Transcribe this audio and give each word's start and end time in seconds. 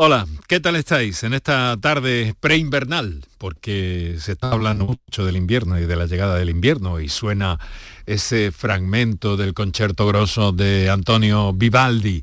Hola, 0.00 0.28
¿qué 0.46 0.60
tal 0.60 0.76
estáis 0.76 1.24
en 1.24 1.34
esta 1.34 1.76
tarde 1.76 2.32
preinvernal? 2.38 3.24
Porque 3.36 4.14
se 4.20 4.30
está 4.30 4.52
hablando 4.52 4.86
mucho 4.86 5.26
del 5.26 5.36
invierno 5.36 5.76
y 5.76 5.86
de 5.86 5.96
la 5.96 6.06
llegada 6.06 6.36
del 6.36 6.50
invierno 6.50 7.00
y 7.00 7.08
suena 7.08 7.58
ese 8.06 8.52
fragmento 8.52 9.36
del 9.36 9.54
concierto 9.54 10.06
grosso 10.06 10.52
de 10.52 10.88
Antonio 10.88 11.52
Vivaldi. 11.52 12.22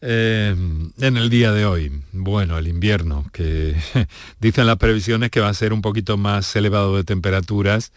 Eh, 0.00 0.54
en 1.00 1.16
el 1.16 1.28
día 1.30 1.50
de 1.50 1.66
hoy, 1.66 1.90
bueno, 2.12 2.56
el 2.58 2.68
invierno, 2.68 3.26
que 3.32 3.74
dicen 4.38 4.68
las 4.68 4.76
previsiones 4.76 5.32
que 5.32 5.40
va 5.40 5.48
a 5.48 5.54
ser 5.54 5.72
un 5.72 5.82
poquito 5.82 6.16
más 6.16 6.54
elevado 6.54 6.96
de 6.96 7.02
temperaturas 7.02 7.90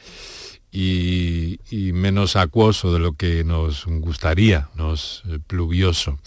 y, 0.71 1.59
menos 1.93 2.35
acuoso 2.35 2.91
de 2.91 2.97
lo 2.99 3.13
que 3.13 3.43
nos 3.43 3.85
gustaría, 3.85 4.69
nos 4.73 5.21
eh, 5.29 5.37
pluvioso. 5.45 6.17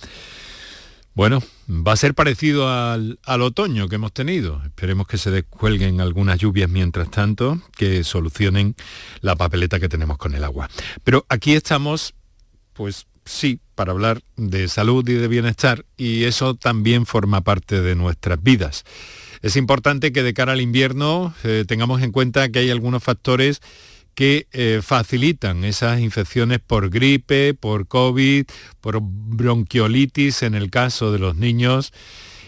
Bueno, 1.16 1.42
va 1.66 1.92
a 1.92 1.96
ser 1.96 2.12
parecido 2.12 2.68
al, 2.68 3.18
otoño 3.26 3.88
que 3.88 3.94
hemos 3.94 4.12
tenido. 4.12 4.60
Esperemos 4.66 5.06
que 5.06 5.16
se 5.16 5.30
descuelguen 5.30 6.02
algunas 6.02 6.38
lluvias 6.38 6.68
mientras 6.68 7.10
tanto, 7.10 7.58
que 7.74 8.04
solucionen 8.04 8.76
la 9.22 9.34
papeleta 9.34 9.80
que 9.80 9.88
tenemos 9.88 10.18
con 10.18 10.34
el 10.34 10.44
agua. 10.44 10.68
Pero 11.04 11.24
aquí 11.30 11.54
estamos, 11.54 12.12
pues 12.74 13.06
sí, 13.24 13.60
para 13.74 13.92
hablar 13.92 14.20
de 14.36 14.68
salud 14.68 15.08
y 15.08 15.14
de 15.14 15.26
bienestar, 15.26 15.86
y 15.96 16.24
eso 16.24 16.54
también 16.54 17.06
forma 17.06 17.40
parte 17.40 17.80
de 17.80 17.94
nuestras 17.94 18.42
vidas. 18.42 18.84
Es 19.40 19.56
importante 19.56 20.12
que 20.12 20.22
de 20.22 20.34
cara 20.34 20.52
al 20.52 20.60
invierno 20.60 21.34
eh, 21.44 21.64
tengamos 21.66 22.02
en 22.02 22.12
cuenta 22.12 22.50
que 22.50 22.58
hay 22.58 22.68
algunos 22.68 23.02
factores 23.02 23.62
que 24.16 24.48
eh, 24.52 24.80
facilitan 24.82 25.62
esas 25.62 26.00
infecciones 26.00 26.58
por 26.58 26.88
gripe, 26.88 27.52
por 27.52 27.86
COVID, 27.86 28.46
por 28.80 28.98
bronquiolitis 29.02 30.42
en 30.42 30.54
el 30.54 30.70
caso 30.70 31.12
de 31.12 31.18
los 31.18 31.36
niños. 31.36 31.92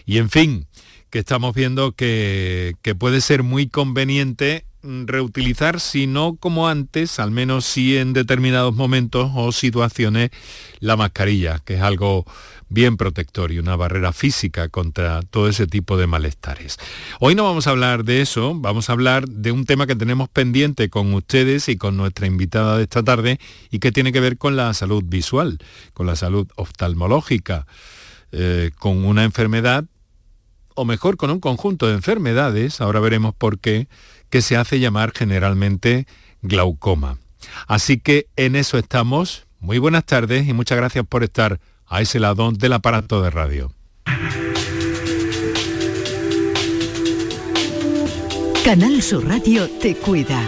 Y 0.05 0.17
en 0.17 0.31
fin, 0.31 0.65
que 1.11 1.19
estamos 1.19 1.53
viendo 1.53 1.91
que, 1.91 2.73
que 2.81 2.95
puede 2.95 3.21
ser 3.21 3.43
muy 3.43 3.67
conveniente 3.67 4.65
reutilizar, 4.81 5.79
si 5.79 6.07
no 6.07 6.37
como 6.37 6.67
antes, 6.67 7.19
al 7.19 7.31
menos 7.31 7.65
sí 7.65 7.97
en 7.97 8.13
determinados 8.13 8.73
momentos 8.75 9.31
o 9.35 9.51
situaciones, 9.51 10.31
la 10.79 10.95
mascarilla, 10.95 11.59
que 11.65 11.75
es 11.75 11.81
algo 11.81 12.25
bien 12.69 12.97
protector 12.97 13.51
y 13.51 13.59
una 13.59 13.75
barrera 13.75 14.13
física 14.13 14.69
contra 14.69 15.21
todo 15.23 15.49
ese 15.49 15.67
tipo 15.67 15.97
de 15.97 16.07
malestares. 16.07 16.77
Hoy 17.19 17.35
no 17.35 17.43
vamos 17.43 17.67
a 17.67 17.71
hablar 17.71 18.05
de 18.05 18.21
eso, 18.21 18.53
vamos 18.55 18.89
a 18.89 18.93
hablar 18.93 19.27
de 19.27 19.51
un 19.51 19.65
tema 19.65 19.87
que 19.87 19.95
tenemos 19.95 20.29
pendiente 20.29 20.89
con 20.89 21.13
ustedes 21.13 21.67
y 21.67 21.77
con 21.77 21.97
nuestra 21.97 22.27
invitada 22.27 22.77
de 22.77 22.83
esta 22.83 23.03
tarde 23.03 23.39
y 23.71 23.79
que 23.79 23.91
tiene 23.91 24.11
que 24.11 24.19
ver 24.19 24.37
con 24.37 24.55
la 24.55 24.73
salud 24.73 25.03
visual, 25.05 25.59
con 25.93 26.05
la 26.05 26.15
salud 26.15 26.47
oftalmológica, 26.55 27.65
eh, 28.31 28.71
con 28.77 29.03
una 29.05 29.23
enfermedad, 29.23 29.85
o 30.75 30.85
mejor 30.85 31.17
con 31.17 31.29
un 31.29 31.41
conjunto 31.41 31.87
de 31.87 31.95
enfermedades, 31.95 32.79
ahora 32.79 33.01
veremos 33.01 33.35
por 33.35 33.59
qué, 33.59 33.89
que 34.29 34.41
se 34.41 34.55
hace 34.55 34.79
llamar 34.79 35.11
generalmente 35.13 36.07
glaucoma. 36.41 37.17
Así 37.67 37.99
que 37.99 38.27
en 38.37 38.55
eso 38.55 38.77
estamos. 38.77 39.45
Muy 39.59 39.77
buenas 39.77 40.05
tardes 40.05 40.47
y 40.47 40.53
muchas 40.53 40.77
gracias 40.77 41.05
por 41.05 41.23
estar 41.23 41.59
a 41.89 42.01
ese 42.01 42.19
lado 42.19 42.51
del 42.51 42.73
aparato 42.73 43.21
de 43.21 43.29
radio. 43.29 43.73
Canal 48.63 49.01
Sur 49.01 49.27
Radio 49.27 49.67
te 49.81 49.95
cuida. 49.95 50.47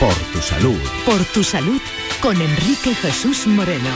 Por 0.00 0.14
tu 0.32 0.38
salud. 0.40 0.78
Por 1.04 1.22
tu 1.26 1.44
salud 1.44 1.80
con 2.20 2.40
Enrique 2.40 2.94
Jesús 2.94 3.46
Moreno. 3.46 3.90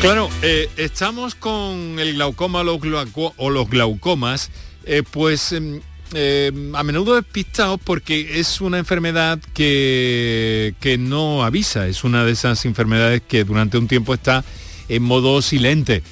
Claro, 0.00 0.28
eh, 0.42 0.68
estamos 0.76 1.34
con 1.34 1.98
el 1.98 2.14
glaucoma 2.14 2.60
o 2.60 3.50
los 3.50 3.70
glaucomas, 3.70 4.50
eh, 4.84 5.02
pues 5.10 5.52
em, 5.52 5.80
eh, 6.12 6.52
a 6.74 6.82
menudo 6.84 7.16
despistados 7.16 7.80
porque 7.82 8.38
es 8.38 8.60
una 8.60 8.78
enfermedad 8.78 9.40
que, 9.52 10.74
que 10.78 10.98
no 10.98 11.42
avisa, 11.42 11.88
es 11.88 12.04
una 12.04 12.24
de 12.24 12.32
esas 12.32 12.64
enfermedades 12.66 13.22
que 13.26 13.44
durante 13.44 13.78
un 13.78 13.88
tiempo 13.88 14.14
está 14.14 14.44
en 14.88 15.02
modo 15.02 15.40
silente, 15.42 16.02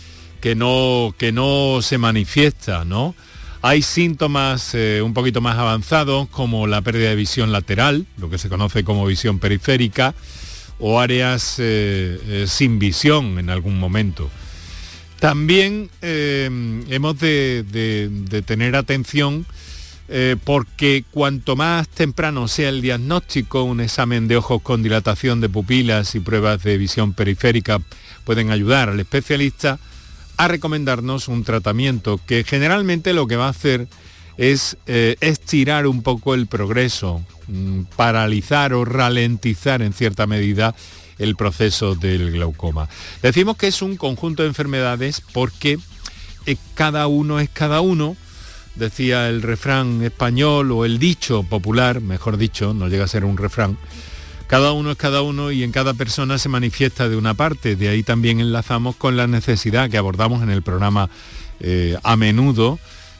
que 0.41 0.55
no, 0.55 1.15
que 1.19 1.31
no 1.31 1.81
se 1.83 1.99
manifiesta, 1.99 2.85
¿no? 2.85 3.15
Hay 3.61 3.83
síntomas 3.83 4.75
eh, 4.75 5.03
un 5.03 5.15
poquito 5.15 5.41
más 5.41 5.57
avanzados 5.57 6.29
como 6.31 6.67
la 6.67 6.81
pérdida 6.81 7.11
de 7.11 7.17
visión 7.17 7.53
lateral, 7.53 8.07
lo 8.17 8.29
que 8.29 8.39
se 8.39 8.49
conoce 8.49 8.83
como 8.83 9.07
visión 9.07 9.39
periférica, 9.39 10.15
o 10.81 10.99
áreas 10.99 11.57
eh, 11.59 12.47
sin 12.49 12.81
visión 12.81 13.39
en 13.39 13.51
algún 13.51 13.79
momento. 13.79 14.31
También 15.21 15.91
hemos 16.01 17.21
de, 17.21 17.63
de 17.63 18.43
tener 18.43 18.75
atención 18.75 19.47
eh, 20.15 20.37
porque 20.45 21.07
cuanto 21.11 21.57
más 21.57 21.89
temprano 21.89 22.47
sea 22.47 22.69
el 22.69 22.83
diagnóstico, 22.83 23.63
un 23.63 23.81
examen 23.81 24.29
de 24.29 24.37
ojos 24.37 24.61
con 24.61 24.83
dilatación 24.83 25.41
de 25.41 25.49
pupilas 25.49 26.15
y 26.15 26.21
pruebas 26.21 26.63
de 26.63 26.77
visión 26.77 27.15
periférica 27.15 27.81
pueden 28.25 28.51
ayudar 28.51 28.91
al 28.91 29.01
especialista 29.01 29.79
a 30.37 30.49
recomendarnos 30.49 31.29
un 31.29 31.45
tratamiento 31.45 32.21
que 32.27 32.45
generalmente 32.45 33.15
lo 33.15 33.27
que 33.27 33.37
va 33.37 33.47
a 33.47 33.51
hacer 33.51 33.89
es 34.37 34.77
eh, 34.87 35.17
estirar 35.23 35.87
un 35.87 36.03
poco 36.03 36.35
el 36.35 36.47
progreso, 36.47 37.25
mm, 37.47 37.85
paralizar 37.97 38.75
o 38.75 38.85
ralentizar 38.85 39.81
en 39.81 39.95
cierta 39.95 40.27
medida 40.27 40.75
el 41.17 41.37
proceso 41.37 41.95
del 41.95 42.33
glaucoma. 42.33 42.91
Decimos 43.23 43.57
que 43.57 43.69
es 43.69 43.81
un 43.81 43.97
conjunto 43.97 44.43
de 44.43 44.51
enfermedades 44.51 45.23
porque 45.33 45.79
eh, 46.45 46.57
cada 46.75 47.07
uno 47.07 47.41
es 47.41 47.49
cada 47.49 47.81
uno 47.81 48.15
decía 48.75 49.29
el 49.29 49.43
refrán 49.43 50.03
español 50.03 50.73
o 50.73 50.85
el 50.85 50.99
dicho 50.99 51.43
popular, 51.43 52.01
mejor 52.01 52.37
dicho, 52.37 52.75
no 52.75 52.89
llega 52.89 53.05
a 53.05 53.09
ser 53.09 53.25
un 53.25 53.37
refrán, 53.37 53.77
cada 54.47 54.73
uno 54.73 54.91
es 54.91 54.99
cada 54.99 55.23
uno 55.23 55.51
y 55.51 55.63
en 55.63 55.73
cada 55.73 55.95
persona 55.95 56.37
se 56.37 56.51
manifiesta 56.51 57.09
de 57.09 57.17
una 57.17 57.33
parte. 57.33 57.75
De 57.75 57.89
ahí 57.89 58.03
también 58.03 58.39
enlazamos 58.39 58.97
con 58.97 59.17
la 59.17 59.27
necesidad 59.27 59.89
que 59.89 59.97
abordamos 59.97 60.43
en 60.43 60.51
el 60.51 60.61
programa 60.61 61.09
eh, 61.61 61.97
a 62.03 62.17
menudo 62.17 62.79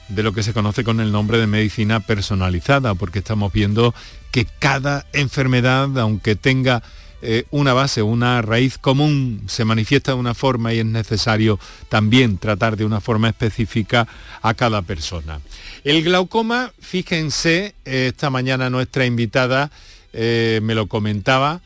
de 0.09 0.21
lo 0.21 0.33
que 0.33 0.43
se 0.43 0.53
conoce 0.53 0.83
con 0.83 0.99
el 0.99 1.11
nombre 1.11 1.39
de 1.39 1.47
medicina 1.47 2.01
personalizada, 2.01 2.93
porque 2.93 3.19
estamos 3.19 3.51
viendo 3.51 3.95
que 4.29 4.45
cada 4.45 5.07
enfermedad, 5.11 5.97
aunque 5.97 6.35
tenga 6.35 6.83
eh, 7.25 7.45
una 7.51 7.71
base, 7.71 8.01
una 8.01 8.41
raíz 8.41 8.77
común 8.77 9.43
se 9.47 9.63
manifiesta 9.63 10.11
de 10.11 10.17
una 10.17 10.33
forma 10.33 10.73
y 10.73 10.79
es 10.79 10.85
necesario 10.85 11.57
también 11.87 12.37
tratar 12.37 12.75
de 12.75 12.83
una 12.83 12.99
forma 12.99 13.29
específica 13.29 14.09
a 14.41 14.53
cada 14.55 14.81
persona. 14.81 15.39
El 15.85 16.03
glaucoma, 16.03 16.73
fíjense, 16.81 17.75
eh, 17.85 18.07
esta 18.09 18.29
mañana 18.29 18.69
nuestra 18.69 19.05
invitada 19.05 19.71
eh, 20.11 20.59
me 20.63 20.75
lo 20.75 20.87
comentaba, 20.87 21.61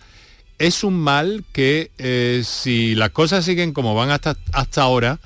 es 0.59 0.83
un 0.83 0.99
mal 0.99 1.43
que 1.53 1.89
si 2.45 2.93
las 2.93 3.09
cosas 3.09 3.43
siguen 3.43 3.73
como 3.73 3.95
van 3.95 4.11
hasta, 4.11 4.37
hasta 4.53 4.83
ahora, 4.83 5.19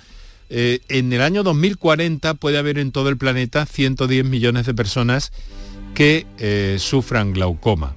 en 0.50 1.14
el 1.14 1.22
año 1.22 1.44
2040 1.44 2.34
puede 2.34 2.58
haber 2.58 2.78
en 2.78 2.92
todo 2.92 3.08
el 3.08 3.18
planeta 3.18 3.66
110 3.66 4.26
millones 4.26 4.66
de 4.66 4.74
personas 4.74 5.32
que 5.94 6.26
sufran 6.80 7.32
glaucoma. 7.32 7.96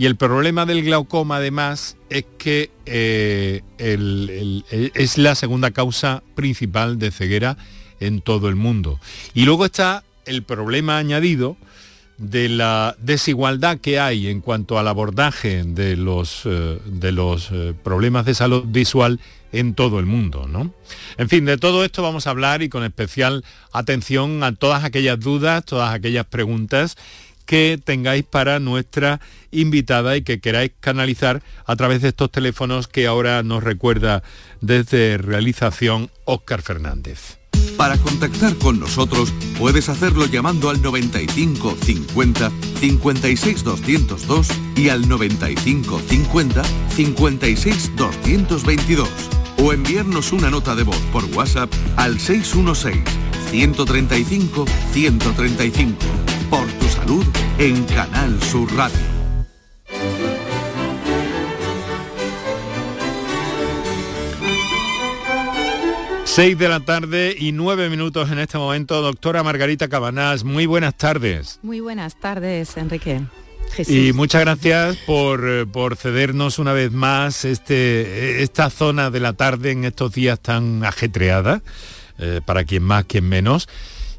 Y 0.00 0.06
el 0.06 0.16
problema 0.16 0.64
del 0.64 0.82
glaucoma 0.82 1.36
además 1.36 1.98
es 2.08 2.24
que 2.38 2.70
eh, 2.86 3.60
es 3.76 5.18
la 5.18 5.34
segunda 5.34 5.72
causa 5.72 6.22
principal 6.34 6.98
de 6.98 7.10
ceguera 7.10 7.58
en 8.00 8.22
todo 8.22 8.48
el 8.48 8.56
mundo. 8.56 8.98
Y 9.34 9.44
luego 9.44 9.66
está 9.66 10.02
el 10.24 10.42
problema 10.42 10.96
añadido 10.96 11.58
de 12.16 12.48
la 12.48 12.96
desigualdad 12.98 13.76
que 13.76 14.00
hay 14.00 14.28
en 14.28 14.40
cuanto 14.40 14.78
al 14.78 14.88
abordaje 14.88 15.64
de 15.64 15.98
los, 15.98 16.46
eh, 16.46 16.78
de 16.86 17.12
los 17.12 17.50
eh, 17.52 17.74
problemas 17.84 18.24
de 18.24 18.32
salud 18.32 18.64
visual 18.68 19.20
en 19.52 19.74
todo 19.74 19.98
el 19.98 20.06
mundo. 20.06 20.46
¿no? 20.48 20.72
En 21.18 21.28
fin, 21.28 21.44
de 21.44 21.58
todo 21.58 21.84
esto 21.84 22.02
vamos 22.02 22.26
a 22.26 22.30
hablar 22.30 22.62
y 22.62 22.70
con 22.70 22.84
especial 22.84 23.44
atención 23.70 24.44
a 24.44 24.54
todas 24.54 24.82
aquellas 24.82 25.20
dudas, 25.20 25.62
todas 25.66 25.92
aquellas 25.92 26.24
preguntas 26.24 26.96
que 27.50 27.80
tengáis 27.82 28.22
para 28.22 28.60
nuestra 28.60 29.20
invitada 29.50 30.16
y 30.16 30.22
que 30.22 30.38
queráis 30.38 30.70
canalizar 30.78 31.42
a 31.66 31.74
través 31.74 32.00
de 32.00 32.10
estos 32.10 32.30
teléfonos 32.30 32.86
que 32.86 33.08
ahora 33.08 33.42
nos 33.42 33.64
recuerda 33.64 34.22
desde 34.60 35.18
realización 35.18 36.12
Óscar 36.26 36.62
Fernández. 36.62 37.40
Para 37.76 37.98
contactar 37.98 38.54
con 38.54 38.78
nosotros 38.78 39.32
puedes 39.58 39.88
hacerlo 39.88 40.26
llamando 40.26 40.70
al 40.70 40.80
95 40.80 41.76
50 41.82 42.52
56 42.78 43.64
202 43.64 44.48
y 44.76 44.90
al 44.90 45.08
95 45.08 46.00
50 46.08 46.62
56 46.94 47.96
222 47.96 49.08
o 49.58 49.72
enviarnos 49.72 50.30
una 50.30 50.50
nota 50.50 50.76
de 50.76 50.84
voz 50.84 51.00
por 51.12 51.24
WhatsApp 51.24 51.72
al 51.96 52.20
616 52.20 53.02
135 53.50 54.66
135 54.92 55.96
por 56.48 56.79
salud 57.00 57.24
en 57.58 57.84
Canal 57.84 58.42
Sur 58.42 58.70
Radio. 58.74 58.98
6 66.24 66.58
de 66.58 66.68
la 66.68 66.80
tarde 66.80 67.34
y 67.38 67.52
9 67.52 67.88
minutos 67.90 68.30
en 68.30 68.38
este 68.38 68.58
momento. 68.58 69.02
Doctora 69.02 69.42
Margarita 69.42 69.88
Cabanás, 69.88 70.44
muy 70.44 70.66
buenas 70.66 70.96
tardes. 70.96 71.58
Muy 71.62 71.80
buenas 71.80 72.16
tardes, 72.16 72.76
Enrique. 72.76 73.22
Y 73.86 74.12
muchas 74.12 74.42
gracias 74.42 74.96
por, 75.06 75.48
eh, 75.48 75.66
por, 75.66 75.96
cedernos 75.96 76.58
una 76.58 76.72
vez 76.72 76.92
más 76.92 77.44
este, 77.44 78.42
esta 78.42 78.68
zona 78.68 79.10
de 79.10 79.20
la 79.20 79.32
tarde 79.32 79.70
en 79.70 79.84
estos 79.84 80.12
días 80.12 80.40
tan 80.40 80.84
ajetreada, 80.84 81.62
eh, 82.18 82.40
para 82.44 82.64
quien 82.64 82.82
más, 82.82 83.04
quien 83.04 83.28
menos, 83.28 83.68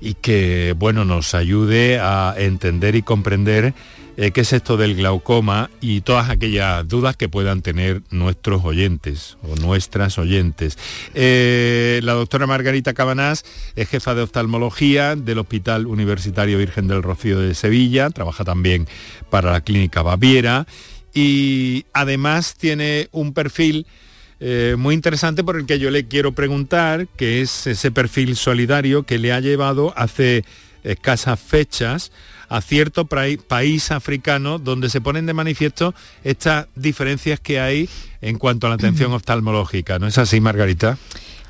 y 0.02 0.16
que 0.16 0.76
bueno, 0.78 1.06
nos 1.06 1.34
ayude 1.36 2.00
a 2.00 2.34
entender 2.38 2.96
y 2.96 3.04
comprender 3.04 3.74
eh, 4.18 4.32
qué 4.32 4.42
es 4.42 4.52
esto 4.52 4.76
del 4.76 4.96
glaucoma 4.96 5.70
y 5.80 6.02
todas 6.02 6.30
aquellas 6.30 6.86
dudas 6.88 7.16
que 7.16 7.30
puedan 7.30 7.62
tener 7.62 8.02
nuestros 8.10 8.66
oyentes 8.66 9.38
o 9.42 9.56
nuestras 9.56 10.18
oyentes. 10.18 10.78
Eh, 11.14 12.02
la 12.04 12.14
doctora 12.14 12.46
Margarita 12.46 12.94
Cabanás 12.94 13.46
es 13.76 13.88
jefa 13.88 14.14
de 14.14 14.24
oftalmología 14.24 15.16
del 15.16 15.40
Hospital 15.40 15.88
Universitario 15.88 16.58
Virgen 16.58 16.88
del 16.88 17.04
Rocío 17.04 17.40
de 17.40 17.56
Sevilla, 17.56 18.10
trabaja 18.10 18.44
también 18.44 18.88
para 19.30 19.52
la 19.52 19.62
Clínica 19.62 20.02
Baviera 20.02 20.68
y 21.14 21.86
además 21.94 22.56
tiene 22.56 23.08
un 23.12 23.34
perfil 23.34 23.86
eh, 24.44 24.76
muy 24.76 24.96
interesante 24.96 25.44
por 25.44 25.56
el 25.56 25.68
que 25.68 25.78
yo 25.78 25.92
le 25.92 26.08
quiero 26.08 26.32
preguntar, 26.32 27.08
que 27.16 27.42
es 27.42 27.68
ese 27.68 27.92
perfil 27.92 28.36
solidario 28.36 29.04
que 29.04 29.20
le 29.20 29.32
ha 29.32 29.40
llevado 29.40 29.94
hace 29.96 30.44
escasas 30.84 31.40
fechas 31.40 32.12
a 32.50 32.60
cierto 32.60 33.06
país 33.06 33.92
africano 33.92 34.58
donde 34.58 34.90
se 34.90 35.00
ponen 35.00 35.28
de 35.28 35.34
manifiesto 35.34 35.94
estas 36.24 36.68
diferencias 36.76 37.40
que 37.40 37.60
hay 37.60 37.88
en 38.20 38.40
cuanto 38.40 38.66
a 38.66 38.72
la 38.72 38.78
atención 38.78 39.14
oftalmológica. 39.14 40.00
¿No 40.00 40.08
es 40.08 40.18
así, 40.18 40.42
Margarita? 40.42 40.98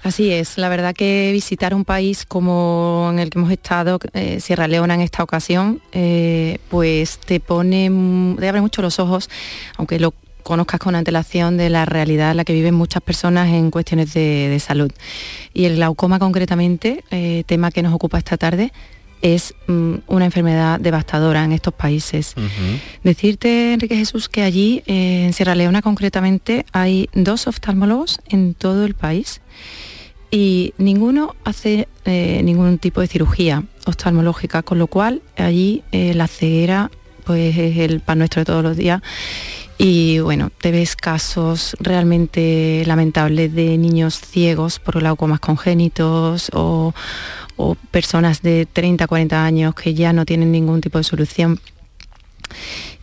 Así 0.04 0.32
es, 0.32 0.58
la 0.58 0.68
verdad 0.68 0.94
que 0.94 1.30
visitar 1.32 1.74
un 1.74 1.86
país 1.86 2.26
como 2.26 3.08
en 3.14 3.20
el 3.20 3.30
que 3.30 3.40
hemos 3.40 3.52
estado, 3.52 4.00
eh, 4.14 4.42
Sierra 4.42 4.68
Leona 4.68 4.96
en 4.96 5.02
esta 5.02 5.24
ocasión, 5.24 5.82
eh, 5.94 6.58
pues 6.70 7.20
te 7.20 7.40
pone, 7.40 7.90
te 8.38 8.50
abre 8.50 8.60
mucho 8.60 8.82
los 8.82 9.00
ojos, 9.00 9.30
aunque 9.78 9.98
lo 10.00 10.14
conozcas 10.42 10.80
con 10.80 10.96
antelación 10.96 11.58
de 11.58 11.70
la 11.70 11.86
realidad 11.86 12.32
en 12.32 12.38
la 12.38 12.46
que 12.46 12.54
viven 12.54 12.74
muchas 12.74 13.02
personas 13.02 13.50
en 13.50 13.72
cuestiones 13.72 14.14
de, 14.14 14.58
salud. 14.60 14.92
Y 15.54 15.66
el 15.66 15.76
glaucoma 15.76 16.20
concretamente, 16.20 17.04
eh, 17.12 17.44
tema 17.46 17.72
que 17.72 17.82
nos 17.82 17.94
ocupa 17.94 18.18
esta 18.18 18.38
tarde, 18.38 18.72
es 19.22 19.54
mm, 19.68 19.96
una 20.08 20.26
enfermedad 20.26 20.80
devastadora 20.80 21.44
en 21.44 21.52
estos 21.52 21.74
países. 21.74 22.36
Decirte, 23.04 23.74
Enrique 23.74 23.96
Jesús, 23.96 24.30
que 24.30 24.44
allí, 24.44 24.84
eh, 24.88 25.26
en 25.26 25.34
Sierra 25.34 25.56
Leona 25.56 25.82
concretamente, 25.82 26.66
hay 26.72 27.10
dos 27.14 27.48
oftalmólogos 27.48 28.20
en 28.28 28.54
todo 28.54 28.86
el 28.86 28.96
país 28.96 29.42
y 30.32 30.74
ninguno 30.78 31.36
hace 31.44 31.88
eh, 32.06 32.42
ningún 32.44 32.80
tipo 32.80 33.02
de 33.02 33.08
cirugía 33.08 33.64
oftalmológica, 33.86 34.64
con 34.64 34.80
lo 34.80 34.88
cual 34.88 35.22
allí 35.38 35.84
la 35.92 36.28
ceguera 36.28 36.90
pues, 37.24 37.58
es 37.58 37.78
el 37.78 38.02
pan 38.02 38.18
nuestro 38.18 38.42
de 38.42 38.46
todos 38.46 38.62
los 38.62 38.76
días. 38.76 39.02
Y 39.78 40.20
bueno, 40.20 40.52
te 40.60 40.72
ves 40.72 40.96
casos 40.96 41.76
realmente 41.80 42.84
lamentables 42.86 43.54
de 43.54 43.78
niños 43.78 44.20
ciegos 44.20 44.80
por 44.80 45.00
glaucomas 45.00 45.40
congénitos 45.40 46.52
o, 46.54 46.94
o 47.58 47.76
personas 47.90 48.42
de 48.42 48.68
30, 48.72 49.08
40 49.08 49.44
años 49.44 49.74
que 49.74 49.94
ya 49.94 50.14
no 50.14 50.26
tienen 50.26 50.52
ningún 50.52 50.82
tipo 50.82 50.98
de 50.98 51.04
solución. 51.04 51.60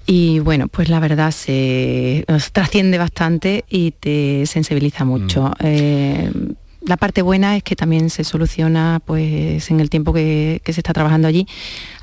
Y 0.06 0.38
bueno, 0.38 0.68
pues 0.68 0.88
la 0.88 1.00
verdad 1.00 1.32
se 1.32 2.24
trasciende 2.52 2.96
bastante 2.96 3.64
y 3.68 3.90
te 3.90 4.46
sensibiliza 4.46 5.04
mucho. 5.04 5.48
Mm. 5.48 5.52
Eh, 5.60 6.32
la 6.80 6.96
parte 6.96 7.22
buena 7.22 7.56
es 7.56 7.62
que 7.62 7.74
también 7.74 8.08
se 8.08 8.24
soluciona 8.24 9.00
pues 9.04 9.70
en 9.70 9.80
el 9.80 9.90
tiempo 9.90 10.12
que, 10.12 10.60
se 10.64 10.72
está 10.72 10.92
trabajando 10.92 11.26
allí 11.26 11.46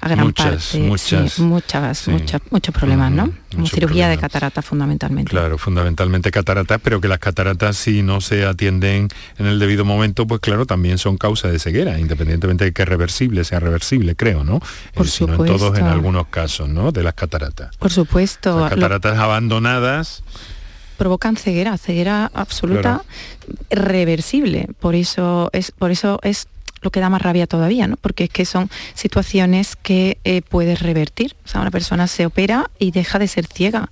a 0.01 0.10
gran 0.10 0.33
parte 0.33 0.80
muchas, 0.80 1.39
muchas, 1.39 2.10
muchos 2.51 2.75
problemas 2.75 3.12
no 3.12 3.31
cirugía 3.68 4.10
de 4.10 4.18
catarata 4.18 4.62
fundamentalmente. 4.62 5.30
Claro 5.30 5.57
fundamentalmente 5.57 6.30
cataratas 6.30 6.81
pero 6.83 7.00
que 7.00 7.07
las 7.07 7.19
cataratas 7.19 7.77
si 7.77 8.04
no 8.04 8.19
se 8.19 8.45
atienden 8.45 9.07
en 9.38 9.45
el 9.45 9.60
debido 9.60 9.86
momento 9.86 10.27
pues 10.27 10.42
claro 10.42 10.66
también 10.66 10.98
son 10.98 11.18
causa 11.18 11.48
de 11.48 11.57
ceguera 11.57 11.98
independientemente 11.98 12.66
de 12.66 12.74
que 12.74 12.83
reversible 12.83 13.45
sea 13.45 13.62
reversible 13.62 14.16
creo 14.16 14.44
no 14.44 14.60
por 14.94 15.07
supuesto. 15.07 15.45
en 15.45 15.57
todos 15.57 15.80
en 15.80 15.86
algunos 15.86 16.27
casos 16.27 16.68
no 16.68 16.92
de 16.92 17.04
las 17.04 17.13
cataratas. 17.13 17.77
Por 17.77 17.92
supuesto 17.92 18.60
las 18.60 18.72
cataratas 18.72 19.18
abandonadas 19.18 20.24
provocan 20.97 21.38
ceguera, 21.38 21.77
ceguera 21.77 22.31
absoluta, 22.33 23.03
reversible. 23.69 24.68
Por 24.80 24.95
eso 24.95 25.50
es, 25.53 25.71
por 25.71 25.92
eso 25.92 26.19
es 26.24 26.47
lo 26.81 26.92
que 26.92 27.00
da 27.00 27.09
más 27.09 27.21
rabia 27.21 27.47
todavía, 27.47 27.88
¿no? 27.88 27.97
Porque 27.97 28.25
es 28.25 28.30
que 28.30 28.45
son 28.45 28.69
situaciones 28.94 29.75
que 29.75 30.19
eh, 30.24 30.42
puedes 30.42 30.81
revertir. 30.81 31.36
O 31.44 31.47
sea, 31.47 31.62
una 31.62 31.71
persona 31.71 32.07
se 32.07 32.25
opera 32.25 32.69
y 32.80 32.92
deja 32.92 33.19
de 33.19 33.27
ser 33.27 33.47
ciega 33.47 33.89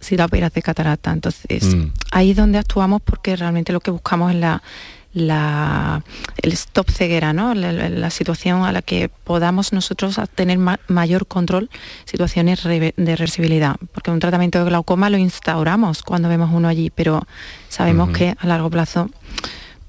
si 0.00 0.16
la 0.16 0.24
operas 0.24 0.52
de 0.54 0.62
catarata. 0.62 1.12
Entonces, 1.12 1.74
mm. 1.74 1.92
ahí 2.10 2.30
es 2.30 2.36
donde 2.36 2.58
actuamos 2.58 3.02
porque 3.02 3.36
realmente 3.36 3.72
lo 3.72 3.80
que 3.80 3.90
buscamos 3.90 4.32
es 4.32 4.38
la 4.38 4.62
la, 5.12 6.02
el 6.42 6.52
stop 6.52 6.90
ceguera, 6.90 7.32
¿no? 7.32 7.54
La, 7.54 8.10
situación 8.10 8.62
a 8.64 8.72
la 8.72 8.82
que 8.82 9.08
podamos 9.08 9.72
nosotros 9.72 10.20
tener 10.34 10.58
mayor 10.58 11.26
control, 11.26 11.70
situaciones 12.04 12.62
de 12.64 12.92
reversibilidad, 12.96 13.76
porque 13.92 14.10
un 14.10 14.20
tratamiento 14.20 14.58
de 14.58 14.64
glaucoma 14.66 15.10
lo 15.10 15.18
instauramos 15.18 16.02
cuando 16.02 16.28
vemos 16.28 16.50
uno 16.52 16.68
allí, 16.68 16.90
pero 16.90 17.26
sabemos 17.68 18.10
que 18.10 18.34
a 18.38 18.46
largo 18.46 18.70
plazo 18.70 19.10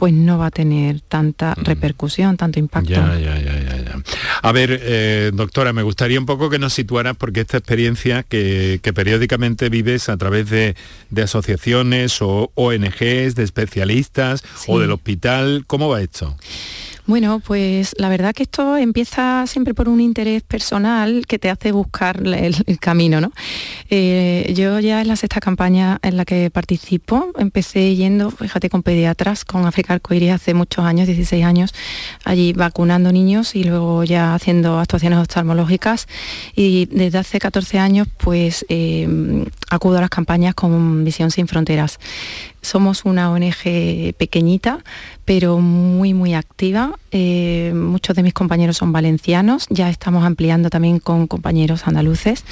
pues 0.01 0.13
no 0.13 0.39
va 0.39 0.47
a 0.47 0.51
tener 0.51 0.99
tanta 1.01 1.53
repercusión, 1.53 2.35
tanto 2.35 2.57
impacto. 2.57 2.89
Ya, 2.89 3.19
ya, 3.19 3.39
ya, 3.39 3.70
a 4.41 4.51
ver, 4.51 4.79
eh, 4.83 5.31
doctora, 5.33 5.73
me 5.73 5.83
gustaría 5.83 6.19
un 6.19 6.25
poco 6.25 6.49
que 6.49 6.59
nos 6.59 6.73
situaras, 6.73 7.15
porque 7.17 7.41
esta 7.41 7.57
experiencia 7.57 8.23
que, 8.23 8.79
periódicamente 8.95 9.69
vives 9.69 10.09
a 10.09 10.17
través 10.17 10.49
de, 10.49 10.75
asociaciones 11.21 12.21
o 12.21 12.51
ONGs, 12.55 13.35
de 13.35 13.43
especialistas 13.43 14.43
o 14.67 14.79
del 14.79 14.91
hospital, 14.91 15.63
¿cómo 15.67 15.89
va 15.89 16.01
esto? 16.01 16.35
Bueno, 17.07 17.39
pues 17.39 17.95
la 17.97 18.09
verdad 18.09 18.33
que 18.33 18.43
esto 18.43 18.77
empieza 18.77 19.45
siempre 19.47 19.73
por 19.73 19.89
un 19.89 19.99
interés 19.99 20.43
personal 20.43 21.25
que 21.27 21.39
te 21.39 21.49
hace 21.49 21.71
buscar 21.71 22.21
el, 22.25 22.55
camino, 22.79 23.19
¿no? 23.19 23.31
Eh, 23.89 24.53
yo 24.55 24.79
ya 24.79 25.01
en 25.01 25.07
la 25.07 25.15
sexta 25.15 25.39
campaña 25.39 25.99
en 26.03 26.15
la 26.15 26.25
que 26.25 26.49
participo, 26.51 27.31
empecé 27.37 27.95
yendo, 27.95 28.29
fíjate, 28.29 28.69
con 28.69 28.83
pediatras, 28.83 29.45
con 29.45 29.65
África 29.65 29.93
Arcoiris 29.93 30.31
hace 30.31 30.53
muchos 30.53 30.85
años, 30.85 31.07
16 31.07 31.43
años, 31.43 31.73
allí 32.23 32.53
vacunando 32.53 33.11
niños 33.11 33.55
y 33.55 33.63
luego 33.63 34.03
ya 34.03 34.35
haciendo 34.35 34.79
actuaciones 34.79 35.19
oftalmológicas 35.19 36.07
y 36.55 36.85
desde 36.85 37.17
hace 37.17 37.39
14 37.39 37.79
años 37.79 38.07
pues 38.17 38.65
eh, 38.69 39.45
acudo 39.69 39.97
a 39.97 40.01
las 40.01 40.09
campañas 40.09 40.53
con 40.55 41.03
Visión 41.03 41.31
Sin 41.31 41.47
Fronteras. 41.47 41.99
Somos 42.61 43.05
una 43.05 43.31
ONG 43.31 44.13
pequeñita, 44.17 44.79
pero 45.25 45.59
muy, 45.59 46.13
muy 46.13 46.33
activa. 46.33 46.97
Eh, 47.11 47.71
muchos 47.75 48.15
de 48.15 48.23
mis 48.23 48.33
compañeros 48.33 48.77
son 48.77 48.91
valencianos, 48.91 49.65
ya 49.69 49.89
estamos 49.89 50.23
ampliando 50.23 50.69
también 50.69 50.99
con 50.99 51.27
compañeros 51.27 51.87
andaluces. 51.87 52.43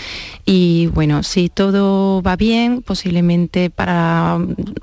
Y 0.45 0.87
bueno, 0.87 1.23
si 1.23 1.49
todo 1.49 2.21
va 2.21 2.35
bien, 2.35 2.81
posiblemente 2.81 3.69
para 3.69 4.39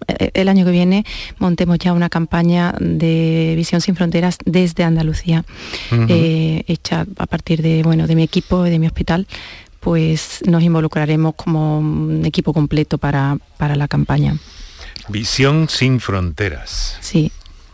eh, 0.08 0.30
el 0.34 0.48
año 0.48 0.64
que 0.64 0.70
viene 0.70 1.04
montemos 1.38 1.78
ya 1.78 1.92
una 1.92 2.08
campaña 2.08 2.74
de 2.80 3.54
Visión 3.56 3.80
Sin 3.80 3.96
Fronteras 3.96 4.38
desde 4.44 4.84
Andalucía, 4.84 5.44
eh, 6.08 6.64
hecha 6.66 7.06
a 7.18 7.26
partir 7.26 7.62
de, 7.62 7.82
bueno, 7.82 8.06
de 8.06 8.14
mi 8.14 8.22
equipo, 8.22 8.62
de 8.62 8.78
mi 8.78 8.86
hospital 8.86 9.26
pues 9.80 10.40
nos 10.44 10.64
involucraremos 10.64 11.36
como 11.36 11.78
un 11.78 12.24
equipo 12.24 12.52
completo 12.52 12.98
para, 12.98 13.38
para 13.56 13.76
la 13.76 13.86
campaña. 13.86 14.36
Visión 15.08 15.68
sin 15.68 16.00
fronteras. 16.00 16.98
Sí. 17.00 17.32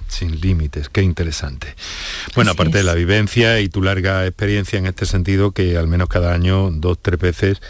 Sin 0.08 0.40
límites, 0.40 0.88
qué 0.88 1.02
interesante. 1.02 1.74
Bueno, 2.34 2.50
aparte 2.50 2.78
de 2.78 2.84
la 2.84 2.94
vivencia 2.94 3.60
y 3.60 3.68
tu 3.68 3.82
larga 3.82 4.26
experiencia 4.26 4.78
en 4.78 4.86
este 4.86 5.06
sentido, 5.06 5.52
que 5.52 5.78
al 5.78 5.88
menos 5.88 6.08
cada 6.08 6.34
año, 6.34 6.70
dos, 6.70 6.98
tres 7.00 7.18
veces, 7.18 7.62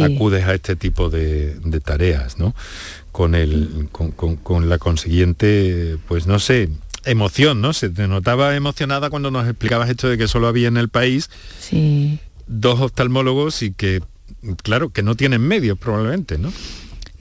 acudes 0.00 0.46
a 0.46 0.54
este 0.54 0.76
tipo 0.76 1.10
de, 1.10 1.58
tareas, 1.84 2.38
¿no? 2.38 2.54
Con, 3.10 3.34
el, 3.34 3.88
con, 3.90 4.68
la 4.68 4.78
consiguiente, 4.78 5.98
pues 6.08 6.26
no 6.26 6.38
sé, 6.38 6.70
emoción, 7.04 7.60
¿no? 7.60 7.72
Se 7.72 7.90
te 7.90 8.08
notaba 8.08 8.54
emocionada 8.56 9.10
cuando 9.10 9.30
nos 9.30 9.46
explicabas 9.46 9.90
esto 9.90 10.08
de 10.08 10.16
que 10.16 10.28
solo 10.28 10.46
había 10.46 10.68
en 10.68 10.76
el 10.76 10.88
país 10.88 11.30
dos 12.46 12.80
oftalmólogos 12.80 13.62
y 13.62 13.72
que, 13.72 14.02
claro, 14.62 14.90
que 14.90 15.02
no 15.02 15.14
tienen 15.16 15.42
medios 15.42 15.78
probablemente, 15.78 16.38
¿no? 16.38 16.52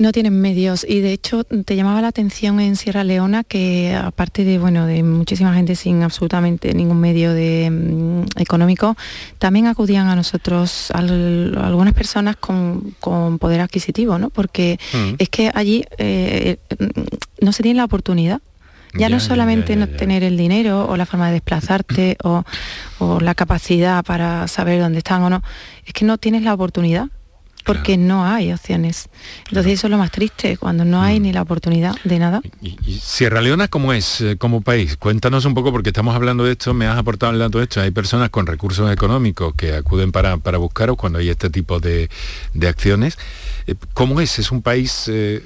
No 0.02 0.12
tienen 0.12 0.42
medios 0.42 0.84
y 0.90 1.00
de 1.02 1.14
hecho 1.14 1.44
te 1.44 1.76
llamaba 1.76 2.02
la 2.02 2.08
atención 2.08 2.60
en 2.60 2.76
Sierra 2.76 3.04
Leona 3.04 3.44
que 3.44 3.94
aparte 3.96 4.44
de 4.44 4.58
bueno 4.58 4.88
de 4.88 5.04
muchísima 5.04 5.54
gente 5.54 5.76
sin 5.76 6.02
absolutamente 6.02 6.74
ningún 6.74 7.00
medio 7.00 7.36
de, 7.36 7.70
mm, 7.70 8.42
económico, 8.42 8.98
también 9.38 9.68
acudían 9.68 10.08
a 10.08 10.16
nosotros 10.16 10.90
algunas 10.90 11.94
personas 11.94 12.36
con, 12.36 12.96
poder 13.38 13.62
adquisitivo, 13.62 14.18
¿no? 14.18 14.32
Porque 14.32 14.80
mm. 14.92 15.14
es 15.20 15.30
que 15.30 15.52
allí 15.54 15.86
eh, 16.00 16.58
no 17.40 17.52
se 17.52 17.62
tiene 17.62 17.78
la 17.78 17.86
oportunidad 17.86 18.42
Ya, 18.98 19.08
no 19.08 19.20
solamente 19.20 19.76
no 19.76 19.88
tener 19.88 20.24
el 20.24 20.36
dinero 20.36 20.88
o 20.90 20.98
la 20.98 21.06
forma 21.06 21.28
de 21.28 21.34
desplazarte 21.34 22.18
o, 22.24 22.44
o 22.98 23.20
la 23.20 23.36
capacidad 23.36 24.04
para 24.04 24.48
saber 24.48 24.82
dónde 24.82 24.98
están 24.98 25.22
o 25.22 25.30
no, 25.30 25.44
es 25.86 25.94
que 25.94 26.06
no 26.06 26.18
tienes 26.18 26.42
la 26.42 26.56
oportunidad 26.56 27.10
porque 27.64 27.98
no 27.98 28.26
hay 28.26 28.52
opciones. 28.52 29.10
Entonces 29.48 29.74
eso 29.74 29.88
es 29.88 29.92
lo 29.92 29.98
más 29.98 30.12
triste, 30.12 30.58
cuando 30.58 30.86
no 30.86 31.02
hay 31.02 31.20
mm. 31.20 31.24
ni 31.24 31.34
la 31.34 31.42
oportunidad 31.42 31.96
de 32.04 32.20
nada. 32.20 32.42
¿Y, 32.62 32.78
Sierra 33.02 33.42
Leona 33.42 33.68
cómo 33.68 33.94
es 33.94 34.22
eh, 34.22 34.38
como 34.38 34.62
país? 34.62 34.98
Cuéntanos 34.98 35.46
un 35.46 35.54
poco, 35.54 35.72
porque 35.72 35.90
estamos 35.90 36.16
hablando 36.16 36.44
de 36.44 36.54
esto, 36.54 36.74
me 36.74 36.88
has 36.88 36.98
aportado 36.98 37.32
el 37.32 37.40
dato 37.40 37.58
de 37.58 37.66
esto, 37.66 37.82
hay 37.82 37.92
personas 37.92 38.30
con 38.30 38.48
recursos 38.48 38.92
económicos 38.92 39.54
que 39.56 39.74
acuden 39.74 40.12
para, 40.12 40.38
para 40.38 40.58
buscaros 40.58 40.98
cuando 40.98 41.20
hay 41.20 41.30
este 41.30 41.50
tipo 41.50 41.80
de, 41.80 42.10
acciones. 42.68 43.18
Eh, 43.68 43.76
¿Cómo 43.94 44.22
es? 44.22 44.40
¿Es 44.40 44.52
un 44.52 44.62
país 44.62 45.06
eh, 45.08 45.44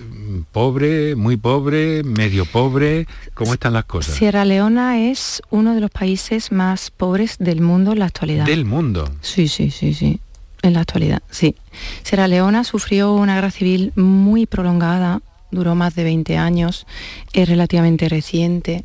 pobre, 0.51 1.15
muy 1.15 1.37
pobre, 1.37 2.03
medio 2.03 2.45
pobre? 2.45 3.07
¿Cómo 3.33 3.53
están 3.53 3.73
las 3.73 3.85
cosas? 3.85 4.15
Sierra 4.15 4.45
Leona 4.45 5.09
es 5.09 5.41
uno 5.49 5.73
de 5.73 5.81
los 5.81 5.91
países 5.91 6.51
más 6.51 6.91
pobres 6.91 7.37
del 7.39 7.61
mundo 7.61 7.91
en 7.91 7.99
la 7.99 8.05
actualidad. 8.05 8.45
¿Del 8.45 8.65
mundo? 8.65 9.09
Sí, 9.21 9.47
sí, 9.47 9.71
sí, 9.71 9.93
sí. 9.93 10.19
En 10.65 10.73
la 10.73 10.79
actualidad, 10.79 11.21
sí. 11.29 11.55
Sierra 12.01 12.27
Leona 12.27 12.63
sufrió 12.63 13.13
una 13.13 13.35
guerra 13.35 13.51
civil 13.51 13.93
muy 13.95 14.47
prolongada, 14.47 15.21
duró 15.51 15.75
más 15.75 15.93
de 15.93 16.03
20 16.03 16.37
años, 16.37 16.87
es 17.33 17.47
relativamente 17.47 18.09
reciente 18.09 18.83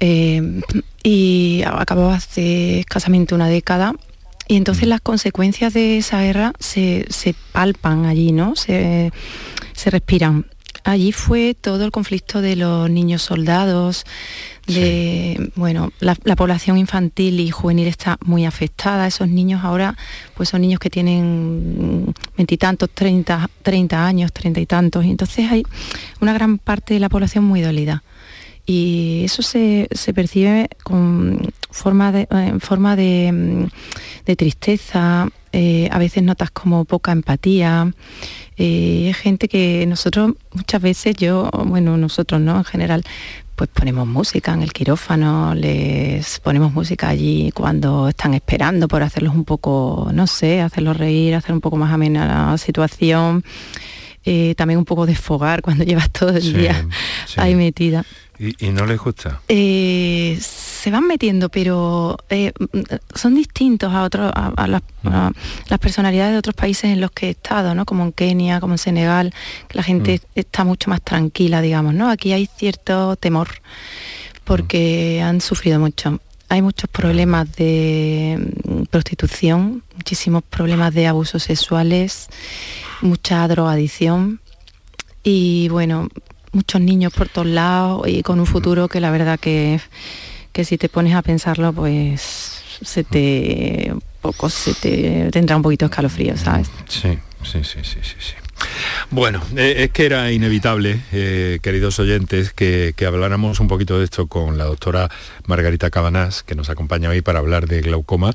eh, 0.00 0.62
y 1.02 1.62
acabó 1.66 2.08
hace 2.08 2.80
escasamente 2.80 3.34
una 3.34 3.48
década. 3.48 3.92
Y 4.48 4.56
entonces 4.56 4.88
las 4.88 5.02
consecuencias 5.02 5.74
de 5.74 5.98
esa 5.98 6.22
guerra 6.22 6.54
se, 6.58 7.06
palpan 7.52 8.06
allí, 8.06 8.32
¿no? 8.32 8.56
Se, 8.56 9.12
se 9.74 9.90
respiran. 9.90 10.46
Allí 10.88 11.12
fue 11.12 11.52
todo 11.52 11.84
el 11.84 11.90
conflicto 11.90 12.40
de 12.40 12.56
los 12.56 12.88
niños 12.88 13.20
soldados, 13.20 14.06
de 14.66 15.50
bueno 15.54 15.92
la, 16.00 16.14
población 16.14 16.78
infantil 16.78 17.40
y 17.40 17.50
juvenil 17.50 17.86
está 17.86 18.16
muy 18.24 18.46
afectada. 18.46 19.06
Esos 19.06 19.28
niños 19.28 19.64
ahora 19.64 19.98
pues 20.34 20.48
son 20.48 20.62
niños 20.62 20.80
que 20.80 20.88
tienen 20.88 22.14
veintitantos 22.38 22.88
treinta, 22.88 23.50
treinta 23.60 24.06
años 24.06 24.32
treinta 24.32 24.60
y 24.60 24.64
tantos. 24.66 25.04
Y 25.04 25.10
entonces 25.10 25.52
hay 25.52 25.62
una 26.22 26.32
gran 26.32 26.56
parte 26.56 26.94
de 26.94 27.00
la 27.00 27.10
población 27.10 27.44
muy 27.44 27.60
dolida. 27.60 28.02
Y 28.64 29.24
eso 29.24 29.42
se, 29.42 29.88
percibe 30.14 30.70
con 30.84 31.52
forma 31.70 32.12
de, 32.12 32.26
en 32.30 32.60
forma 32.60 32.96
de, 32.96 33.68
tristeza. 34.38 35.28
Eh, 35.52 35.88
a 35.90 35.98
veces 35.98 36.22
notas 36.22 36.50
como 36.50 36.84
poca 36.84 37.12
empatía 37.12 37.90
eh, 38.58 39.12
gente 39.14 39.48
que 39.48 39.86
nosotros 39.86 40.32
muchas 40.52 40.82
veces 40.82 41.16
yo 41.16 41.48
bueno 41.66 41.96
nosotros 41.96 42.40
no 42.40 42.58
en 42.58 42.64
general 42.64 43.04
pues 43.58 43.68
ponemos 43.70 44.06
música 44.06 44.54
en 44.54 44.62
el 44.62 44.72
quirófano, 44.72 45.52
les 45.52 46.38
ponemos 46.38 46.72
música 46.72 47.08
allí 47.08 47.50
cuando 47.52 48.08
están 48.08 48.34
esperando 48.34 48.86
por 48.86 49.02
hacerlos 49.02 49.34
un 49.34 49.44
poco, 49.44 50.10
no 50.14 50.28
sé, 50.28 50.60
hacerlos 50.60 50.96
reír, 50.96 51.34
hacer 51.34 51.52
un 51.52 51.60
poco 51.60 51.76
más 51.76 51.92
amena 51.92 52.24
la 52.52 52.56
situación. 52.56 53.42
Eh, 54.24 54.54
también 54.56 54.78
un 54.78 54.84
poco 54.84 55.06
desfogar 55.06 55.60
cuando 55.60 55.82
llevas 55.88 56.08
todo 56.10 56.30
el 56.30 56.52
día 56.52 56.86
ahí 57.36 57.56
metida. 57.56 58.04
¿Y, 58.38 58.70
no 58.70 58.86
les 58.86 58.98
gusta? 59.00 59.40
Eh, 59.48 60.38
se 60.40 60.92
van 60.92 61.08
metiendo, 61.08 61.48
pero 61.48 62.16
eh, 62.30 62.52
son 63.12 63.34
distintos 63.34 63.92
a, 63.92 64.04
otros 64.04 64.30
a, 64.32 64.68
las, 64.68 65.78
personalidades 65.80 66.32
de 66.32 66.38
otros 66.38 66.54
países 66.54 66.84
en 66.84 67.00
los 67.00 67.10
que 67.10 67.26
he 67.26 67.30
estado, 67.30 67.74
¿no? 67.74 67.84
como 67.84 68.04
en 68.04 68.12
Kenia, 68.12 68.60
como 68.60 68.74
en 68.74 68.78
Senegal, 68.78 69.34
que 69.66 69.76
la 69.76 69.82
gente 69.82 70.20
mm. 70.20 70.38
está 70.38 70.62
mucho 70.62 70.88
más 70.88 71.02
tranquila, 71.02 71.60
digamos. 71.60 71.94
¿no? 71.94 72.08
Aquí 72.10 72.32
hay 72.32 72.46
cierto 72.46 73.16
temor 73.16 73.48
porque 74.44 75.20
mm. 75.20 75.26
han 75.26 75.40
sufrido 75.40 75.80
mucho. 75.80 76.20
Hay 76.48 76.62
muchos 76.62 76.88
problemas 76.88 77.50
de 77.56 78.38
mm, 78.64 78.84
prostitución, 78.84 79.82
muchísimos 79.96 80.44
problemas 80.44 80.94
de 80.94 81.08
abusos 81.08 81.42
sexuales, 81.42 82.28
mucha 83.00 83.46
drogadicción 83.48 84.40
y 85.24 85.68
bueno, 85.70 86.08
muchos 86.52 86.80
niños 86.80 87.12
por 87.12 87.28
todos 87.28 87.46
lados 87.46 88.06
y 88.08 88.22
con 88.22 88.40
un 88.40 88.46
futuro 88.46 88.88
que 88.88 89.00
la 89.00 89.10
verdad 89.10 89.38
que, 89.38 89.80
que 90.52 90.64
si 90.64 90.78
te 90.78 90.88
pones 90.88 91.14
a 91.14 91.22
pensarlo, 91.22 91.72
pues 91.72 92.62
se 92.82 93.04
te 93.04 93.92
poco 94.20 94.48
se 94.50 94.74
te 94.74 95.30
tendrá 95.30 95.56
un 95.56 95.62
poquito 95.62 95.86
escalofrío, 95.86 96.36
¿sabes? 96.36 96.70
Sí, 96.88 97.18
sí, 97.42 97.64
sí, 97.64 97.78
sí, 97.82 97.98
sí. 98.02 98.14
sí. 98.18 98.34
Bueno, 99.10 99.40
eh, 99.56 99.76
es 99.78 99.90
que 99.90 100.04
era 100.04 100.30
inevitable, 100.32 101.00
eh, 101.12 101.60
queridos 101.62 101.98
oyentes, 101.98 102.52
que, 102.52 102.92
que, 102.94 103.06
habláramos 103.06 103.58
un 103.58 103.66
poquito 103.66 103.98
de 103.98 104.04
esto 104.04 104.26
con 104.26 104.58
la 104.58 104.64
doctora 104.64 105.08
Margarita 105.46 105.88
Cabanás, 105.88 106.42
que 106.42 106.54
nos 106.54 106.68
acompaña 106.68 107.08
hoy 107.08 107.22
para 107.22 107.38
hablar 107.38 107.68
de 107.68 107.80
glaucoma 107.80 108.32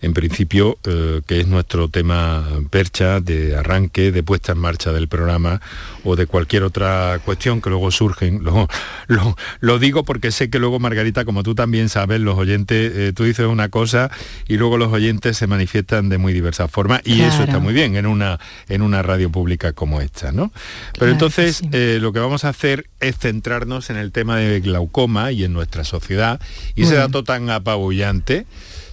en 0.00 0.14
principio, 0.14 0.78
eh, 0.84 1.20
que 1.26 1.40
es 1.40 1.46
nuestro 1.48 1.88
tema 1.88 2.46
percha 2.70 3.20
de 3.20 3.56
arranque, 3.56 4.10
de 4.10 4.22
puesta 4.22 4.52
en 4.52 4.58
marcha 4.58 4.90
del 4.90 5.06
programa 5.06 5.60
o 6.02 6.16
de 6.16 6.26
cualquier 6.26 6.62
otra 6.62 7.20
cuestión 7.22 7.60
que 7.60 7.68
luego 7.68 7.90
surgen. 7.90 8.42
Lo, 9.08 9.36
lo, 9.60 9.78
digo 9.78 10.04
porque 10.04 10.32
sé 10.32 10.50
que 10.50 10.58
luego, 10.58 10.80
Margarita, 10.80 11.24
como 11.24 11.42
tú 11.42 11.54
también 11.54 11.88
sabes, 11.88 12.20
los 12.20 12.36
oyentes, 12.36 13.14
tú 13.14 13.22
dices 13.22 13.46
una 13.46 13.68
cosa 13.68 14.10
y 14.48 14.56
luego 14.56 14.78
los 14.78 14.92
oyentes 14.92 15.36
se 15.36 15.46
manifiestan 15.46 16.08
de 16.08 16.18
muy 16.18 16.32
diversas 16.32 16.70
formas 16.70 17.02
y 17.04 17.20
eso 17.20 17.44
está 17.44 17.60
muy 17.60 17.72
bien 17.72 17.94
en 17.94 18.06
una, 18.06 18.40
en 18.68 18.82
una 18.82 19.02
radio 19.02 19.30
pública 19.30 19.72
como 19.72 20.00
esta, 20.00 20.05
¿no? 20.32 20.52
Pero 20.98 21.12
entonces 21.12 21.62
eh, 21.72 21.98
lo 22.00 22.12
que 22.12 22.20
vamos 22.20 22.44
a 22.44 22.50
hacer 22.50 22.88
es 23.00 23.18
centrarnos 23.18 23.90
en 23.90 23.96
el 23.96 24.12
tema 24.12 24.36
de 24.38 24.60
glaucoma 24.60 25.32
y 25.32 25.44
en 25.44 25.52
nuestra 25.52 25.84
sociedad 25.84 26.40
y 26.74 26.84
ese 26.84 26.94
dato 26.94 27.24
tan 27.24 27.50
apabullante 27.50 28.46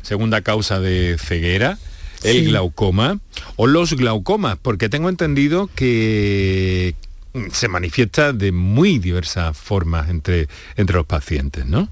segunda 0.03 0.41
causa 0.41 0.79
de 0.79 1.17
ceguera, 1.17 1.79
el 2.23 2.45
glaucoma 2.45 3.19
o 3.55 3.67
los 3.67 3.93
glaucomas, 3.93 4.57
porque 4.61 4.89
tengo 4.89 5.09
entendido 5.09 5.69
que 5.75 6.93
se 7.51 7.67
manifiesta 7.67 8.31
de 8.31 8.51
muy 8.51 8.99
diversas 8.99 9.57
formas 9.57 10.09
entre, 10.09 10.47
entre 10.75 10.97
los 10.97 11.05
pacientes, 11.05 11.65
¿no? 11.65 11.89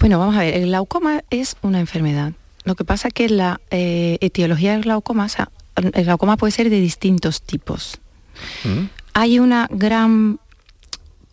Bueno, 0.00 0.18
vamos 0.18 0.34
a 0.34 0.40
ver, 0.40 0.54
el 0.54 0.66
glaucoma 0.66 1.22
es 1.30 1.56
una 1.62 1.78
enfermedad. 1.78 2.32
Lo 2.64 2.74
que 2.74 2.84
pasa 2.84 3.08
es 3.08 3.14
que 3.14 3.28
la 3.28 3.60
eh, 3.70 4.18
etiología 4.20 4.72
del 4.72 4.82
glaucoma, 4.82 5.26
o 5.26 5.28
sea, 5.28 5.50
el 5.76 6.04
glaucoma 6.04 6.36
puede 6.36 6.50
ser 6.50 6.70
de 6.70 6.80
distintos 6.80 7.42
tipos. 7.42 8.00
Mm. 8.64 8.86
Hay 9.14 9.38
una 9.38 9.68
gran 9.70 10.38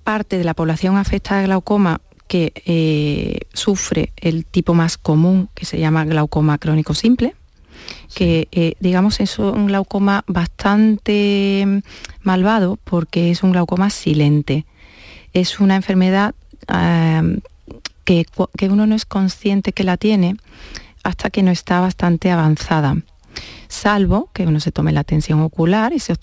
parte 0.04 0.38
de 0.38 0.44
la 0.44 0.54
población 0.54 0.98
afectada 0.98 1.42
de 1.42 1.48
glaucoma 1.48 2.02
que 2.28 2.52
eh, 2.66 3.40
sufre 3.54 4.14
el 4.18 4.46
tipo 4.46 4.74
más 4.74 4.98
común 4.98 5.50
que 5.56 5.66
se 5.66 5.80
llama 5.80 6.06
glaucoma 6.06 6.58
crónico 6.58 6.94
simple, 6.94 7.36
que 8.14 8.48
eh, 8.52 8.74
digamos 8.80 9.20
es 9.20 9.40
un 9.40 9.68
glaucoma 9.68 10.24
bastante 10.28 11.82
malvado 12.22 12.78
porque 12.84 13.32
es 13.32 13.44
un 13.44 13.52
glaucoma 13.52 13.90
silente. 13.90 14.66
Es 15.34 15.60
una 15.60 15.76
enfermedad 15.76 16.36
que, 18.04 18.26
que 18.58 18.70
uno 18.70 18.88
no 18.88 18.96
es 18.96 19.06
consciente 19.06 19.74
que 19.74 19.84
la 19.84 19.98
tiene 19.98 20.36
hasta 21.04 21.30
que 21.30 21.44
no 21.44 21.52
está 21.52 21.80
bastante 21.80 22.32
avanzada 22.32 22.98
salvo 23.68 24.30
que 24.34 24.46
uno 24.46 24.60
se 24.60 24.72
tome 24.72 24.92
la 24.92 25.04
tensión 25.04 25.42
ocular 25.42 25.94
y 25.94 26.00
su, 26.00 26.14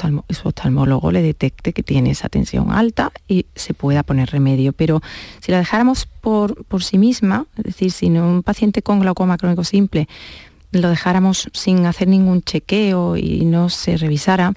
oftalmólogo 0.45 1.13
le 1.13 1.23
detecte 1.23 1.73
que 1.73 1.83
tiene 1.83 2.11
esa 2.11 2.29
tensión 2.29 2.73
alta 2.73 3.13
y 3.29 3.47
se 3.55 3.75
pueda 3.75 4.03
poner 4.03 4.31
remedio. 4.31 4.73
Pero 4.73 5.01
si 5.41 5.53
la 5.53 5.59
dejáramos 5.59 6.07
por, 6.07 6.65
por 6.65 6.83
sí 6.83 6.99
misma, 6.99 7.47
es 7.57 7.65
decir, 7.65 7.93
si 7.93 8.07
un 8.07 8.43
paciente 8.43 8.83
con 8.83 9.01
glaucoma 9.01 9.39
crónico 9.39 9.65
simple 9.65 10.09
lo 10.73 10.91
dejáramos 10.91 11.49
sin 11.53 11.87
hacer 11.87 12.09
ningún 12.09 12.43
chequeo 12.43 13.17
y 13.17 13.45
no 13.45 13.69
se 13.69 13.97
revisara, 13.97 14.53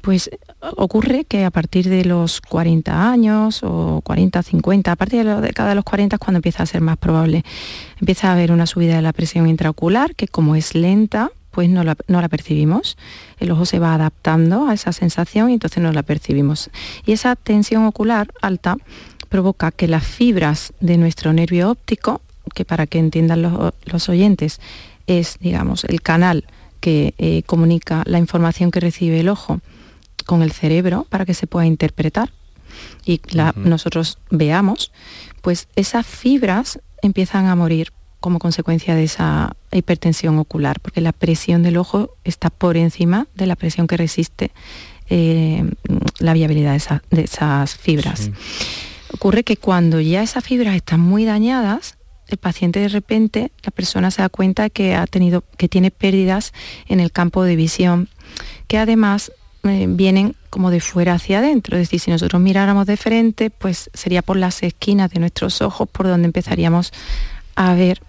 pues 0.00 0.30
ocurre 0.60 1.24
que 1.24 1.44
a 1.44 1.50
partir 1.50 1.88
de 1.88 2.04
los 2.04 2.40
40 2.40 3.10
años 3.10 3.60
o 3.62 4.00
40, 4.04 4.42
50, 4.42 4.92
a 4.92 4.96
partir 4.96 5.24
de, 5.24 5.40
de 5.40 5.52
cada 5.52 5.74
los 5.74 5.84
40 5.84 6.16
es 6.16 6.20
cuando 6.20 6.38
empieza 6.38 6.62
a 6.62 6.66
ser 6.66 6.80
más 6.80 6.96
probable. 6.96 7.44
Empieza 8.00 8.28
a 8.28 8.32
haber 8.32 8.52
una 8.52 8.66
subida 8.66 8.96
de 8.96 9.02
la 9.02 9.12
presión 9.12 9.48
intraocular 9.48 10.14
que 10.14 10.28
como 10.28 10.56
es 10.56 10.74
lenta, 10.74 11.30
pues 11.50 11.68
no 11.68 11.82
la, 11.84 12.28
percibimos. 12.28 12.96
El 13.38 13.50
ojo 13.50 13.64
se 13.66 13.78
va 13.78 13.94
adaptando 13.94 14.68
a 14.68 14.74
esa 14.74 14.92
sensación 14.92 15.50
y 15.50 15.54
entonces 15.54 15.82
no 15.82 15.92
la 15.92 16.02
percibimos. 16.02 16.70
Y 17.06 17.12
esa 17.12 17.36
tensión 17.36 17.84
ocular 17.84 18.32
alta 18.40 18.76
provoca 19.28 19.70
que 19.70 19.88
las 19.88 20.06
fibras 20.06 20.72
de 20.80 20.96
nuestro 20.96 21.32
nervio 21.32 21.70
óptico, 21.70 22.20
que 22.54 22.64
para 22.64 22.86
que 22.86 22.98
entiendan 22.98 23.42
los, 23.42 24.08
oyentes, 24.08 24.60
es, 25.06 25.38
digamos, 25.40 25.84
el 25.84 26.00
canal 26.02 26.44
que 26.80 27.14
eh, 27.18 27.42
comunica 27.44 28.02
la 28.06 28.18
información 28.18 28.70
que 28.70 28.80
recibe 28.80 29.20
el 29.20 29.28
ojo 29.28 29.60
con 30.26 30.42
el 30.42 30.52
cerebro 30.52 31.06
para 31.08 31.24
que 31.24 31.34
se 31.34 31.46
pueda 31.46 31.66
interpretar 31.66 32.30
y 33.04 33.20
nosotros 33.56 34.18
veamos, 34.30 34.92
pues 35.40 35.68
esas 35.76 36.06
fibras 36.06 36.80
empiezan 37.02 37.46
a 37.46 37.56
morir 37.56 37.92
como 38.20 38.38
consecuencia 38.38 38.94
de 38.94 39.04
esa 39.04 39.56
hipertensión 39.72 40.38
ocular, 40.38 40.80
porque 40.80 41.00
la 41.00 41.12
presión 41.12 41.62
del 41.62 41.76
ojo 41.76 42.16
está 42.24 42.50
por 42.50 42.76
encima 42.76 43.28
de 43.34 43.46
la 43.46 43.56
presión 43.56 43.86
que 43.86 43.96
resiste 43.96 44.50
eh, 45.08 45.64
la 46.18 46.32
viabilidad 46.32 47.02
de, 47.10 47.22
esas 47.22 47.76
fibras. 47.76 48.30
Ocurre 49.12 49.44
que 49.44 49.56
cuando 49.56 50.00
ya 50.00 50.22
esas 50.22 50.44
fibras 50.44 50.74
están 50.76 51.00
muy 51.00 51.24
dañadas, 51.24 51.96
el 52.28 52.36
paciente 52.36 52.80
de 52.80 52.88
repente, 52.88 53.52
la 53.62 53.70
persona 53.70 54.10
se 54.10 54.20
da 54.20 54.28
cuenta 54.28 54.68
que 54.68 54.94
ha 54.94 55.06
tenido, 55.06 55.44
que 55.56 55.68
tiene 55.68 55.90
pérdidas 55.90 56.52
en 56.86 57.00
el 57.00 57.10
campo 57.10 57.42
de 57.42 57.56
visión, 57.56 58.08
que 58.66 58.76
además 58.76 59.32
eh, 59.64 59.86
vienen 59.88 60.36
como 60.50 60.70
de 60.70 60.80
fuera 60.80 61.14
hacia 61.14 61.38
adentro. 61.38 61.76
Es 61.76 61.84
decir, 61.84 62.00
si 62.00 62.10
nosotros 62.10 62.40
miráramos 62.40 62.86
de 62.86 62.96
frente, 62.96 63.50
pues 63.50 63.90
sería 63.94 64.22
por 64.22 64.36
las 64.36 64.62
esquinas 64.62 65.10
de 65.10 65.20
nuestros 65.20 65.62
ojos 65.62 65.88
por 65.88 66.06
donde 66.06 66.26
empezaríamos 66.26 66.92
a 67.56 67.74
ver. 67.74 68.00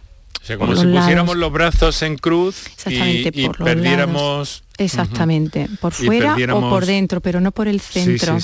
O 0.42 0.46
sea, 0.46 0.58
como 0.58 0.76
si 0.76 0.88
pusiéramos 0.88 1.36
los 1.38 1.52
brazos 1.52 2.02
en 2.02 2.18
cruz 2.18 2.64
y, 2.88 3.48
por 3.48 3.58
perdiéramos... 3.58 4.64
Exactamente, 4.78 5.68
por 5.82 5.92
fuera 5.92 6.36
o 6.54 6.62
por 6.70 6.86
dentro, 6.86 7.20
pero 7.20 7.42
no 7.42 7.52
por 7.52 7.68
el 7.68 7.82
centro. 7.82 8.38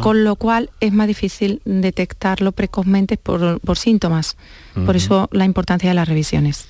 Con 0.00 0.22
lo 0.22 0.36
cual 0.36 0.70
es 0.78 0.92
más 0.92 1.08
difícil 1.08 1.60
detectarlo 1.64 2.52
precozmente 2.52 3.16
por, 3.16 3.60
síntomas. 3.76 4.36
Por 4.86 4.94
eso 4.94 5.28
la 5.32 5.44
importancia 5.44 5.90
de 5.90 5.94
las 5.94 6.08
revisiones. 6.08 6.68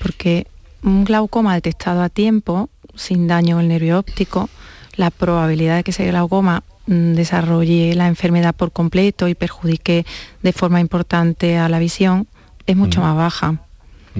Porque 0.00 0.46
un 0.82 1.04
glaucoma 1.04 1.54
detectado 1.54 2.02
a 2.02 2.10
tiempo, 2.10 2.68
sin 2.94 3.26
daño 3.26 3.58
el 3.58 3.68
nervio 3.68 3.98
óptico, 3.98 4.50
la 4.96 5.10
probabilidad 5.10 5.76
de 5.76 5.84
que 5.84 5.92
ese 5.92 6.06
glaucoma 6.06 6.62
mm, 6.86 7.14
desarrolle 7.14 7.94
la 7.94 8.08
enfermedad 8.08 8.54
por 8.54 8.70
completo 8.70 9.28
y 9.28 9.34
perjudique 9.34 10.04
de 10.42 10.52
forma 10.52 10.80
importante 10.80 11.56
a 11.56 11.68
la 11.68 11.78
visión 11.78 12.28
es 12.66 12.76
mucho 12.76 13.00
más 13.00 13.16
baja 13.16 13.67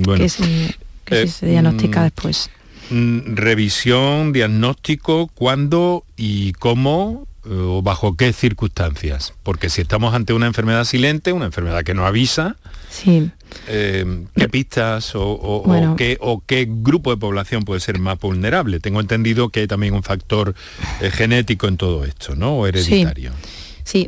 que, 0.03 0.29
si, 0.29 0.75
eh, 1.07 1.27
se 1.27 1.47
diagnostica 1.47 2.01
mm, 2.01 2.05
después. 2.05 2.51
Mm, 2.91 3.35
revisión, 3.35 4.33
diagnóstico, 4.33 5.29
cuándo 5.35 6.05
y 6.17 6.53
cómo 6.53 7.27
eh, 7.45 7.51
o 7.51 7.83
bajo 7.83 8.17
qué 8.17 8.33
circunstancias. 8.33 9.33
Porque 9.43 9.71
si 9.71 9.81
estamos 9.81 10.15
ante 10.15 10.33
una 10.33 10.47
enfermedad 10.47 10.85
silente, 10.85 11.33
una 11.33 11.47
enfermedad 11.47 11.83
que 11.83 11.95
no 11.95 12.07
avisa, 12.07 12.57
sí. 12.91 13.31
Eh, 13.67 14.25
¿qué 14.35 14.49
pistas 14.49 15.13
o, 15.15 15.95
qué, 15.97 16.19
o, 16.21 16.43
qué, 16.47 16.67
grupo 16.69 17.11
de 17.11 17.17
población 17.17 17.65
puede 17.65 17.81
ser 17.81 17.99
más 17.99 18.19
vulnerable? 18.19 18.81
Tengo 18.81 19.01
entendido 19.01 19.49
que 19.49 19.61
hay 19.61 19.67
también 19.67 19.95
un 19.95 20.03
factor 20.03 20.55
eh, 21.01 21.11
genético 21.11 21.69
en 21.69 21.77
todo 21.79 22.05
esto, 22.05 22.37
¿no? 22.37 22.57
O 22.59 22.67
hereditario. 22.67 23.33
Sí. 23.33 23.58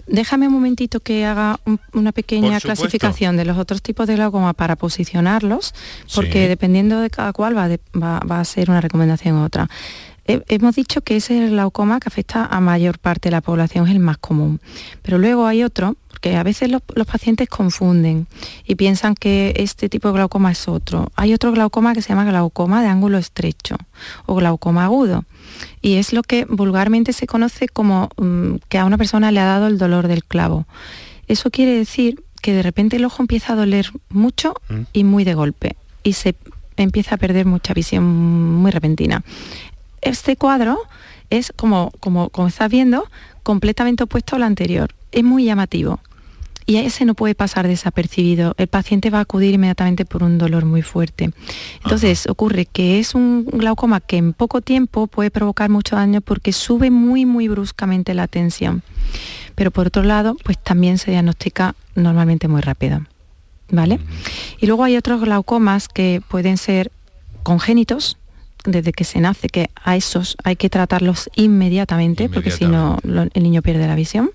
Déjame 0.07 0.49
un 0.49 0.55
momentito 0.55 1.01
que 1.01 1.25
haga 1.25 1.59
una 1.93 2.13
pequeña 2.13 2.61
clasificación 2.61 3.37
de 3.37 3.45
los 3.45 3.59
otros 3.59 3.83
tipos 3.83 4.07
de 4.07 4.17
glaucoma 4.17 4.53
para 4.53 4.77
posicionarlos, 4.77 5.75
porque 6.15 6.49
dependiendo 6.49 7.01
de 7.01 7.11
cada 7.11 7.33
cual 7.33 7.57
va, 7.57 7.69
va, 7.95 8.41
a 8.41 8.45
ser 8.45 8.71
una 8.71 8.81
recomendación 8.81 9.37
u 9.37 9.45
otra 9.45 9.69
hemos 10.49 10.77
dicho 10.77 11.01
que 11.01 11.17
ese 11.17 11.37
es 11.37 11.45
el 11.45 11.51
glaucoma 11.51 12.01
que 12.01 12.09
afecta 12.09 12.47
a 12.47 12.61
mayor 12.61 12.99
parte 12.99 13.29
de 13.29 13.33
la 13.33 13.41
población, 13.41 13.87
es 13.87 13.93
el 13.93 14.01
más 14.01 14.19
común. 14.19 14.61
Pero 15.03 15.19
luego 15.19 15.47
hay 15.47 15.65
otro, 15.65 15.97
porque 16.09 16.37
a 16.37 16.43
veces 16.43 16.71
los, 16.71 16.83
pacientes 17.07 17.49
confunden 17.49 18.27
y 18.65 18.75
piensan 18.75 19.15
que 19.15 19.55
este 19.57 19.89
tipo 19.89 20.09
de 20.09 20.15
glaucoma 20.15 20.53
es 20.53 20.69
otro. 20.69 21.11
Hay 21.17 21.35
otro 21.35 21.53
glaucoma 21.53 21.95
que 21.95 22.03
se 22.03 22.11
llama 22.11 22.25
glaucoma 22.25 22.83
de 22.83 22.89
ángulo 22.89 23.19
estrecho 23.19 23.77
o 24.27 24.35
glaucoma 24.35 24.85
agudo. 24.85 25.25
Y 25.81 25.97
es 25.97 26.13
lo 26.13 26.23
que 26.23 26.45
vulgarmente 26.45 27.13
se 27.13 27.27
conoce 27.27 27.69
como 27.69 28.11
mm, 28.17 28.57
que 28.69 28.79
a 28.79 28.85
una 28.85 28.99
persona 28.99 29.31
le 29.31 29.41
ha 29.41 29.45
dado 29.45 29.67
el 29.67 29.79
dolor 29.79 30.09
del 30.09 30.25
clavo. 30.25 30.67
Eso 31.29 31.51
quiere 31.51 31.73
decir 31.73 32.23
que 32.43 32.53
de 32.53 32.63
repente 32.63 32.97
el 32.97 33.05
ojo 33.05 33.23
empieza 33.23 33.53
a 33.53 33.57
doler 33.57 33.91
mucho 34.09 34.55
mm. 34.69 34.81
y 34.93 35.05
muy 35.05 35.25
de 35.25 35.35
golpe 35.35 35.77
y 36.03 36.15
se 36.15 36.35
empieza 36.77 37.17
a 37.17 37.19
perder 37.19 37.45
mucha 37.45 37.75
visión 37.75 38.05
muy 38.05 38.71
repentina 38.71 39.23
este 40.03 40.37
cuadro 40.37 40.79
es, 41.31 41.53
como, 41.55 41.93
como, 42.01 42.31
como 42.31 42.49
estás 42.49 42.71
viendo, 42.71 43.09
completamente 43.43 44.05
opuesto 44.05 44.37
al 44.37 44.43
anterior. 44.43 44.95
Es 45.13 45.25
muy 45.25 45.45
llamativo. 45.45 46.01
Y 46.71 46.77
ese 46.77 47.05
no 47.05 47.15
puede 47.15 47.35
pasar 47.35 47.67
desapercibido. 47.67 48.55
El 48.57 48.69
paciente 48.69 49.11
va 49.11 49.19
a 49.19 49.23
acudir 49.23 49.55
inmediatamente 49.55 50.05
por 50.05 50.23
un 50.23 50.39
dolor 50.39 50.67
muy 50.67 50.83
fuerte. 50.83 51.33
Entonces 51.83 52.29
ocurre 52.29 52.65
que 52.65 53.01
es 53.01 53.17
un 53.17 53.45
glaucoma 53.45 53.99
que 53.99 54.19
en 54.19 54.33
poco 54.35 54.61
tiempo 54.61 55.09
puede 55.09 55.33
provocar 55.33 55.69
mucho 55.69 55.97
daño 55.97 56.21
porque 56.21 56.53
sube 56.53 56.93
muy, 56.93 57.27
muy 57.27 57.49
bruscamente 57.49 58.15
la 58.15 58.29
tensión. 58.29 58.85
Pero 59.57 59.73
por 59.73 59.89
otro 59.89 60.05
lado, 60.05 60.37
pues 60.45 60.59
también 60.63 60.99
se 60.99 61.11
diagnostica 61.11 61.75
normalmente 61.97 62.47
muy 62.47 62.61
rápido. 62.61 63.05
¿Vale? 63.73 63.99
Y 64.61 64.67
luego 64.67 64.85
hay 64.85 64.97
otros 64.97 65.21
glaucomas 65.23 65.89
que 65.89 66.23
pueden 66.29 66.57
ser 66.57 66.93
congénitos, 67.43 68.17
desde 68.65 68.93
que 68.93 69.03
se 69.03 69.19
nace, 69.21 69.49
que 69.49 69.71
a 69.83 69.97
esos 69.97 70.37
hay 70.45 70.55
que 70.55 70.71
tratarlos 70.71 71.31
inmediatamente, 71.35 72.29
porque 72.29 72.53
si 72.53 72.67
no 72.67 73.01
el 73.03 73.43
niño 73.43 73.61
pierde 73.61 73.89
la 73.89 73.97
visión. 73.97 74.31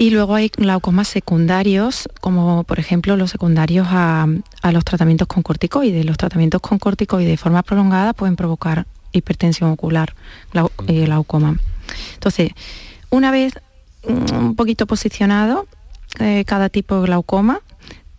Y 0.00 0.08
luego 0.08 0.34
hay 0.34 0.48
glaucomas 0.48 1.08
secundarios, 1.08 2.08
como 2.22 2.64
por 2.64 2.78
ejemplo 2.78 3.18
los 3.18 3.30
secundarios 3.30 3.86
a, 3.90 4.26
los 4.72 4.82
tratamientos 4.82 5.28
con 5.28 5.42
corticoides. 5.42 6.06
Los 6.06 6.16
tratamientos 6.16 6.62
con 6.62 6.78
corticoides 6.78 7.28
de 7.28 7.36
forma 7.36 7.62
prolongada 7.62 8.14
pueden 8.14 8.34
provocar 8.34 8.86
hipertensión 9.12 9.70
ocular, 9.70 10.14
eh, 10.86 11.04
glaucoma. 11.04 11.58
Entonces, 12.14 12.52
una 13.10 13.30
vez 13.30 13.52
mm, 14.08 14.34
un 14.36 14.56
poquito 14.56 14.86
posicionado 14.86 15.66
eh, 16.18 16.44
cada 16.46 16.70
tipo 16.70 16.98
de 16.98 17.02
glaucoma, 17.02 17.60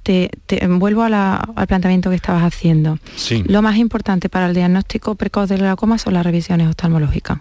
te, 0.03 0.29
vuelvo 0.69 1.01
al 1.01 1.67
planteamiento 1.67 2.11
que 2.11 2.15
estabas 2.15 2.43
haciendo. 2.43 2.99
Lo 3.45 3.63
más 3.63 3.77
importante 3.77 4.29
para 4.29 4.45
el 4.45 4.53
diagnóstico 4.53 5.15
precoz 5.15 5.49
del 5.49 5.61
glaucoma 5.61 5.97
son 5.97 6.13
las 6.13 6.23
revisiones 6.23 6.67
oftalmológicas. 6.67 7.39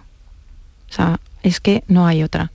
O 0.89 0.93
sea, 0.93 1.19
es 1.43 1.59
que 1.59 1.83
no 1.87 2.07
hay 2.07 2.23
otra. 2.23 2.51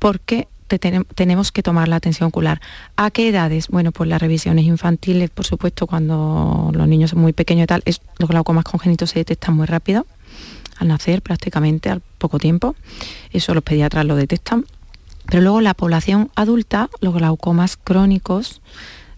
Porque 0.00 0.48
tenemos 0.78 1.52
que 1.52 1.62
tomar 1.62 1.88
la 1.88 1.96
atención 1.96 2.28
ocular. 2.28 2.60
¿A 2.96 3.10
qué 3.10 3.28
edades? 3.28 3.68
Bueno, 3.68 3.92
pues 3.92 4.08
las 4.08 4.20
revisiones 4.20 4.64
infantiles, 4.64 5.30
por 5.30 5.46
supuesto, 5.46 5.86
cuando 5.86 6.70
los 6.72 6.88
niños 6.88 7.10
son 7.10 7.20
muy 7.20 7.32
pequeños 7.32 7.64
y 7.64 7.66
tal, 7.66 7.82
es, 7.84 8.00
los 8.18 8.28
glaucomas 8.28 8.64
congénitos 8.64 9.10
se 9.10 9.18
detectan 9.20 9.56
muy 9.56 9.66
rápido, 9.66 10.06
al 10.78 10.88
nacer 10.88 11.22
prácticamente, 11.22 11.90
al 11.90 12.00
poco 12.18 12.38
tiempo. 12.38 12.74
Eso 13.32 13.54
los 13.54 13.64
pediatras 13.64 14.04
lo 14.04 14.16
detectan. 14.16 14.64
Pero 15.26 15.42
luego 15.42 15.60
la 15.60 15.74
población 15.74 16.30
adulta, 16.34 16.88
los 17.00 17.14
glaucomas 17.14 17.76
crónicos, 17.76 18.62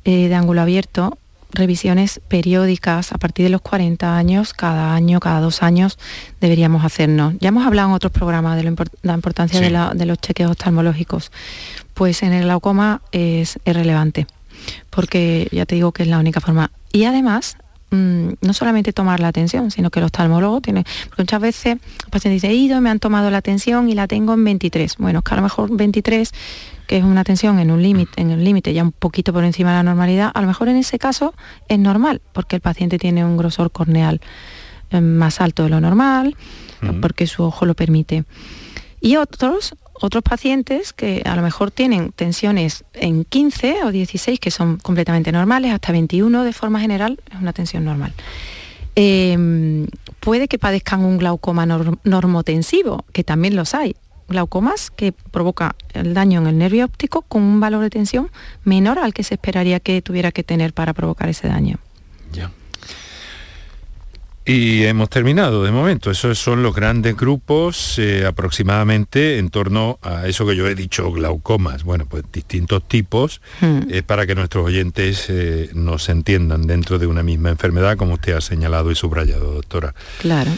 eh, 0.05 0.29
de 0.29 0.35
ángulo 0.35 0.61
abierto, 0.61 1.17
revisiones 1.53 2.21
periódicas 2.29 3.12
a 3.12 3.19
partir 3.19 3.45
de 3.45 3.51
los 3.51 3.61
40 3.61 4.17
años, 4.17 4.53
cada 4.53 4.95
año, 4.95 5.21
cada 5.21 5.41
dos 5.41 5.62
años 5.62 5.99
deberíamos 6.41 6.85
hacernos. 6.85 7.35
Ya 7.41 7.49
hemos 7.49 7.67
hablado 7.67 7.88
en 7.88 7.95
otros 7.95 8.12
programas 8.12 8.57
de 8.57 8.75
la 9.03 9.15
importancia 9.15 9.61
de, 9.61 10.07
los 10.07 10.19
chequeos 10.19 10.51
oftalmológicos. 10.51 11.31
Pues 11.95 12.23
en 12.23 12.33
el 12.33 12.45
glaucoma 12.45 13.03
es, 13.12 13.59
relevante, 13.65 14.27
porque 14.91 15.49
ya 15.53 15.67
te 15.67 15.75
digo 15.75 15.93
que 15.93 16.03
es 16.05 16.09
la 16.09 16.19
única 16.19 16.41
forma. 16.41 16.71
Y 16.91 17.05
además, 17.05 17.57
mm, 17.91 18.29
no 18.41 18.53
solamente 18.55 18.93
tomar 18.93 19.21
la 19.21 19.29
atención, 19.29 19.71
sino 19.71 19.91
que 19.91 20.01
el 20.01 20.05
oftalmólogo 20.07 20.61
tiene, 20.62 20.85
porque 21.09 21.23
muchas 21.23 21.41
veces 21.41 21.67
el 22.05 22.11
paciente 22.11 22.35
dice, 22.35 22.49
he 22.49 22.55
ido, 22.55 22.81
me 22.81 22.88
han 22.88 22.99
tomado 22.99 23.31
la 23.31 23.38
atención 23.38 23.91
y 23.91 23.95
la 23.95 24.09
tengo 24.09 24.35
en 24.35 24.45
23. 24.45 24.97
Bueno, 24.97 25.19
es 25.19 25.25
que 25.25 25.35
a 25.35 25.37
lo 25.37 25.43
mejor 25.43 25.77
23 25.77 26.33
que 26.87 26.99
es 26.99 27.05
una 27.05 27.25
tensión 27.25 27.59
en 27.59 27.71
un 27.71 27.83
límite, 27.83 28.21
en 28.21 28.31
el 28.31 28.45
límite 28.45 28.73
ya 28.73 28.83
un 28.83 28.92
poquito 28.92 29.33
por 29.33 29.45
encima 29.45 29.71
de 29.71 29.77
la 29.77 29.83
normalidad, 29.83 30.31
a 30.35 30.40
lo 30.40 30.47
mejor 30.47 30.68
en 30.68 30.77
ese 30.77 30.99
caso 30.99 31.35
es 31.68 31.79
normal, 31.79 32.21
porque 32.33 32.57
el 32.57 32.62
paciente 32.62 32.99
tiene 32.99 33.25
un 33.25 33.37
grosor 33.37 33.71
corneal 33.71 34.21
eh, 34.90 35.01
más 35.01 35.40
alto 35.40 35.64
de 35.64 35.71
lo 35.71 35.81
normal, 35.81 36.37
porque 37.01 37.29
su 37.29 37.45
ojo 37.45 37.64
lo 37.64 37.75
permite. 37.75 38.25
Y 39.01 39.16
otros, 39.16 39.75
otros 39.95 40.23
pacientes 40.23 40.92
que 40.92 41.23
a 41.25 41.37
lo 41.37 41.42
mejor 41.42 41.71
tienen 41.71 42.11
tensiones 42.11 42.85
en 42.92 43.25
15 43.25 43.85
o 43.85 43.92
16, 43.92 44.40
que 44.40 44.51
son 44.51 44.79
completamente 44.79 45.31
normales, 45.31 45.73
hasta 45.73 45.92
21 45.92 46.42
de 46.42 46.53
forma 46.53 46.81
general, 46.81 47.21
es 47.33 47.40
una 47.40 47.53
tensión 47.53 47.85
normal. 47.85 48.12
Em, 48.95 49.87
puede 50.21 50.49
que 50.49 50.59
padezcan 50.59 51.05
un 51.05 51.18
glaucoma 51.18 51.66
normotensivo, 51.66 53.05
que 53.12 53.25
también 53.25 53.57
los 53.57 53.75
hay 53.75 53.97
glaucomas 54.33 54.90
que 54.90 55.12
provoca 55.12 55.77
el 55.92 56.14
daño 56.14 56.40
en 56.40 56.49
el 56.49 56.59
nervio 56.59 56.85
óptico 56.85 57.23
con 57.23 57.42
un 57.42 57.61
valor 57.61 57.83
de 57.83 57.90
tensión 57.90 58.31
menor 58.64 58.99
al 58.99 59.14
que 59.14 59.23
se 59.23 59.35
esperaría 59.35 59.79
que 59.79 60.03
tuviera 60.03 60.33
que 60.33 60.42
tener 60.42 60.73
para 60.73 60.92
provocar 60.92 61.29
ese 61.29 61.47
daño. 61.49 61.79
Ya. 62.33 62.51
Y 64.45 64.83
hemos 64.83 65.09
terminado 65.09 65.62
de 65.62 65.71
momento. 65.71 66.11
Esos 66.11 66.37
son 66.37 66.64
los 66.64 66.75
grandes 66.75 67.16
grupos 67.16 67.97
eh, 68.01 68.27
aproximadamente 68.27 69.38
en 69.38 69.51
torno 69.51 70.01
a 70.03 70.27
eso 70.27 70.45
que 70.45 70.57
yo 70.57 70.66
he 70.66 70.75
dicho, 70.75 71.12
glaucomas. 71.12 71.85
Bueno, 71.85 72.07
pues 72.07 72.25
distintos 72.33 72.83
tipos 72.88 73.40
eh, 73.62 74.03
para 74.05 74.27
que 74.27 74.35
nuestros 74.35 74.66
oyentes 74.66 75.27
eh, 75.29 75.71
nos 75.75 76.09
entiendan 76.09 76.66
dentro 76.66 76.99
de 76.99 77.07
una 77.07 77.23
misma 77.23 77.51
enfermedad, 77.51 77.97
como 77.97 78.14
usted 78.14 78.33
ha 78.33 78.40
señalado 78.40 78.90
y 78.90 78.97
subrayado, 78.97 79.53
doctora. 79.53 79.95
Claro. 80.18 80.51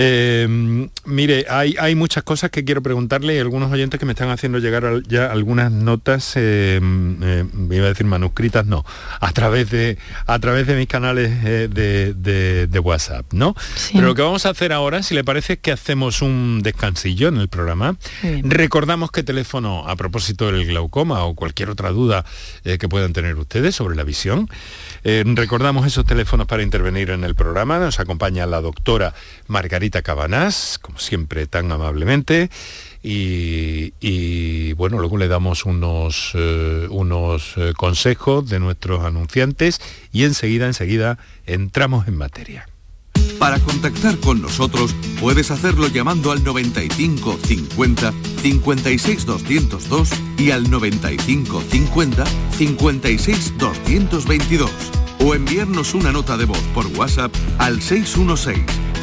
Eh, 0.00 0.88
mire, 1.04 1.46
hay, 1.50 1.74
hay, 1.78 1.94
muchas 1.94 2.22
cosas 2.22 2.50
que 2.50 2.64
quiero 2.64 2.82
preguntarle 2.82 3.34
y 3.34 3.38
algunos 3.38 3.72
oyentes 3.72 3.98
que 3.98 4.06
me 4.06 4.12
están 4.12 4.30
haciendo 4.30 4.58
llegar 4.58 5.02
ya 5.08 5.30
algunas 5.30 5.72
notas, 5.72 6.34
eh, 6.36 6.80
eh, 6.80 7.44
iba 7.70 7.84
a 7.84 7.88
decir 7.88 8.06
manuscritas, 8.06 8.64
no, 8.64 8.84
a 9.20 9.32
través 9.32 9.70
de, 9.70 9.98
a 10.26 10.38
través 10.38 10.68
de 10.68 10.76
mis 10.76 10.86
canales 10.86 11.32
eh, 11.44 11.68
de, 11.68 12.14
de, 12.14 12.68
de, 12.68 12.78
WhatsApp, 12.78 13.26
¿no? 13.32 13.56
Sí. 13.74 13.94
Pero 13.94 14.06
lo 14.06 14.14
que 14.14 14.22
vamos 14.22 14.46
a 14.46 14.50
hacer 14.50 14.72
ahora, 14.72 15.02
si 15.02 15.14
le 15.14 15.24
parece, 15.24 15.54
es 15.54 15.58
que 15.58 15.72
hacemos 15.72 16.22
un 16.22 16.60
descansillo 16.62 17.28
en 17.28 17.38
el 17.38 17.48
programa. 17.48 17.96
Recordamos 18.44 19.10
que 19.10 19.24
teléfono, 19.24 19.88
a 19.88 19.96
propósito 19.96 20.50
del 20.50 20.64
glaucoma 20.66 21.24
o 21.24 21.34
cualquier 21.34 21.70
otra 21.70 21.90
duda 21.90 22.24
eh, 22.64 22.78
que 22.78 22.88
puedan 22.88 23.12
tener 23.12 23.36
ustedes 23.36 23.74
sobre 23.74 23.96
la 23.96 24.04
visión, 24.04 24.48
eh, 25.04 25.24
recordamos 25.26 25.86
esos 25.86 26.04
teléfonos 26.04 26.46
para 26.46 26.62
intervenir 26.62 27.10
en 27.10 27.24
el 27.24 27.34
programa. 27.34 27.78
Nos 27.78 28.00
acompaña 28.00 28.46
la 28.46 28.60
doctora 28.60 29.14
Margarita 29.48 29.87
Cabanás, 29.90 30.78
como 30.80 30.98
siempre 30.98 31.46
tan 31.46 31.70
amablemente. 31.72 32.50
Y, 33.02 33.92
y, 34.00 34.72
bueno, 34.74 34.98
luego 34.98 35.18
le 35.18 35.28
damos 35.28 35.64
unos, 35.64 36.32
eh, 36.34 36.86
unos 36.90 37.54
eh, 37.56 37.72
consejos 37.76 38.48
de 38.48 38.58
nuestros 38.58 39.04
anunciantes 39.04 39.80
y 40.12 40.24
enseguida, 40.24 40.66
enseguida 40.66 41.18
entramos 41.46 42.08
en 42.08 42.16
materia. 42.16 42.68
Para 43.38 43.60
contactar 43.60 44.18
con 44.18 44.42
nosotros 44.42 44.94
puedes 45.20 45.52
hacerlo 45.52 45.86
llamando 45.86 46.32
al 46.32 46.42
95 46.42 47.38
50 47.44 48.12
56 48.42 49.26
202 49.26 50.10
y 50.38 50.50
al 50.50 50.68
95 50.68 51.62
50 51.70 52.24
56 52.56 53.54
222 53.58 54.70
o 55.20 55.34
enviarnos 55.34 55.94
una 55.94 56.12
nota 56.12 56.36
de 56.36 56.46
voz 56.46 56.62
por 56.74 56.86
WhatsApp 56.88 57.32
al 57.58 57.80
616 57.80 58.87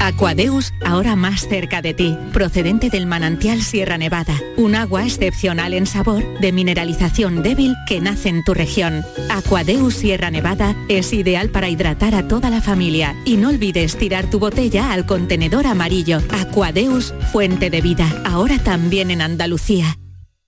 Aquadeus, 0.00 0.72
ahora 0.82 1.14
más 1.14 1.46
cerca 1.46 1.82
de 1.82 1.92
ti, 1.92 2.16
procedente 2.32 2.88
del 2.88 3.06
manantial 3.06 3.62
Sierra 3.62 3.98
Nevada, 3.98 4.34
un 4.56 4.74
agua 4.74 5.04
excepcional 5.04 5.74
en 5.74 5.86
sabor, 5.86 6.24
de 6.40 6.52
mineralización 6.52 7.42
débil 7.42 7.76
que 7.86 8.00
nace 8.00 8.30
en 8.30 8.42
tu 8.42 8.54
región. 8.54 9.04
Aquadeus 9.28 9.94
Sierra 9.94 10.30
Nevada 10.30 10.74
es 10.88 11.12
ideal 11.12 11.50
para 11.50 11.68
hidratar 11.68 12.14
a 12.14 12.26
toda 12.26 12.48
la 12.48 12.62
familia 12.62 13.14
y 13.26 13.36
no 13.36 13.50
olvides 13.50 13.96
tirar 13.96 14.30
tu 14.30 14.38
botella 14.38 14.92
al 14.92 15.04
contenedor 15.04 15.66
amarillo. 15.66 16.20
Aquadeus, 16.30 17.12
fuente 17.30 17.68
de 17.68 17.82
vida, 17.82 18.22
ahora 18.24 18.58
también 18.58 19.10
en 19.10 19.20
Andalucía. 19.20 19.98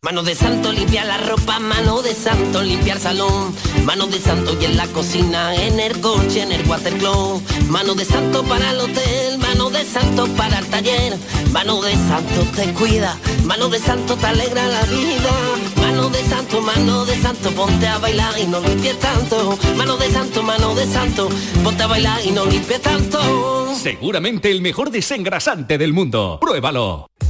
Mano 0.04 0.24
de 0.24 0.34
santo 0.34 0.72
limpia 0.72 1.04
la 1.04 1.16
ropa, 1.16 1.60
mano 1.60 2.02
de 2.02 2.12
santo 2.12 2.60
limpia 2.60 2.94
el 2.94 2.98
salón, 2.98 3.54
mano 3.84 4.08
de 4.08 4.18
santo 4.18 4.58
y 4.60 4.64
en 4.64 4.76
la 4.76 4.88
cocina, 4.88 5.54
en 5.54 5.78
el 5.78 6.00
coche, 6.00 6.42
en 6.42 6.50
el 6.50 6.68
watercloak, 6.68 7.40
mano 7.68 7.94
de 7.94 8.04
santo 8.04 8.42
para 8.42 8.72
el 8.72 8.80
hotel, 8.80 9.31
mano 9.52 9.68
de 9.68 9.84
santo 9.84 10.26
para 10.28 10.60
el 10.60 10.66
taller, 10.68 11.18
mano 11.52 11.82
de 11.82 11.92
santo 11.92 12.40
te 12.56 12.72
cuida, 12.72 13.18
mano 13.44 13.68
de 13.68 13.78
santo 13.78 14.16
te 14.16 14.26
alegra 14.26 14.66
la 14.66 14.82
vida, 14.84 15.30
mano 15.76 16.08
de 16.08 16.24
santo, 16.24 16.62
mano 16.62 17.04
de 17.04 17.20
santo, 17.20 17.50
ponte 17.50 17.86
a 17.86 17.98
bailar 17.98 18.32
y 18.40 18.46
no 18.46 18.60
limpies 18.60 18.98
tanto, 18.98 19.58
mano 19.76 19.98
de 19.98 20.10
santo, 20.10 20.42
mano 20.42 20.74
de 20.74 20.86
santo, 20.86 21.28
ponte 21.62 21.82
a 21.82 21.86
bailar 21.86 22.24
y 22.24 22.30
no 22.30 22.46
limpies 22.46 22.80
tanto. 22.80 23.74
Seguramente 23.74 24.50
el 24.50 24.62
mejor 24.62 24.90
desengrasante 24.90 25.76
del 25.76 25.92
mundo, 25.92 26.38
pruébalo. 26.40 27.11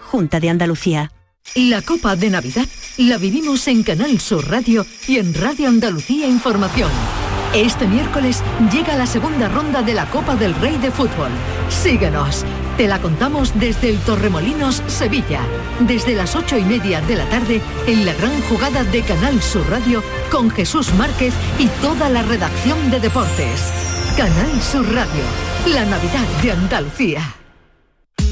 Junta 0.00 0.40
de 0.40 0.50
Andalucía. 0.50 1.12
La 1.54 1.82
Copa 1.82 2.14
de 2.16 2.30
Navidad 2.30 2.66
la 2.96 3.18
vivimos 3.18 3.66
en 3.66 3.82
Canal 3.82 4.20
Sur 4.20 4.48
Radio 4.48 4.86
y 5.08 5.18
en 5.18 5.34
Radio 5.34 5.68
Andalucía 5.68 6.28
Información. 6.28 6.90
Este 7.54 7.88
miércoles 7.88 8.44
llega 8.72 8.96
la 8.96 9.06
segunda 9.06 9.48
ronda 9.48 9.82
de 9.82 9.94
la 9.94 10.08
Copa 10.08 10.36
del 10.36 10.54
Rey 10.54 10.78
de 10.78 10.92
Fútbol. 10.92 11.30
Síguenos. 11.68 12.44
Te 12.76 12.86
la 12.86 13.00
contamos 13.00 13.58
desde 13.58 13.90
el 13.90 13.98
Torremolinos, 13.98 14.82
Sevilla. 14.86 15.40
Desde 15.80 16.14
las 16.14 16.36
ocho 16.36 16.56
y 16.56 16.62
media 16.62 17.00
de 17.00 17.16
la 17.16 17.28
tarde 17.28 17.60
en 17.88 18.06
la 18.06 18.14
gran 18.14 18.40
jugada 18.42 18.84
de 18.84 19.02
Canal 19.02 19.42
Sur 19.42 19.68
Radio 19.68 20.02
con 20.30 20.48
Jesús 20.50 20.94
Márquez 20.94 21.34
y 21.58 21.66
toda 21.82 22.08
la 22.08 22.22
redacción 22.22 22.90
de 22.90 23.00
deportes. 23.00 23.72
Canal 24.16 24.62
Sur 24.62 24.86
Radio. 24.94 25.24
La 25.74 25.84
Navidad 25.84 26.26
de 26.42 26.52
Andalucía. 26.52 27.39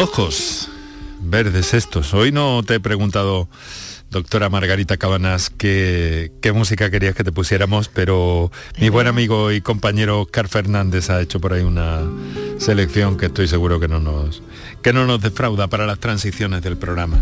Ojos 0.00 0.68
verdes 1.20 1.74
estos. 1.74 2.14
Hoy 2.14 2.30
no 2.30 2.62
te 2.62 2.76
he 2.76 2.80
preguntado 2.80 3.48
Doctora 4.12 4.48
Margarita 4.48 4.96
Cabanas, 4.96 5.50
¿qué, 5.50 6.30
qué 6.40 6.52
música 6.52 6.88
querías 6.88 7.16
que 7.16 7.24
te 7.24 7.32
pusiéramos? 7.32 7.88
Pero 7.88 8.52
mi 8.78 8.90
buen 8.90 9.08
amigo 9.08 9.50
y 9.50 9.60
compañero 9.60 10.20
Oscar 10.20 10.46
Fernández 10.46 11.10
ha 11.10 11.20
hecho 11.20 11.40
por 11.40 11.52
ahí 11.52 11.62
una 11.62 12.02
selección 12.58 13.16
que 13.16 13.26
estoy 13.26 13.48
seguro 13.48 13.80
que 13.80 13.88
no 13.88 13.98
nos, 13.98 14.40
que 14.82 14.92
no 14.92 15.04
nos 15.04 15.20
defrauda 15.20 15.66
para 15.66 15.84
las 15.84 15.98
transiciones 15.98 16.62
del 16.62 16.76
programa. 16.76 17.18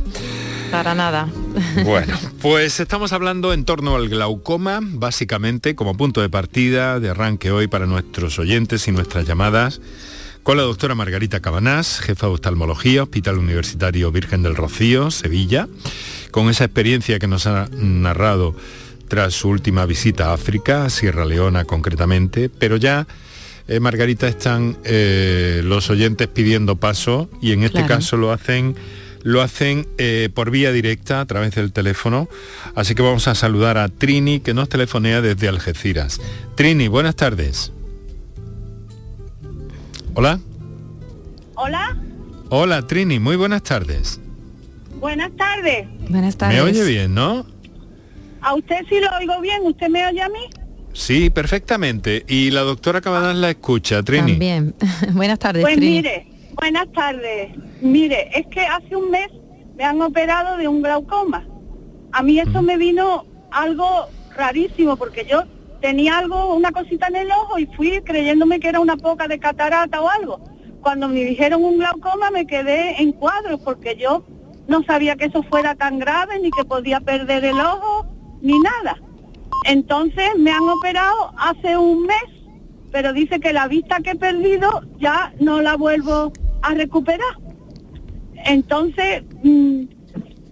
Para 0.71 0.95
nada. 0.95 1.29
Bueno, 1.83 2.15
pues 2.43 2.79
estamos 2.81 3.15
hablando 3.15 3.55
en 3.55 3.65
torno 3.65 3.97
al 3.97 4.11
glaucoma, 4.11 4.81
básicamente 4.83 5.75
como 5.75 5.97
punto 5.97 6.21
de 6.21 6.29
partida, 6.29 7.01
de 7.01 7.09
arranque 7.09 7.51
hoy 7.51 7.69
para 7.69 7.87
nuestros 7.87 8.39
oyentes 8.39 8.87
y 8.87 8.93
nuestras 8.93 9.27
llamadas, 9.27 9.81
con 10.47 10.57
la 10.57 10.63
doctora 10.63 10.95
Margarita 10.95 11.41
Cabanás, 11.41 11.99
jefa 11.99 12.29
de 12.29 12.35
oftalmología, 12.35 13.03
Hospital 13.03 13.39
Universitario 13.39 14.13
Virgen 14.13 14.45
del 14.45 14.55
Rocío, 14.55 15.11
Sevilla, 15.11 15.67
con 16.31 16.49
esa 16.49 16.63
experiencia 16.63 17.19
que 17.19 17.27
nos 17.27 17.49
ha 17.49 17.69
narrado 17.73 18.55
tras 19.09 19.35
su 19.35 19.49
última 19.49 19.87
visita 19.87 20.31
a 20.31 20.35
África, 20.35 20.85
a 20.85 20.91
Sierra 20.91 21.25
Leona 21.25 21.65
concretamente, 21.65 22.49
pero 22.49 22.77
ya 22.77 23.09
eh, 23.67 23.81
Margarita, 23.81 24.29
están 24.29 24.79
eh, 24.85 25.63
los 25.65 25.91
oyentes 25.91 26.29
pidiendo 26.29 26.77
paso 26.77 27.29
y 27.43 27.51
en 27.51 27.65
este 27.65 27.85
caso 27.85 28.17
lo 28.17 28.31
hacen 28.31 28.77
lo 29.25 29.43
hacen 29.43 29.89
eh, 29.99 30.29
por 30.33 30.53
vía 30.53 30.71
directa 30.71 31.21
a 31.21 31.27
través 31.27 31.57
del 31.57 31.73
teléfono. 31.73 32.29
Así 32.77 32.95
que 32.95 33.03
vamos 33.03 33.27
a 33.27 33.35
saludar 33.35 33.79
a 33.79 33.89
Trini, 33.89 34.39
que 34.39 34.55
nos 34.55 34.69
telefonea 34.69 35.21
desde 35.21 35.49
Algeciras. 35.49 36.21
Trini, 36.55 36.87
buenas 36.87 37.17
tardes. 37.17 37.73
Hola. 40.19 40.41
Hola. 41.57 41.95
Hola, 42.49 42.87
Trini, 42.87 43.19
muy 43.19 43.37
buenas 43.37 43.63
tardes. 43.63 44.19
Buenas 44.99 45.31
tardes. 45.37 45.87
Buenas 46.09 46.39
tardes. 46.39 46.57
Me 46.57 46.63
oye 46.63 46.85
bien, 46.85 47.15
¿no? 47.15 47.45
A 48.41 48.55
usted 48.55 48.77
sí 48.89 48.95
lo 48.99 49.15
oigo 49.19 49.39
bien, 49.43 49.61
¿usted 49.65 49.89
me 49.91 50.07
oye 50.07 50.23
a 50.23 50.31
mí? 50.31 50.41
Sí, 50.95 51.29
perfectamente. 51.29 52.25
Y 52.29 52.51
la 52.51 52.63
doctora 52.63 53.03
Cabanas 53.03 53.37
la 53.37 53.51
escucha, 53.51 54.03
Trini. 54.03 54.33
También. 54.33 54.75
buenas 55.13 55.39
tardes, 55.39 55.63
Pues 55.63 55.77
Trini. 55.77 55.97
mire, 55.97 56.27
buenas 56.55 56.91
tardes. 56.93 57.51
Mire, 57.83 58.31
es 58.35 58.47
que 58.47 58.61
hace 58.61 58.97
un 58.97 59.11
mes 59.11 59.29
me 59.77 59.85
han 59.85 60.01
operado 60.01 60.57
de 60.57 60.67
un 60.67 60.81
glaucoma. 60.81 61.47
A 62.13 62.23
mí 62.23 62.41
eso 62.41 62.63
me 62.63 62.79
vino 62.79 63.27
algo 63.51 64.07
rarísimo 64.35 64.97
porque 64.97 65.27
yo 65.29 65.45
tenía 65.81 66.19
algo, 66.19 66.55
una 66.55 66.73
cosita 66.73 67.09
en 67.09 67.17
el 67.17 67.31
ojo 67.31 67.59
y 67.59 67.67
fui 67.67 68.01
creyéndome 68.03 68.61
que 68.61 68.69
era 68.69 68.81
una 68.81 68.97
poca 68.97 69.29
de 69.29 69.39
catarata 69.39 70.01
o 70.01 70.09
algo. 70.09 70.41
Cuando 70.81 71.09
me 71.09 71.25
dijeron 71.25 71.65
un 71.65 71.79
glaucoma 71.79 72.31
me 72.31 72.47
quedé 72.47 73.03
en 73.03 73.13
cuadros 73.13 73.61
porque 73.61 73.97
yo 73.97 74.25
no 74.69 74.83
sabía 74.85 75.17
que 75.17 75.27
eso 75.27 75.43
fuera 75.45 75.75
tan 75.75 75.99
grave 75.99 76.39
ni 76.41 76.51
que 76.51 76.65
podía 76.65 77.01
perder 77.01 77.45
el 77.45 77.59
ojo 77.61 78.07
ni 78.41 78.59
nada. 78.59 78.97
Entonces 79.65 80.31
me 80.39 80.51
han 80.51 80.69
operado 80.69 81.33
hace 81.37 81.77
un 81.77 82.05
mes, 82.07 82.25
pero 82.93 83.13
dice 83.13 83.41
que 83.41 83.53
la 83.53 83.69
vista 83.69 84.01
que 84.01 84.11
he 84.11 84.17
perdido 84.17 84.83
ya 84.99 85.33
no 85.41 85.61
la 85.61 85.77
vuelvo 85.77 86.33
a 86.63 86.75
recuperar. 86.75 87.37
Entonces, 88.45 89.25
mm, 89.43 89.85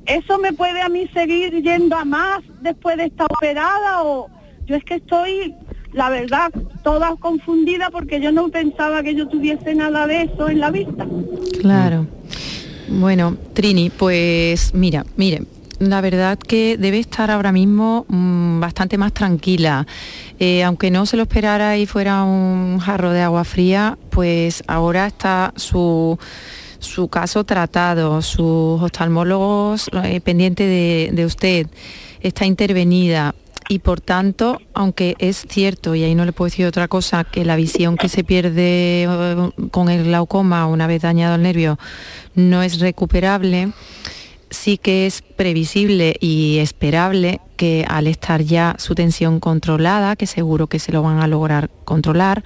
¿eso 0.06 0.38
me 0.38 0.52
puede 0.52 0.80
a 0.80 0.88
mí 0.88 1.08
seguir 1.14 1.62
yendo 1.62 1.96
a 1.96 2.04
más 2.04 2.40
después 2.60 2.96
de 2.96 3.04
estar 3.04 3.28
operada? 3.30 4.02
O 4.02 4.28
yo 4.66 4.76
es 4.76 4.84
que 4.84 4.94
estoy, 4.94 5.54
la 5.92 6.10
verdad, 6.10 6.50
toda 6.82 7.14
confundida 7.16 7.90
porque 7.90 8.20
yo 8.20 8.32
no 8.32 8.48
pensaba 8.48 9.02
que 9.02 9.14
yo 9.14 9.28
tuviese 9.28 9.74
nada 9.74 10.06
de 10.06 10.22
eso 10.22 10.48
en 10.48 10.60
la 10.60 10.70
vista. 10.70 11.06
Claro. 11.60 12.06
Bueno, 12.88 13.36
Trini, 13.54 13.90
pues 13.90 14.74
mira, 14.74 15.04
mire, 15.16 15.42
la 15.78 16.00
verdad 16.00 16.38
que 16.38 16.76
debe 16.78 16.98
estar 16.98 17.30
ahora 17.30 17.52
mismo 17.52 18.04
mm, 18.08 18.60
bastante 18.60 18.98
más 18.98 19.12
tranquila. 19.12 19.86
Eh, 20.38 20.62
aunque 20.62 20.90
no 20.90 21.06
se 21.06 21.16
lo 21.16 21.22
esperara 21.22 21.76
y 21.78 21.86
fuera 21.86 22.24
un 22.24 22.78
jarro 22.78 23.10
de 23.10 23.22
agua 23.22 23.44
fría, 23.44 23.98
pues 24.10 24.62
ahora 24.66 25.06
está 25.06 25.52
su, 25.56 26.18
su 26.78 27.08
caso 27.08 27.44
tratado, 27.44 28.20
sus 28.22 28.82
oftalmólogos 28.82 29.90
eh, 30.04 30.20
pendiente 30.20 30.64
de, 30.64 31.10
de 31.12 31.24
usted, 31.24 31.66
está 32.20 32.46
intervenida 32.46 33.34
y 33.68 33.78
por 33.78 34.00
tanto, 34.00 34.60
aunque 34.74 35.16
es 35.18 35.44
cierto, 35.48 35.94
y 35.94 36.04
ahí 36.04 36.14
no 36.14 36.24
le 36.24 36.32
puedo 36.32 36.46
decir 36.46 36.66
otra 36.66 36.88
cosa, 36.88 37.24
que 37.24 37.44
la 37.44 37.56
visión 37.56 37.96
que 37.96 38.08
se 38.08 38.24
pierde 38.24 39.04
eh, 39.04 39.50
con 39.70 39.88
el 39.88 40.04
glaucoma 40.04 40.66
una 40.66 40.86
vez 40.86 41.02
dañado 41.02 41.36
el 41.36 41.42
nervio 41.42 41.78
no 42.34 42.62
es 42.62 42.80
recuperable, 42.80 43.72
sí 44.50 44.78
que 44.78 45.06
es 45.06 45.22
previsible 45.22 46.16
y 46.20 46.58
esperable 46.58 47.40
que 47.56 47.84
al 47.88 48.06
estar 48.06 48.42
ya 48.42 48.76
su 48.78 48.94
tensión 48.94 49.40
controlada, 49.40 50.16
que 50.16 50.26
seguro 50.26 50.66
que 50.66 50.78
se 50.78 50.92
lo 50.92 51.02
van 51.02 51.18
a 51.18 51.26
lograr 51.26 51.70
controlar, 51.84 52.44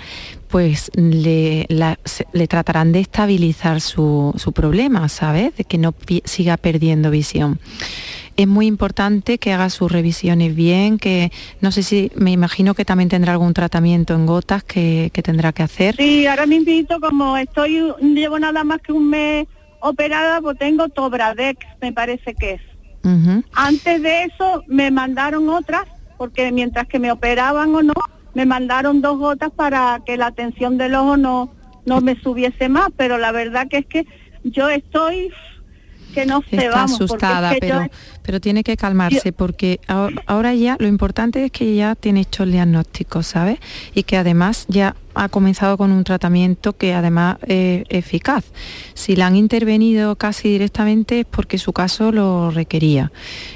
pues 0.49 0.91
le, 0.95 1.67
la- 1.69 1.99
le 2.33 2.47
tratarán 2.49 2.93
de 2.93 3.01
estabilizar 3.01 3.81
su, 3.81 4.33
su 4.37 4.53
problema, 4.53 5.09
¿sabes? 5.09 5.57
De 5.57 5.65
que 5.65 5.79
no 5.79 5.95
siga 6.25 6.57
perdiendo 6.57 7.11
visión. 7.11 7.59
Es 8.37 8.47
muy 8.47 8.67
importante 8.67 9.39
que 9.39 9.53
haga 9.53 9.69
sus 9.69 9.91
revisiones 9.91 10.55
bien, 10.55 10.99
que 10.99 11.33
no 11.61 11.73
sé 11.73 11.83
si, 11.83 12.13
me 12.15 12.31
imagino 12.31 12.75
que 12.75 12.85
también 12.85 13.09
tendrá 13.09 13.33
algún 13.33 13.53
tratamiento 13.53 14.15
en 14.15 14.27
gotas 14.27 14.63
que, 14.63 15.11
que 15.13 15.23
tendrá 15.23 15.53
que 15.53 15.65
hacer. 15.65 15.97
Sí, 15.97 16.27
ahora 16.27 16.47
me 16.47 16.57
invito, 16.57 17.01
como 17.01 17.37
estoy, 17.37 17.93
llevo 18.01 18.39
nada 18.39 18.63
más 18.63 18.81
que 18.81 18.93
un 18.93 19.11
mes 19.11 19.47
operada, 19.81 20.41
pues 20.41 20.57
tengo 20.57 20.89
Tobradex, 20.89 21.59
me 21.81 21.93
parece 21.93 22.35
que 22.35 22.53
es. 22.55 22.61
Antes 23.55 24.03
de 24.03 24.25
eso 24.25 24.63
me 24.67 24.91
mandaron 24.91 25.49
otras, 25.49 25.83
porque 26.17 26.53
mientras 26.53 26.87
que 26.87 26.99
me 26.99 27.11
operaban 27.11 27.75
o 27.75 27.83
no, 27.83 27.95
me 28.35 28.47
mandaron 28.47 29.01
dos 29.01 29.19
gotas 29.19 29.51
para 29.51 30.01
que 30.05 30.17
la 30.17 30.33
tensión 30.33 30.79
del 30.79 30.95
ojo 30.95 31.17
no, 31.17 31.51
no 31.87 32.01
me 32.01 32.21
subiese 32.21 32.69
más, 32.69 32.91
pero 32.97 33.19
la 33.19 33.33
verdad 33.33 33.69
que 33.69 33.79
es 33.79 33.87
que 33.87 34.07
yo 34.45 34.69
estoy 34.69 35.33
que 36.15 36.27
no 36.27 36.43
Está 36.51 36.71
vamos, 36.71 36.99
porque 36.99 37.15
es 37.15 37.31
asustada, 37.31 37.53
yo- 37.55 37.59
pero, 37.61 37.87
pero 38.23 38.41
tiene 38.41 38.63
que 38.65 38.77
calmarse 38.77 39.33
porque 39.33 39.81
ahora, 39.87 40.23
ahora 40.27 40.55
ya 40.55 40.77
lo 40.79 40.87
importante 40.87 41.45
es 41.45 41.51
que 41.53 41.75
ya 41.75 41.95
tiene 41.95 42.21
hecho 42.21 42.43
el 42.43 42.53
diagnóstico, 42.53 43.23
¿sabes? 43.23 43.59
Y 43.95 44.03
que 44.05 44.17
además 44.17 44.65
ya 44.69 44.95
ha 45.15 45.29
comenzado 45.29 45.77
con 45.77 45.91
un 45.91 46.05
tratamiento 46.05 46.75
que 46.77 46.95
además 46.95 47.39
es 47.47 47.85
eficaz. 47.89 48.45
Si 48.95 49.17
la 49.17 49.27
han 49.27 49.35
intervenido 49.37 50.15
casi 50.17 50.49
directamente 50.49 51.21
es 51.21 51.27
porque 51.27 51.59
su 51.59 51.73
caso 51.73 52.13
lo 52.13 52.51
requería. 52.51 53.11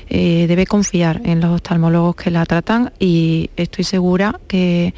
Eh, 0.09 0.47
debe 0.49 0.67
confiar 0.67 1.21
en 1.25 1.41
los 1.41 1.51
oftalmólogos 1.53 2.17
que 2.17 2.31
la 2.31 2.45
tratan 2.47 2.93
y 2.99 3.51
estoy 3.57 3.85
segura 3.85 4.41
que 4.49 4.93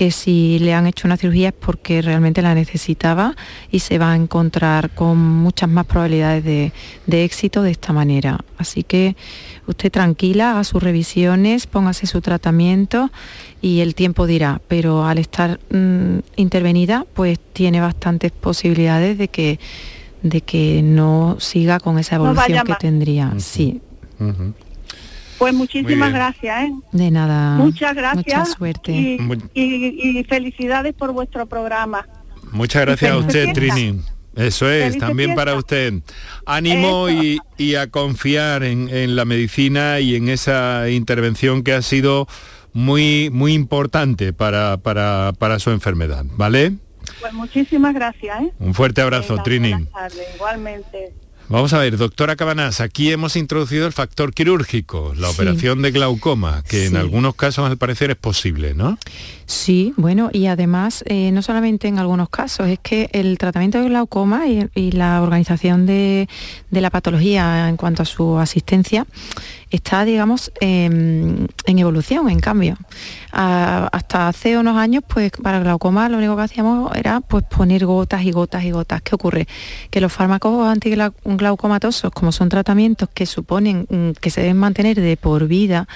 que 0.00 0.10
si 0.10 0.58
le 0.60 0.72
han 0.72 0.86
hecho 0.86 1.06
una 1.06 1.18
cirugía 1.18 1.48
es 1.48 1.54
porque 1.54 2.00
realmente 2.00 2.40
la 2.40 2.54
necesitaba 2.54 3.36
y 3.70 3.80
se 3.80 3.98
va 3.98 4.12
a 4.12 4.16
encontrar 4.16 4.88
con 4.94 5.18
muchas 5.18 5.68
más 5.68 5.84
probabilidades 5.84 6.42
de, 6.42 6.72
de 7.04 7.24
éxito 7.24 7.60
de 7.60 7.72
esta 7.72 7.92
manera. 7.92 8.40
Así 8.56 8.82
que 8.82 9.14
usted 9.66 9.92
tranquila, 9.92 10.52
haga 10.52 10.64
sus 10.64 10.82
revisiones, 10.82 11.66
póngase 11.66 12.06
su 12.06 12.22
tratamiento 12.22 13.10
y 13.60 13.80
el 13.80 13.94
tiempo 13.94 14.26
dirá, 14.26 14.62
pero 14.68 15.04
al 15.04 15.18
estar 15.18 15.60
mm, 15.68 16.20
intervenida 16.36 17.04
pues 17.12 17.38
tiene 17.52 17.82
bastantes 17.82 18.32
posibilidades 18.32 19.18
de 19.18 19.28
que, 19.28 19.60
de 20.22 20.40
que 20.40 20.80
no 20.82 21.36
siga 21.40 21.78
con 21.78 21.98
esa 21.98 22.16
evolución 22.16 22.64
que 22.64 22.74
tendría. 22.76 23.34
Sí. 23.36 23.82
Pues 25.40 25.52
muchísimas 25.54 26.12
gracias, 26.12 26.62
¿eh? 26.64 26.72
de 26.92 27.10
nada. 27.10 27.56
Muchas 27.56 27.96
gracias. 27.96 28.38
Mucha 28.38 28.44
suerte. 28.44 28.92
Y, 28.92 29.18
Muy- 29.18 29.42
y- 29.54 30.18
y 30.20 30.24
felicidades 30.24 30.94
por 30.94 31.12
vuestro 31.12 31.46
programa. 31.46 32.06
Muchas 32.52 32.82
gracias 32.82 33.10
a 33.10 33.16
usted, 33.18 33.44
fiesta. 33.52 33.52
Trini. 33.74 34.00
Eso 34.36 34.70
es, 34.70 34.84
Feliz 34.84 34.98
también 35.00 35.34
para 35.34 35.54
usted. 35.56 35.94
Ánimo 36.46 37.08
y, 37.10 37.40
y 37.58 37.74
a 37.74 37.88
confiar 37.88 38.62
en, 38.62 38.88
en 38.88 39.16
la 39.16 39.24
medicina 39.24 39.98
y 39.98 40.14
en 40.14 40.28
esa 40.28 40.88
intervención 40.88 41.64
que 41.64 41.72
ha 41.72 41.82
sido 41.82 42.28
muy, 42.72 43.28
muy 43.32 43.54
importante 43.54 44.32
para, 44.32 44.76
para, 44.76 45.32
para 45.36 45.58
su 45.58 45.70
enfermedad, 45.72 46.24
¿vale? 46.36 46.74
Pues 47.20 47.32
muchísimas 47.32 47.92
gracias, 47.92 48.40
¿eh? 48.42 48.52
Un 48.60 48.72
fuerte 48.72 49.00
abrazo, 49.00 49.32
Venga, 49.34 49.42
Trini. 49.42 49.70
buenas 49.72 49.90
tardes, 49.92 50.26
igualmente. 50.36 51.12
Vamos 51.50 51.72
a 51.72 51.78
ver, 51.78 51.96
doctora 51.96 52.36
Cabanás, 52.36 52.80
aquí 52.80 53.10
hemos 53.10 53.34
introducido 53.34 53.84
el 53.88 53.92
factor 53.92 54.32
quirúrgico, 54.32 55.12
la 55.16 55.28
Sí. 55.28 55.34
operación 55.34 55.82
de 55.82 55.90
glaucoma, 55.90 56.62
que 56.62 56.86
en 56.86 56.96
algunos 56.96 57.34
casos 57.34 57.68
al 57.68 57.76
parecer 57.76 58.12
es 58.12 58.16
posible, 58.16 58.72
¿no? 58.72 58.98
Sí, 59.50 59.94
bueno, 59.96 60.30
y 60.32 60.46
además, 60.46 61.02
eh, 61.08 61.32
no 61.32 61.42
solamente 61.42 61.88
en 61.88 61.98
algunos 61.98 62.28
casos, 62.28 62.68
es 62.68 62.78
que 62.78 63.10
el 63.12 63.36
tratamiento 63.36 63.80
de 63.80 63.88
glaucoma 63.88 64.46
y, 64.46 64.68
y 64.76 64.92
la 64.92 65.20
organización 65.20 65.86
de, 65.86 66.28
de 66.70 66.80
la 66.80 66.88
patología 66.88 67.68
en 67.68 67.76
cuanto 67.76 68.04
a 68.04 68.06
su 68.06 68.38
asistencia 68.38 69.08
está, 69.70 70.04
digamos, 70.04 70.52
en 70.60 71.48
evolución, 71.66 72.28
en 72.28 72.40
cambio. 72.40 72.76
hasta 73.32 74.28
hace 74.28 74.58
unos 74.58 74.76
años, 74.76 75.04
pues 75.06 75.30
para 75.42 75.58
el 75.58 75.64
glaucoma 75.64 76.08
lo 76.08 76.18
único 76.18 76.36
que 76.36 76.42
hacíamos 76.42 76.94
era 76.96 77.20
pues 77.20 77.44
poner 77.44 77.86
gotas 77.86 78.22
y 78.24 78.32
gotas 78.32 78.64
y 78.64 78.72
gotas. 78.72 79.02
¿Qué 79.02 79.14
ocurre? 79.14 79.46
Que 79.90 80.00
los 80.00 80.12
fármacos 80.12 80.66
antiglaucomatosos, 80.66 82.10
como 82.10 82.32
son 82.32 82.48
tratamientos 82.48 83.08
que 83.14 83.26
suponen 83.26 83.86
mm, 83.88 84.10
que 84.20 84.30
se 84.30 84.40
deben 84.40 84.56
mantener 84.56 85.00
de 85.00 85.16
por 85.16 85.46
vida, 85.46 85.86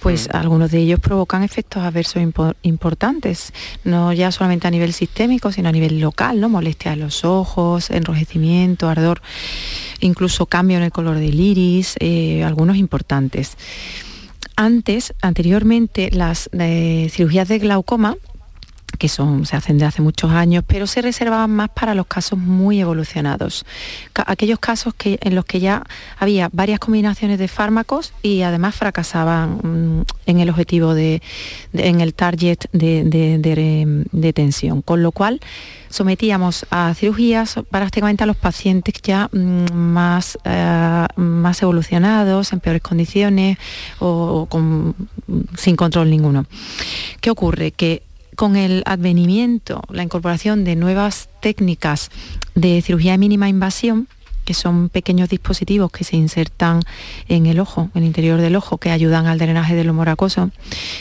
pues 0.00 0.28
mm. 0.28 0.36
algunos 0.36 0.70
de 0.70 0.78
ellos 0.78 1.00
provocan 1.00 1.44
efectos 1.44 1.82
adversos 1.82 2.22
importantes, 2.62 2.99
no 3.84 4.12
ya 4.12 4.30
solamente 4.30 4.68
a 4.68 4.70
nivel 4.70 4.92
sistémico, 4.92 5.50
sino 5.52 5.68
a 5.68 5.72
nivel 5.72 6.00
local, 6.00 6.40
¿no? 6.40 6.48
Molestia 6.48 6.92
en 6.92 7.00
los 7.00 7.24
ojos, 7.24 7.90
enrojecimiento, 7.90 8.88
ardor, 8.88 9.22
incluso 10.00 10.46
cambio 10.46 10.76
en 10.76 10.84
el 10.84 10.92
color 10.92 11.18
del 11.18 11.40
iris, 11.40 11.96
eh, 12.00 12.44
algunos 12.44 12.76
importantes. 12.76 13.56
Antes, 14.56 15.14
anteriormente, 15.22 16.10
las 16.12 16.50
eh, 16.52 17.08
cirugías 17.10 17.48
de 17.48 17.58
glaucoma 17.58 18.16
que 18.98 19.08
son, 19.08 19.46
se 19.46 19.56
hacen 19.56 19.78
de 19.78 19.84
hace 19.84 20.02
muchos 20.02 20.30
años, 20.30 20.64
pero 20.66 20.86
se 20.86 21.02
reservaban 21.02 21.50
más 21.50 21.70
para 21.70 21.94
los 21.94 22.06
casos 22.06 22.38
muy 22.38 22.80
evolucionados. 22.80 23.64
aquellos 24.14 24.58
casos 24.58 24.94
que, 24.94 25.18
en 25.22 25.34
los 25.34 25.44
que 25.44 25.60
ya 25.60 25.84
había 26.18 26.50
varias 26.52 26.80
combinaciones 26.80 27.38
de 27.38 27.48
fármacos 27.48 28.12
y 28.22 28.42
además 28.42 28.74
fracasaban 28.74 29.58
mm, 29.62 30.02
en 30.26 30.40
el 30.40 30.50
objetivo 30.50 30.94
de, 30.94 31.22
en 31.72 32.00
el 32.00 32.14
target 32.14 32.58
de, 32.72 34.32
tensión. 34.34 34.82
Con 34.82 35.02
lo 35.02 35.12
cual 35.12 35.40
sometíamos 35.88 36.66
a 36.70 36.94
cirugías 36.94 37.56
prácticamente 37.70 38.24
a 38.24 38.26
los 38.26 38.36
pacientes 38.36 38.94
ya 39.02 39.28
mm, 39.32 39.72
más, 39.72 40.38
eh, 40.44 41.06
más 41.16 41.62
evolucionados, 41.62 42.52
en 42.52 42.60
peores 42.60 42.82
condiciones 42.82 43.58
o, 43.98 44.48
sin 45.56 45.76
control 45.76 46.10
ninguno. 46.10 46.46
¿Qué 47.20 47.30
ocurre? 47.30 47.72
Que 47.72 48.02
con 48.40 48.56
el 48.56 48.82
advenimiento, 48.86 49.82
la 49.90 50.02
incorporación 50.02 50.64
de 50.64 50.74
nuevas 50.74 51.28
técnicas 51.42 52.10
de 52.54 52.80
cirugía 52.80 53.12
de 53.12 53.18
mínima 53.18 53.50
invasión, 53.50 54.08
que 54.46 54.54
son 54.54 54.88
pequeños 54.88 55.28
dispositivos 55.28 55.92
que 55.92 56.04
se 56.04 56.16
insertan 56.16 56.80
en 57.28 57.44
el 57.44 57.60
ojo, 57.60 57.90
en 57.94 58.00
el 58.00 58.06
interior 58.06 58.40
del 58.40 58.56
ojo, 58.56 58.78
que 58.78 58.90
ayudan 58.90 59.26
al 59.26 59.38
drenaje 59.38 59.74
del 59.74 59.90
humor 59.90 60.08
acoso 60.08 60.50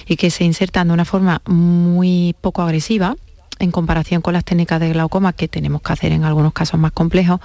y 0.06 0.18
que 0.18 0.32
se 0.32 0.44
insertan 0.44 0.90
de 0.90 0.96
una 0.96 1.06
forma 1.06 1.42
muy 1.46 2.36
poco 2.42 2.62
agresiva 2.62 3.16
en 3.60 3.72
comparación 3.72 4.22
con 4.22 4.34
las 4.34 4.44
técnicas 4.44 4.82
de 4.82 4.90
glaucoma 4.90 5.32
que 5.32 5.48
tenemos 5.48 5.82
que 5.82 5.94
hacer 5.94 6.12
en 6.12 6.26
algunos 6.26 6.52
casos 6.52 6.78
más 6.78 6.92
complejos, 6.92 7.40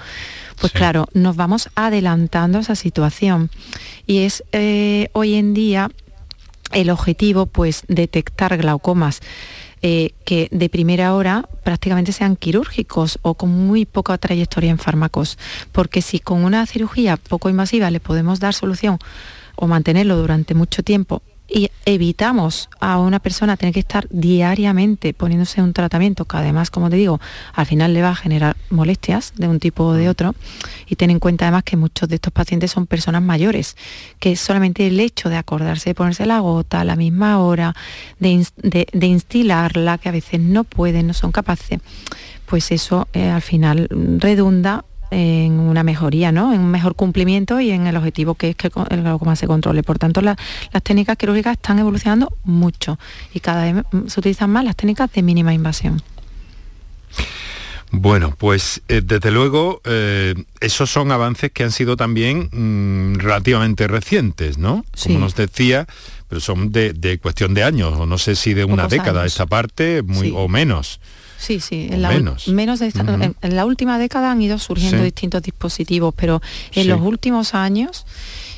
pues 0.61 0.73
claro, 0.73 1.07
nos 1.15 1.37
vamos 1.37 1.71
adelantando 1.77 2.59
a 2.59 2.63
esa 2.63 2.75
situación. 2.75 3.49
Y 4.09 4.23
es 4.23 4.43
eh, 4.51 5.09
hoy 5.13 5.35
en 5.35 5.55
día 5.55 5.89
el 6.73 6.91
objetivo, 6.91 7.47
pues, 7.47 7.85
detectar 7.87 8.57
glaucomas 8.57 9.21
eh, 9.87 10.15
que 10.25 10.49
de 10.51 10.71
primera 10.71 11.15
hora 11.15 11.47
prácticamente 11.63 12.13
sean 12.13 12.37
quirúrgicos 12.37 13.19
o 13.21 13.35
con 13.35 13.51
muy 13.51 13.85
poca 13.85 14.17
trayectoria 14.17 14.71
en 14.71 14.79
fármacos, 14.79 15.37
porque 15.73 16.01
si 16.01 16.21
con 16.21 16.43
una 16.43 16.65
cirugía 16.65 17.19
poco 17.19 17.51
invasiva 17.51 17.91
le 17.91 18.01
podemos 18.01 18.41
dar 18.41 18.55
solución 18.55 18.99
o 19.57 19.67
mantenerlo 19.67 20.17
durante 20.17 20.55
mucho 20.55 20.83
tiempo 20.83 21.21
y 21.49 21.71
evitamos 21.85 22.71
a 22.81 22.99
una 22.99 23.19
persona 23.19 23.57
tener 23.57 23.75
que 23.75 23.81
estar 23.81 24.07
diariamente 24.11 25.13
poniéndose 25.13 25.61
un 25.61 25.75
tratamiento 25.75 26.25
que 26.25 26.39
además, 26.39 26.71
como 26.71 26.89
te 26.89 26.97
digo, 26.97 27.21
al 27.53 27.67
final 27.67 27.93
le 27.93 28.03
va 28.03 28.11
a 28.11 28.15
generar 28.15 28.57
molestias 28.71 29.35
de 29.37 29.49
un 29.49 29.61
tipo 29.61 29.85
o 29.85 29.93
de 29.93 30.07
mm. 30.07 30.11
otro. 30.11 30.35
Y 30.87 30.97
ten 30.97 31.11
en 31.11 31.19
cuenta 31.19 31.45
además 31.45 31.65
que 31.65 31.77
muchos 31.77 32.09
de 32.09 32.17
estos 32.17 32.33
pacientes 32.33 32.71
son 32.71 32.87
personas 32.87 33.23
mayores, 33.23 33.77
que 34.19 34.37
solamente 34.37 34.87
el 34.87 34.99
hecho 35.01 35.29
de 35.29 35.37
acordarse 35.37 35.91
de 35.91 35.95
ponerse 35.95 36.25
la 36.25 36.41
gota 36.41 36.81
a 36.81 36.85
la 36.85 36.97
misma 36.97 37.39
hora, 37.39 37.75
de, 38.19 39.07
instilarla, 39.07 39.99
que 39.99 40.09
a 40.09 40.13
veces 40.13 40.41
no 40.41 40.65
pueden, 40.65 41.07
no 41.07 41.15
son 41.15 41.31
capaces, 41.31 41.81
pues 42.47 42.71
eso 42.71 43.07
eh, 43.13 43.29
al 43.29 43.43
final 43.43 43.89
redunda 44.19 44.85
en 45.15 45.61
una 45.61 45.85
mejoría, 45.85 46.33
¿no? 46.33 46.53
en 46.53 46.61
un 46.61 46.71
mejor 46.71 46.97
cumplimiento 46.97 47.61
y 47.61 47.71
en 47.71 47.87
el 47.87 47.97
objetivo 47.97 48.35
que 48.35 48.51
es 48.51 48.57
que 48.57 48.71
el 48.91 49.03
glaucoma 49.03 49.37
se 49.37 49.47
controle. 49.47 49.83
Por 49.83 49.99
tanto, 49.99 50.21
las 50.21 50.37
técnicas 50.83 51.17
quirúrgicas 51.17 51.53
están 51.53 51.79
evolucionando 51.79 52.37
mucho 52.43 52.99
y 53.33 53.41
cada 53.41 53.73
vez 53.73 53.85
se 54.09 54.21
utilizan 54.21 54.51
más 54.51 54.65
las 54.65 54.75
técnicas 54.75 55.13
de 55.13 55.23
mínima 55.23 55.55
invasión. 55.55 56.03
Bueno, 57.93 58.35
pues 58.37 58.83
eh, 58.89 59.03
desde 59.05 59.31
luego 59.31 59.81
eh, 59.85 60.35
esos 60.61 60.91
son 60.91 61.13
avances 61.13 61.53
que 61.53 61.63
han 61.63 61.71
sido 61.71 61.97
también 61.97 62.49
mm, 62.51 63.21
relativamente 63.21 63.87
recientes, 63.87 64.59
¿no? 64.59 64.85
Como 65.01 65.21
nos 65.21 65.37
decía, 65.37 65.87
pero 66.29 66.41
son 66.41 66.73
de, 66.73 67.19
cuestión 67.23 67.55
de 67.55 67.63
años, 67.63 67.95
o 67.97 68.07
no 68.07 68.19
sé 68.19 68.35
si 68.35 68.53
de 68.53 68.65
una 68.65 68.89
década 68.89 69.25
esta 69.25 69.47
parte, 69.47 70.03
muy, 70.03 70.33
o 70.35 70.49
menos. 70.49 70.99
Sí, 71.39 71.61
sí, 71.61 71.89
en 71.91 72.03
la, 72.03 72.11
menos. 72.11 72.49
en, 72.81 73.57
la 73.57 73.67
última 73.67 73.99
década 73.99 74.31
han 74.31 74.41
ido 74.41 74.59
surgiendo 74.59 75.03
distintos 75.03 75.43
dispositivos, 75.43 76.15
pero 76.17 76.41
en 76.73 76.89
los 76.89 77.01
últimos 77.01 77.55
años 77.55 78.07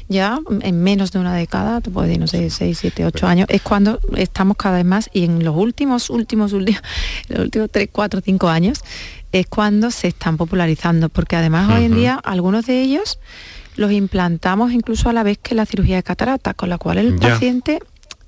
ya 0.09 0.39
en 0.61 0.83
menos 0.83 1.11
de 1.11 1.19
una 1.19 1.35
década, 1.35 1.81
te 1.81 1.91
puedo 1.91 2.07
decir, 2.07 2.21
no 2.21 2.29
sé, 2.29 2.49
6, 2.49 2.79
7, 2.79 3.07
8 3.07 3.27
años, 3.27 3.47
es 3.51 3.61
cuando 3.63 3.99
estamos 4.17 4.57
cada 4.57 4.77
vez 4.77 4.85
más 4.85 5.11
y 5.13 5.25
en 5.25 5.45
los 5.45 5.57
últimos, 5.57 6.11
últimos, 6.11 6.53
últimos, 6.53 6.83
los 7.29 7.41
últimos 7.41 7.71
3, 7.71 7.89
4, 7.91 8.21
5 8.25 8.49
años 8.49 8.81
es 9.33 9.47
cuando 9.47 9.91
se 9.91 10.09
están 10.09 10.37
popularizando, 10.37 11.09
porque 11.09 11.37
además 11.37 11.71
hoy 11.71 11.85
en 11.85 11.95
día 11.95 12.21
algunos 12.23 12.67
de 12.67 12.81
ellos 12.83 13.19
los 13.75 13.93
implantamos 13.93 14.73
incluso 14.73 15.11
a 15.11 15.13
la 15.13 15.23
vez 15.23 15.39
que 15.39 15.55
la 15.55 15.67
cirugía 15.67 15.97
de 15.97 16.03
catarata, 16.03 16.55
con 16.55 16.69
la 16.69 16.79
cual 16.79 16.99
el 16.99 17.17
paciente 17.17 17.81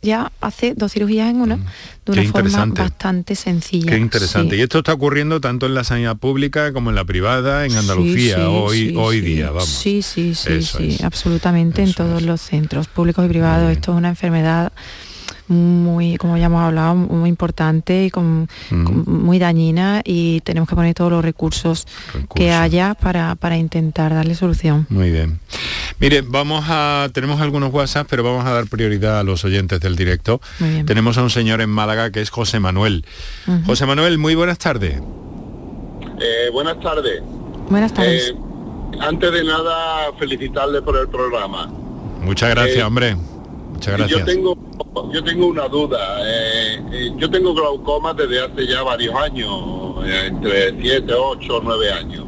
ya 0.03 0.33
hace 0.41 0.75
dos 0.75 0.93
cirugías 0.93 1.31
en 1.31 1.41
una 1.41 1.57
mm. 1.57 1.65
de 2.07 2.13
una 2.13 2.25
forma 2.25 2.67
bastante 2.67 3.35
sencilla. 3.35 3.93
Qué 3.93 3.99
interesante. 3.99 4.57
Y 4.57 4.61
esto 4.61 4.79
está 4.79 4.93
ocurriendo 4.93 5.41
tanto 5.41 5.67
en 5.67 5.75
la 5.75 5.85
sanidad 5.85 6.17
pública 6.17 6.73
como 6.73 6.91
en 6.91 6.97
la 6.97 7.05
privada, 7.05 7.67
en 7.67 7.77
Andalucía, 7.77 8.49
hoy, 8.49 8.95
hoy 8.97 9.21
día, 9.21 9.51
vamos. 9.51 9.69
Sí, 9.69 10.03
sí, 10.03 10.35
sí, 10.35 10.63
sí, 10.63 10.99
absolutamente 11.03 11.83
en 11.83 11.93
todos 11.95 12.23
los 12.23 12.41
centros 12.41 12.89
públicos 12.89 13.25
y 13.25 13.29
privados. 13.29 13.71
Esto 13.73 13.93
es 13.93 13.99
una 13.99 14.09
enfermedad 14.11 14.73
muy, 15.49 16.17
como 16.17 16.37
ya 16.37 16.47
hemos 16.47 16.63
hablado, 16.63 16.95
muy 16.95 17.29
importante 17.29 18.05
y 18.05 18.11
con, 18.11 18.49
muy 18.71 19.39
dañina 19.39 20.03
y 20.05 20.41
tenemos 20.43 20.69
que 20.69 20.75
poner 20.75 20.95
todos 20.95 21.11
los 21.11 21.25
recursos, 21.25 21.87
que 22.35 22.53
haya 22.53 22.95
para, 22.95 23.35
para, 23.35 23.57
intentar 23.57 24.15
darle 24.15 24.35
solución. 24.35 24.87
Muy 24.89 25.11
bien. 25.11 25.41
Mire, 25.99 26.23
vamos 26.23 26.65
a, 26.69 27.09
tenemos 27.13 27.41
algunos 27.41 27.73
WhatsApp, 27.73 28.07
pero 28.09 28.23
vamos 28.23 28.47
a 28.47 28.53
dar 28.53 28.67
prioridad 28.67 29.19
a 29.19 29.23
los 29.23 29.45
oyentes 29.45 29.81
del 29.81 29.97
directo. 29.97 30.41
Tenemos 30.87 31.19
a 31.19 31.23
un 31.23 31.31
señor 31.31 31.61
en 31.61 31.71
Málaga 31.71 32.11
que 32.11 32.21
es 32.21 32.31
José 32.31 32.61
Manuel. 32.61 33.05
José 33.67 33.87
Manuel, 33.87 34.19
muy 34.19 34.35
buenas 34.35 34.59
tardes. 34.59 35.01
Eh, 36.21 36.51
buenas 36.53 36.81
tardes. 36.81 37.23
Buenas 37.69 37.93
tardes. 37.93 38.31
Eh, 38.31 38.37
antes 39.01 39.33
de 39.33 39.45
nada, 39.45 40.13
felicitarle 40.19 40.83
por 40.83 40.97
el 40.97 41.09
programa. 41.09 41.67
Muchas 42.21 42.51
gracias, 42.51 42.79
eh, 42.79 42.83
hombre. 42.83 43.17
Muchas 43.79 43.97
gracias. 43.97 44.19
Yo 44.19 44.27
tengo, 44.27 45.13
yo 45.13 45.23
tengo 45.23 45.47
una 45.47 45.69
duda. 45.69 45.99
Eh, 46.27 46.83
eh, 46.91 47.13
yo 47.17 47.31
tengo 47.31 47.55
glaucoma 47.55 48.13
desde 48.13 48.41
hace 48.41 48.67
ya 48.67 48.83
varios 48.83 49.15
años, 49.15 50.05
eh, 50.05 50.25
entre 50.27 50.81
7, 50.81 51.15
8, 51.15 51.61
9 51.63 51.93
años. 51.93 52.25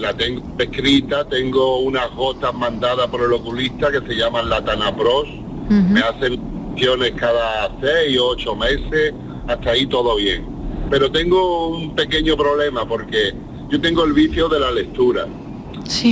La 0.00 0.12
tengo 0.14 0.42
escrita, 0.58 1.24
tengo 1.26 1.78
unas 1.78 2.14
gotas 2.14 2.52
mandadas 2.52 3.06
por 3.06 3.22
el 3.22 3.32
oculista 3.32 3.90
que 3.90 4.00
se 4.06 4.16
llaman 4.16 4.50
Latanapros. 4.50 5.28
Me 5.70 6.00
hacen 6.00 6.38
funciones 6.38 7.12
cada 7.12 7.70
6 7.80 8.18
o 8.18 8.26
8 8.26 8.56
meses, 8.56 9.14
hasta 9.46 9.70
ahí 9.70 9.86
todo 9.86 10.16
bien. 10.16 10.44
Pero 10.90 11.10
tengo 11.10 11.68
un 11.68 11.94
pequeño 11.94 12.36
problema 12.36 12.86
porque 12.86 13.32
yo 13.70 13.80
tengo 13.80 14.04
el 14.04 14.12
vicio 14.12 14.48
de 14.50 14.60
la 14.60 14.70
lectura. 14.70 15.26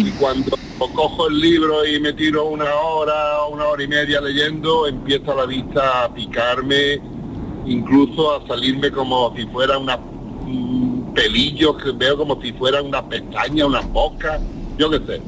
Y 0.08 0.10
cuando 0.12 0.56
cojo 0.78 1.28
el 1.28 1.40
libro 1.40 1.86
y 1.86 2.00
me 2.00 2.12
tiro 2.12 2.46
una 2.46 2.74
hora, 2.74 3.46
una 3.46 3.66
hora 3.66 3.82
y 3.82 3.88
media 3.88 4.20
leyendo, 4.20 4.86
empieza 4.86 5.34
la 5.34 5.46
vista 5.46 6.04
a 6.04 6.14
picarme, 6.14 7.00
incluso 7.66 8.34
a 8.34 8.46
salirme 8.46 8.90
como 8.90 9.34
si 9.36 9.46
fuera 9.46 9.78
una 9.78 9.98
pelillos 11.14 11.76
que 11.82 11.92
veo 11.92 12.16
como 12.16 12.40
si 12.40 12.52
fuera 12.52 12.82
una 12.82 13.06
pestaña, 13.06 13.66
una 13.66 13.80
boca, 13.80 14.40
yo 14.78 14.90
qué 14.90 14.98
sé. 15.06 15.22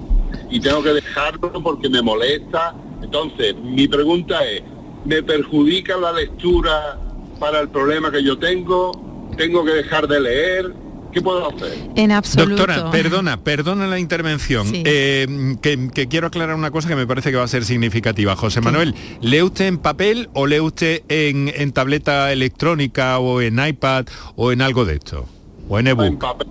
Y 0.51 0.61
tengo 0.61 0.83
que 0.83 0.95
dejarlo 0.95 1.53
porque 1.63 1.89
me 1.89 2.03
molesta. 2.03 2.75
Entonces, 3.03 3.55
mi 3.57 3.87
pregunta 3.87 4.45
es, 4.45 4.63
¿me 5.05 5.23
perjudica 5.23 5.97
la 5.97 6.13
lectura 6.13 6.99
para 7.39 7.61
el 7.61 7.69
problema 7.69 8.11
que 8.11 8.23
yo 8.23 8.39
tengo? 8.39 8.93
¿Tengo 9.37 9.65
que 9.65 9.73
dejar 9.73 10.09
de 10.09 10.21
leer? 10.21 10.75
¿Qué 11.15 11.23
puedo 11.23 11.49
hacer? 11.49 11.79
En 11.95 12.11
absoluto. 12.11 12.67
Doctora, 12.67 12.91
perdona, 12.91 13.41
perdona 13.41 13.87
la 13.87 14.01
intervención. 14.01 14.67
Eh, 14.73 15.57
que, 15.63 16.09
quiero 16.09 16.27
aclarar 16.27 16.57
una 16.57 16.73
cosa 16.73 16.89
que 16.89 16.97
me 16.97 17.07
parece 17.07 17.31
que 17.31 17.37
va 17.37 17.45
a 17.45 17.49
ser 17.49 17.65
significativa. 17.65 18.35
José 18.35 18.61
Manuel, 18.61 18.97
¿lee 19.21 19.43
usted 19.43 19.67
en 19.67 19.79
papel 19.79 20.29
o 20.33 20.49
lee 20.49 20.59
usted 20.59 21.03
en, 21.09 21.71
tableta 21.73 22.33
electrónica 22.33 23.21
o 23.21 23.41
en 23.41 23.65
iPad 23.65 24.07
o 24.35 24.51
en 24.51 24.61
algo 24.61 24.85
de 24.85 24.95
esto? 24.95 25.29
¿O 25.69 25.79
en 25.79 25.87
ebook? 25.87 26.05
En 26.07 26.19
papel, 26.19 26.47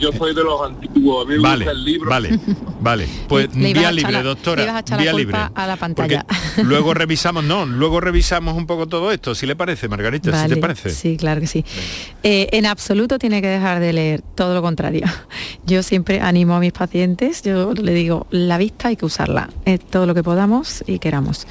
yo 0.00 0.10
soy 0.16 0.34
de 0.34 0.42
los 0.42 0.60
antiguos, 0.62 1.26
a 1.26 1.28
mí 1.28 1.36
me 1.36 1.42
Vale, 1.42 1.64
gusta 1.66 1.72
el 1.78 1.84
libro. 1.84 2.08
vale, 2.10 2.38
vale. 2.80 3.06
Pues 3.28 3.54
Le 3.54 3.72
vía 3.74 3.92
libre, 3.92 4.12
la- 4.12 4.22
doctora. 4.22 4.64
le 4.64 4.70
a 4.70 4.96
vía 4.96 5.12
libre. 5.12 5.36
a 5.36 5.66
la 5.66 5.76
Porque 5.76 5.80
pantalla. 5.80 6.26
luego 6.64 6.94
revisamos, 6.94 7.44
no, 7.44 7.66
luego 7.66 8.00
revisamos 8.00 8.56
un 8.56 8.66
poco 8.66 8.86
todo 8.88 9.12
esto, 9.12 9.34
si 9.34 9.46
le 9.46 9.54
parece, 9.56 9.86
Margarita, 9.88 10.42
si 10.42 10.48
te 10.54 10.56
parece. 10.56 10.90
Sí, 10.90 11.16
claro 11.18 11.40
que 11.42 11.46
sí. 11.46 11.64
Eh, 12.22 12.48
en 12.52 12.64
absoluto 12.66 13.18
tiene 13.18 13.42
que 13.42 13.48
dejar 13.48 13.80
de 13.80 13.92
leer, 13.92 14.22
todo 14.34 14.54
lo 14.54 14.62
contrario. 14.62 15.04
Yo 15.66 15.82
siempre 15.82 16.20
animo 16.20 16.54
a 16.54 16.60
mis 16.60 16.72
pacientes, 16.72 17.42
yo 17.42 17.74
le 17.74 17.92
digo, 17.94 18.26
la 18.30 18.56
vista 18.58 18.88
hay 18.88 18.96
que 18.96 19.04
usarla, 19.04 19.50
eh, 19.66 19.78
todo 19.78 20.06
lo 20.06 20.14
que 20.14 20.22
podamos 20.24 20.82
y 20.86 20.98
queramos. 20.98 21.46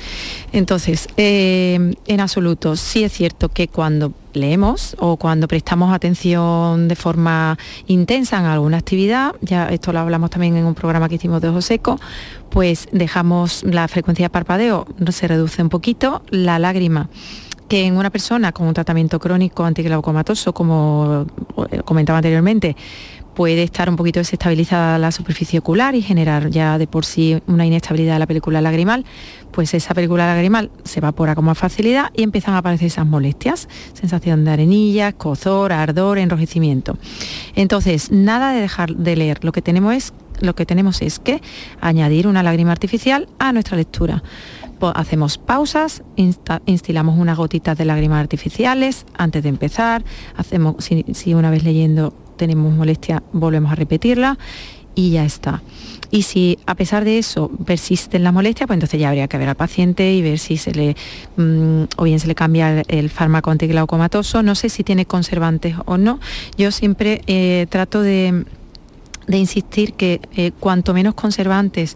Entonces, 0.52 1.08
eh, 1.16 1.94
en 2.08 2.20
absoluto, 2.20 2.76
sí 2.76 3.04
es 3.04 3.14
cierto 3.14 3.48
que 3.50 3.68
cuando 3.70 4.12
leemos 4.34 4.96
o 5.00 5.18
cuando 5.18 5.48
prestamos 5.48 5.94
atención 5.94 6.88
de 6.88 6.96
forma 6.96 7.58
intensa 7.88 8.40
en 8.40 8.46
alguna 8.46 8.78
actividad, 8.78 9.34
ya 9.42 9.68
esto 9.68 9.94
lo 9.94 10.00
hablamos 10.00 10.30
también 10.30 10.56
en 10.58 10.66
un 10.66 10.76
programa 10.76 11.10
que 11.10 11.16
hicimos 11.16 11.42
de 11.42 11.50
ojo 11.50 11.62
seco, 11.62 12.00
pues 12.50 12.88
dejamos 12.92 13.64
la 13.64 13.88
frecuencia 13.88 14.26
de 14.26 14.30
parpadeo, 14.30 14.88
se 15.12 15.28
reduce 15.28 15.62
un 15.62 15.70
poquito, 15.70 16.22
la 16.30 16.60
lágrima. 16.60 17.10
Que 17.68 17.86
en 17.86 17.98
una 17.98 18.10
persona 18.10 18.52
con 18.52 18.66
un 18.66 18.74
tratamiento 18.74 19.20
crónico 19.20 19.64
antiglaucomatoso, 19.64 20.54
como 20.54 21.28
eh, 21.70 21.82
comentaba 21.86 22.18
anteriormente, 22.18 22.76
puede 23.40 23.64
estar 23.64 23.90
un 23.90 23.96
poquito 23.96 24.20
desestabilizada 24.20 24.98
la 24.98 25.14
superficie 25.14 25.60
ocular 25.60 25.96
y 25.96 26.02
generar 26.02 26.50
ya 26.50 26.78
de 26.78 26.88
por 26.88 27.06
sí 27.06 27.42
una 27.48 27.66
inestabilidad 27.66 28.16
de 28.16 28.20
la 28.20 28.28
película 28.28 28.60
lagrimal, 28.60 29.06
pues 29.52 29.74
esa 29.74 29.94
película 29.94 30.28
lagrimal 30.28 30.72
se 30.84 31.00
evapora 31.00 31.36
con 31.36 31.46
más 31.46 31.58
facilidad 31.58 32.12
y 32.14 32.24
empiezan 32.24 32.56
a 32.56 32.58
aparecer 32.58 32.88
esas 32.88 33.08
molestias, 33.08 33.70
sensación 33.94 34.44
de 34.44 34.52
arenilla, 34.52 35.14
cozor, 35.14 35.72
ardor, 35.72 36.18
enrojecimiento. 36.18 36.98
Entonces, 37.56 38.12
nada 38.12 38.52
de 38.52 38.60
dejar 38.60 38.94
de 38.94 39.16
leer, 39.16 39.42
lo 39.46 39.54
que 39.54 39.62
tenemos 39.62 39.94
es, 39.96 40.14
lo 40.42 40.54
que 40.54 40.66
tenemos 40.66 41.02
es 41.02 41.20
que 41.20 41.42
añadir 41.80 42.28
una 42.28 42.44
lágrima 42.44 42.74
artificial 42.74 43.30
a 43.40 43.54
nuestra 43.54 43.78
lectura. 43.78 44.22
Po- 44.80 44.92
hacemos 44.94 45.38
pausas, 45.38 46.04
instilamos 46.66 47.18
unas 47.18 47.38
gotitas 47.38 47.78
de 47.78 47.86
lágrimas 47.86 48.20
artificiales 48.20 49.06
antes 49.18 49.44
de 49.44 49.48
empezar, 49.48 50.04
hacemos, 50.36 50.76
si 51.14 51.34
una 51.34 51.50
vez 51.50 51.64
leyendo 51.64 52.14
tenemos 52.40 52.74
molestia, 52.74 53.22
volvemos 53.34 53.72
a 53.72 53.76
repetirla 53.76 54.40
y 54.96 55.12
ya 55.12 55.26
está. 55.26 55.62
Y 56.10 56.24
si 56.24 56.58
a 56.66 56.74
pesar 56.74 57.06
de 57.06 57.20
eso 57.20 57.52
persisten 57.66 58.24
las 58.24 58.34
molestias, 58.34 58.66
pues 58.66 58.78
entonces 58.78 59.00
ya 59.00 59.10
habría 59.10 59.28
que 59.28 59.38
ver 59.38 59.50
al 59.50 59.56
paciente 59.56 60.12
y 60.12 60.24
ver 60.24 60.40
si 60.40 60.58
se 60.58 60.72
le, 60.72 60.96
mm, 61.38 61.84
o 61.98 62.04
bien 62.04 62.20
se 62.20 62.28
le 62.28 62.34
cambia 62.34 62.80
el, 62.80 62.86
el 62.88 63.10
fármaco 63.12 63.52
antiglaucomatoso, 63.52 64.42
no 64.42 64.56
sé 64.56 64.70
si 64.70 64.84
tiene 64.84 65.06
conservantes 65.06 65.76
o 65.86 65.98
no. 65.98 66.20
Yo 66.58 66.72
siempre 66.72 67.22
eh, 67.28 67.68
trato 67.70 68.02
de, 68.02 68.46
de 69.28 69.38
insistir 69.38 69.94
que 69.94 70.20
eh, 70.36 70.52
cuanto 70.60 70.96
menos 70.96 71.14
conservantes 71.14 71.96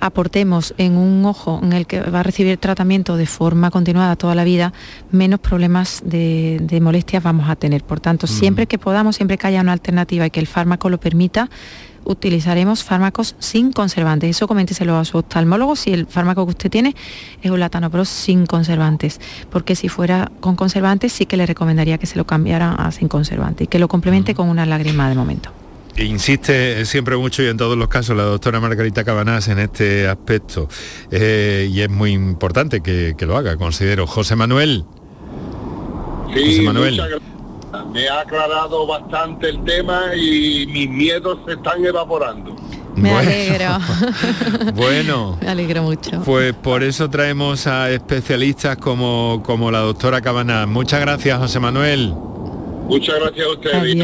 aportemos 0.00 0.74
en 0.78 0.96
un 0.96 1.24
ojo 1.24 1.60
en 1.62 1.72
el 1.72 1.86
que 1.86 2.00
va 2.00 2.20
a 2.20 2.22
recibir 2.22 2.58
tratamiento 2.58 3.16
de 3.16 3.26
forma 3.26 3.70
continuada 3.70 4.16
toda 4.16 4.34
la 4.34 4.44
vida, 4.44 4.72
menos 5.10 5.40
problemas 5.40 6.02
de, 6.04 6.58
de 6.62 6.80
molestias 6.80 7.22
vamos 7.22 7.48
a 7.48 7.56
tener. 7.56 7.84
Por 7.84 8.00
tanto, 8.00 8.26
siempre 8.26 8.66
que 8.66 8.78
podamos, 8.78 9.16
siempre 9.16 9.38
que 9.38 9.46
haya 9.46 9.60
una 9.60 9.72
alternativa 9.72 10.26
y 10.26 10.30
que 10.30 10.40
el 10.40 10.46
fármaco 10.46 10.90
lo 10.90 10.98
permita, 10.98 11.50
utilizaremos 12.06 12.84
fármacos 12.84 13.34
sin 13.38 13.72
conservantes. 13.72 14.30
Eso 14.30 14.48
coménteselo 14.48 14.96
a 14.96 15.04
su 15.04 15.18
oftalmólogo 15.18 15.76
si 15.76 15.92
el 15.92 16.06
fármaco 16.06 16.46
que 16.46 16.50
usted 16.50 16.70
tiene 16.70 16.94
es 17.42 17.50
un 17.50 17.60
latanopro 17.60 18.04
sin 18.04 18.46
conservantes. 18.46 19.20
Porque 19.50 19.76
si 19.76 19.88
fuera 19.88 20.30
con 20.40 20.56
conservantes 20.56 21.12
sí 21.12 21.26
que 21.26 21.36
le 21.36 21.46
recomendaría 21.46 21.98
que 21.98 22.06
se 22.06 22.16
lo 22.16 22.26
cambiara 22.26 22.72
a 22.72 22.92
sin 22.92 23.08
conservantes 23.08 23.64
y 23.64 23.68
que 23.68 23.78
lo 23.78 23.88
complemente 23.88 24.34
con 24.34 24.48
una 24.48 24.64
lágrima 24.64 25.08
de 25.08 25.14
momento. 25.14 25.65
Insiste 25.98 26.84
siempre 26.84 27.16
mucho 27.16 27.42
y 27.42 27.46
en 27.46 27.56
todos 27.56 27.76
los 27.76 27.88
casos 27.88 28.16
la 28.16 28.24
doctora 28.24 28.60
Margarita 28.60 29.02
Cabanás 29.04 29.48
en 29.48 29.58
este 29.58 30.06
aspecto 30.06 30.68
eh, 31.10 31.68
y 31.72 31.80
es 31.80 31.88
muy 31.88 32.12
importante 32.12 32.82
que, 32.82 33.14
que 33.16 33.24
lo 33.26 33.36
haga, 33.36 33.56
considero. 33.56 34.06
José 34.06 34.36
Manuel. 34.36 34.84
Sí, 36.34 36.44
José 36.44 36.62
Manuel. 36.62 37.00
Me 37.92 38.08
ha 38.08 38.20
aclarado 38.20 38.86
bastante 38.86 39.48
el 39.48 39.64
tema 39.64 40.14
y 40.14 40.66
mis 40.66 40.88
miedos 40.88 41.38
se 41.46 41.52
están 41.54 41.84
evaporando. 41.84 42.54
Me 42.96 43.10
Bueno. 43.12 43.18
alegro. 43.30 43.78
Bueno. 44.74 45.38
Me 45.40 45.48
alegro 45.48 45.82
mucho. 45.82 46.22
Pues 46.24 46.54
por 46.54 46.82
eso 46.82 47.08
traemos 47.08 47.66
a 47.66 47.90
especialistas 47.90 48.76
como, 48.76 49.42
como 49.44 49.70
la 49.70 49.80
doctora 49.80 50.20
Cabanás. 50.20 50.66
Muchas 50.68 51.00
gracias, 51.00 51.38
José 51.38 51.58
Manuel. 51.60 52.12
Muchas 52.88 53.16
gracias 53.18 53.46
a 53.46 53.50
ustedes. 53.50 53.96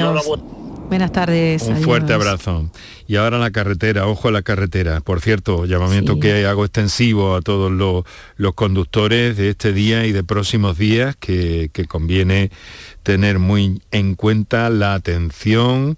Buenas 0.93 1.11
tardes. 1.13 1.63
Un 1.63 1.73
adiós. 1.73 1.87
fuerte 1.87 2.13
abrazo. 2.13 2.71
Y 3.09 3.17
ahora 3.17 3.39
la 3.39 3.51
carretera, 3.51 4.07
ojo 4.09 4.29
a 4.29 4.31
la 4.31 4.43
carretera. 4.43 5.01
Por 5.01 5.23
cierto, 5.23 5.65
llamamiento 5.65 6.13
Sí. 6.15 6.21
que 6.21 6.45
hago 6.45 6.67
extensivo 6.67 7.35
a 7.35 7.41
todos 7.41 7.73
los, 7.73 8.05
los 8.37 8.53
conductores 8.53 9.39
de 9.39 9.49
este 9.49 9.73
día 9.73 10.05
y 10.05 10.13
de 10.13 10.23
próximos 10.23 10.77
días, 10.77 11.17
que, 11.19 11.71
que 11.73 11.87
conviene 11.87 12.51
tener 13.05 13.39
muy 13.39 13.81
en 13.91 14.17
cuenta 14.17 14.69
la 14.69 14.93
atención 14.93 15.97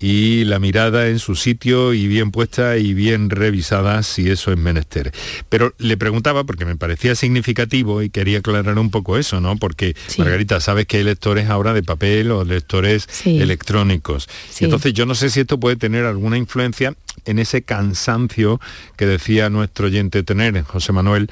y 0.00 0.44
la 0.44 0.58
mirada 0.58 1.08
en 1.08 1.18
su 1.18 1.34
sitio 1.34 1.92
y 1.92 2.06
bien 2.06 2.30
puesta 2.30 2.76
y 2.76 2.94
bien 2.94 3.30
revisada 3.30 4.02
si 4.02 4.30
eso 4.30 4.52
es 4.52 4.58
menester. 4.58 5.12
Pero 5.48 5.74
le 5.78 5.96
preguntaba 5.96 6.44
porque 6.44 6.64
me 6.64 6.76
parecía 6.76 7.14
significativo 7.14 8.02
y 8.02 8.10
quería 8.10 8.38
aclarar 8.38 8.78
un 8.78 8.90
poco 8.90 9.18
eso, 9.18 9.40
¿no? 9.40 9.56
Porque 9.56 9.96
Sí. 10.06 10.20
Margarita, 10.20 10.60
sabes 10.60 10.86
que 10.86 10.98
hay 10.98 11.04
lectores 11.04 11.48
ahora 11.48 11.72
de 11.72 11.82
papel 11.82 12.30
o 12.30 12.44
lectores 12.44 13.06
Sí. 13.10 13.38
electrónicos. 13.40 14.28
Sí. 14.50 14.64
Entonces 14.64 14.92
yo 14.92 15.04
no 15.06 15.14
sé 15.14 15.30
si 15.30 15.40
esto 15.40 15.58
puede 15.58 15.76
tener 15.76 16.04
alguna 16.04 16.36
influencia 16.38 16.94
en 17.24 17.38
ese 17.38 17.62
cansancio 17.62 18.60
que 18.96 19.06
decía 19.06 19.50
nuestro 19.50 19.86
oyente 19.86 20.22
tener, 20.22 20.62
José 20.62 20.92
Manuel, 20.92 21.28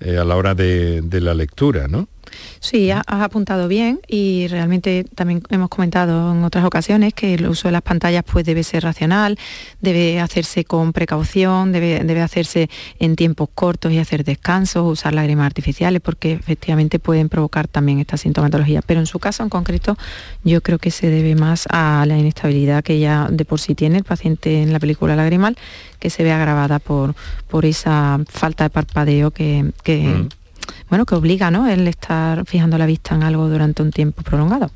eh, 0.00 0.16
a 0.18 0.24
la 0.24 0.36
hora 0.36 0.54
de, 0.54 1.00
de 1.02 1.20
la 1.20 1.34
lectura, 1.34 1.86
¿no? 1.88 2.08
Sí, 2.60 2.90
ha- 2.90 3.02
has 3.06 3.22
apuntado 3.22 3.68
bien 3.68 4.00
y 4.08 4.46
realmente 4.48 5.04
también 5.14 5.42
hemos 5.50 5.68
comentado 5.68 6.32
en 6.32 6.42
otras 6.44 6.64
ocasiones 6.64 7.14
que 7.14 7.34
el 7.34 7.46
uso 7.48 7.68
de 7.68 7.72
las 7.72 7.82
pantallas 7.82 8.24
pues 8.30 8.44
debe 8.44 8.62
ser 8.64 8.82
racional, 8.82 9.38
debe 9.80 10.20
hacerse 10.20 10.64
con 10.64 10.92
precaución, 10.92 11.72
debe, 11.72 12.00
debe 12.04 12.22
hacerse 12.22 12.68
en 12.98 13.16
tiempos 13.16 13.48
cortos 13.54 13.92
y 13.92 13.98
hacer 13.98 14.24
descansos, 14.24 14.84
usar 14.90 15.14
lágrimas 15.14 15.46
artificiales 15.46 16.00
porque 16.00 16.32
efectivamente 16.32 16.98
pueden 16.98 17.28
provocar 17.28 17.68
también 17.68 17.98
esta 18.00 18.16
sintomatología. 18.16 18.82
Pero 18.82 19.00
en 19.00 19.06
su 19.06 19.18
caso 19.18 19.42
en 19.42 19.48
concreto 19.48 19.96
yo 20.44 20.60
creo 20.62 20.78
que 20.78 20.90
se 20.90 21.08
debe 21.08 21.34
más 21.34 21.66
a 21.70 22.04
la 22.06 22.16
inestabilidad 22.18 22.82
que 22.82 22.98
ya 22.98 23.28
de 23.30 23.44
por 23.44 23.60
sí 23.60 23.74
tiene 23.74 23.98
el 23.98 24.04
paciente 24.04 24.62
en 24.62 24.72
la 24.72 24.78
película 24.80 25.14
lagrimal, 25.16 25.56
que 25.98 26.10
se 26.10 26.22
ve 26.24 26.32
agravada 26.32 26.78
por, 26.78 27.14
por 27.48 27.64
esa 27.64 28.18
falta 28.28 28.64
de 28.64 28.70
parpadeo 28.70 29.30
que... 29.30 29.72
que 29.82 29.96
Mm. 30.06 30.28
Bueno, 30.88 31.06
que 31.06 31.14
obliga, 31.14 31.50
¿no? 31.50 31.68
El 31.68 31.86
estar 31.88 32.44
fijando 32.46 32.78
la 32.78 32.86
vista 32.86 33.14
en 33.14 33.22
algo 33.22 33.48
durante 33.48 33.82
un 33.82 33.90
tiempo 33.90 34.22
prolongado. 34.22 34.70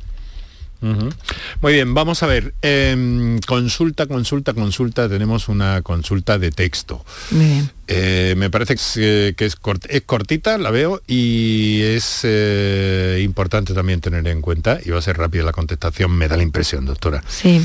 Muy 1.60 1.74
bien, 1.74 1.92
vamos 1.92 2.22
a 2.22 2.26
ver. 2.26 2.54
em, 2.62 3.38
consulta, 3.40 4.06
consulta, 4.06 4.54
consulta. 4.54 5.10
Tenemos 5.10 5.48
una 5.48 5.82
consulta 5.82 6.38
de 6.38 6.50
texto. 6.52 7.04
Muy 7.32 7.44
bien. 7.44 7.70
Eh, 7.86 8.32
me 8.38 8.48
parece 8.48 8.74
que 8.76 8.80
es, 8.80 8.96
eh, 8.96 9.34
que 9.36 9.44
es 9.44 9.60
cort- 9.60 9.86
es 9.90 10.00
cortita, 10.06 10.56
la 10.56 10.70
veo, 10.70 11.02
y 11.06 11.82
es 11.82 12.20
eh, 12.22 13.20
importante 13.22 13.74
también 13.74 14.00
tener 14.00 14.26
en 14.26 14.40
cuenta, 14.40 14.78
y 14.82 14.88
va 14.88 14.98
a 14.98 15.02
ser 15.02 15.18
rápida 15.18 15.42
la 15.44 15.52
contestación, 15.52 16.12
me 16.12 16.28
da 16.28 16.38
la 16.38 16.44
impresión, 16.44 16.86
doctora. 16.86 17.22
Sí. 17.28 17.60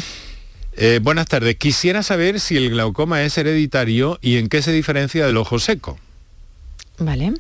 Buenas 1.01 1.27
tardes. 1.27 1.55
Quisiera 1.55 2.03
saber 2.03 2.41
si 2.41 2.57
el 2.57 2.71
glaucoma 2.71 3.23
es 3.23 3.37
hereditario 3.37 4.19
y 4.21 4.35
en 4.35 4.49
qué 4.49 4.61
se 4.61 4.73
diferencia 4.73 5.25
del 5.25 5.37
ojo 5.37 5.57
seco. 5.57 5.97
Vale. 6.99 7.31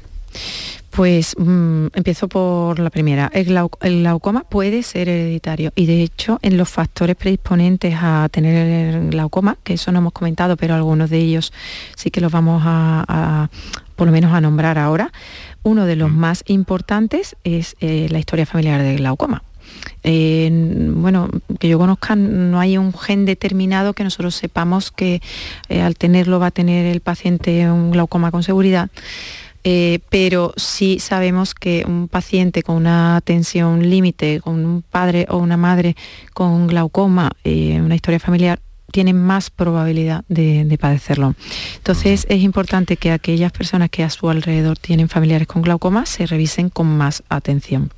Pues 0.95 1.35
mm, 1.37 1.87
empiezo 1.93 2.29
por 2.29 2.79
la 2.79 2.89
primera. 2.89 3.29
El, 3.33 3.47
glau- 3.47 3.77
el 3.81 3.99
glaucoma 3.99 4.43
puede 4.43 4.81
ser 4.81 5.09
hereditario 5.09 5.73
y 5.75 5.87
de 5.87 6.01
hecho 6.01 6.39
en 6.41 6.55
los 6.55 6.69
factores 6.69 7.17
predisponentes 7.17 7.95
a 8.01 8.29
tener 8.31 8.95
el 8.95 9.09
glaucoma, 9.09 9.57
que 9.63 9.73
eso 9.73 9.91
no 9.91 9.99
hemos 9.99 10.13
comentado, 10.13 10.55
pero 10.55 10.73
algunos 10.73 11.09
de 11.09 11.17
ellos 11.17 11.51
sí 11.97 12.11
que 12.11 12.21
los 12.21 12.31
vamos 12.31 12.63
a, 12.65 13.03
a, 13.09 13.49
por 13.97 14.07
lo 14.07 14.13
menos 14.13 14.31
a 14.33 14.39
nombrar 14.39 14.77
ahora, 14.77 15.11
uno 15.63 15.85
de 15.85 15.97
los 15.97 16.11
más 16.11 16.43
importantes 16.47 17.35
es 17.43 17.75
eh, 17.81 18.07
la 18.09 18.19
historia 18.19 18.45
familiar 18.45 18.81
del 18.81 18.97
glaucoma. 18.97 19.43
Eh, 20.03 20.49
bueno, 20.95 21.27
que 21.59 21.67
yo 21.67 21.77
conozca, 21.77 22.15
no 22.15 22.59
hay 22.59 22.77
un 22.77 22.93
gen 22.93 23.25
determinado 23.25 23.93
que 23.93 24.03
nosotros 24.05 24.35
sepamos 24.35 24.91
que 24.91 25.21
eh, 25.67 25.81
al 25.81 25.97
tenerlo 25.97 26.39
va 26.39 26.47
a 26.47 26.51
tener 26.51 26.85
el 26.85 27.01
paciente 27.01 27.69
un 27.69 27.91
glaucoma 27.91 28.31
con 28.31 28.43
seguridad. 28.43 28.89
Eh, 29.67 29.99
pero 30.09 30.53
sí 30.57 30.99
sabemos 30.99 31.55
que 31.55 31.83
un 31.87 32.07
paciente 32.07 32.61
con 32.61 32.75
una 32.75 33.19
tensión 33.23 33.89
límite, 33.89 34.39
con 34.39 34.63
un 34.63 34.83
padre 34.83 35.25
o 35.27 35.37
una 35.37 35.57
madre 35.57 35.95
con 36.35 36.67
glaucoma, 36.67 37.31
eh, 37.43 37.81
una 37.81 37.95
historia 37.95 38.19
familiar, 38.19 38.59
tienen 38.91 39.17
más 39.17 39.49
probabilidad 39.49 40.23
de 40.29 40.77
padecerlo. 40.79 41.33
Entonces 41.77 42.27
es 42.29 42.41
importante 42.41 42.95
que 42.95 43.11
aquellas 43.11 43.51
personas 43.51 43.89
que 43.89 44.03
a 44.03 44.09
su 44.11 44.29
alrededor 44.29 44.77
tienen 44.77 45.09
familiares 45.09 45.47
con 45.47 45.63
glaucoma 45.63 46.05
se 46.05 46.27
revisen 46.27 46.69
con 46.69 46.95
más 46.95 47.23
atención. 47.27 47.91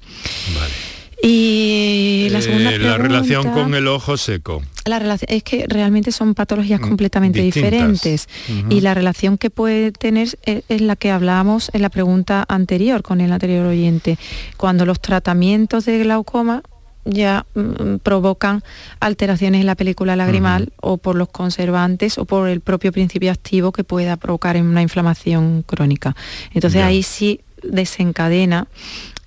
Y 1.22 2.28
la 2.32 2.41
segunda 2.41 2.72
Eh, 2.74 2.80
la 2.80 2.97
relación 2.97 3.51
con 3.51 3.74
el 3.74 3.88
ojo 3.88 4.18
seco. 4.18 4.61
La 4.86 4.99
relación 4.99 5.30
es 5.32 5.43
que 5.43 5.65
realmente 5.68 6.11
son 6.11 6.36
patologías 6.36 6.80
Mm, 6.80 6.84
completamente 6.88 7.41
distintas. 7.41 7.72
diferentes 7.72 8.30
y 8.70 8.82
la 8.82 8.93
relación 8.93 9.38
que 9.38 9.49
puede 9.49 9.91
tener 9.91 10.30
es, 10.43 10.63
es 10.70 10.82
la 10.82 10.95
que 10.95 11.11
hablábamos 11.11 11.70
en 11.74 11.82
la 11.82 11.89
pregunta 11.89 12.45
anterior 12.47 13.01
con 13.01 13.20
el 13.22 13.32
anterior 13.34 13.65
oyente. 13.65 14.18
Cuando 14.57 14.86
los 14.86 14.99
tratamientos 15.01 15.86
de 15.86 15.97
glaucoma 15.99 16.61
ya 17.03 17.45
mm, 17.55 17.97
provocan 18.03 18.63
alteraciones 18.99 19.61
en 19.61 19.65
la 19.68 19.76
película 19.76 20.15
lagrimal 20.15 20.72
o 20.82 20.97
por 20.97 21.15
los 21.15 21.30
conservantes 21.30 22.18
o 22.18 22.26
por 22.26 22.47
el 22.47 22.61
propio 22.61 22.91
principio 22.91 23.32
activo 23.32 23.72
que 23.72 23.84
pueda 23.84 24.18
provocar 24.18 24.55
una 24.57 24.82
inflamación 24.82 25.63
crónica. 25.65 26.15
Entonces 26.53 26.80
Ya. 26.80 26.88
ahí 26.88 27.01
sí 27.03 27.41
desencadena 27.63 28.68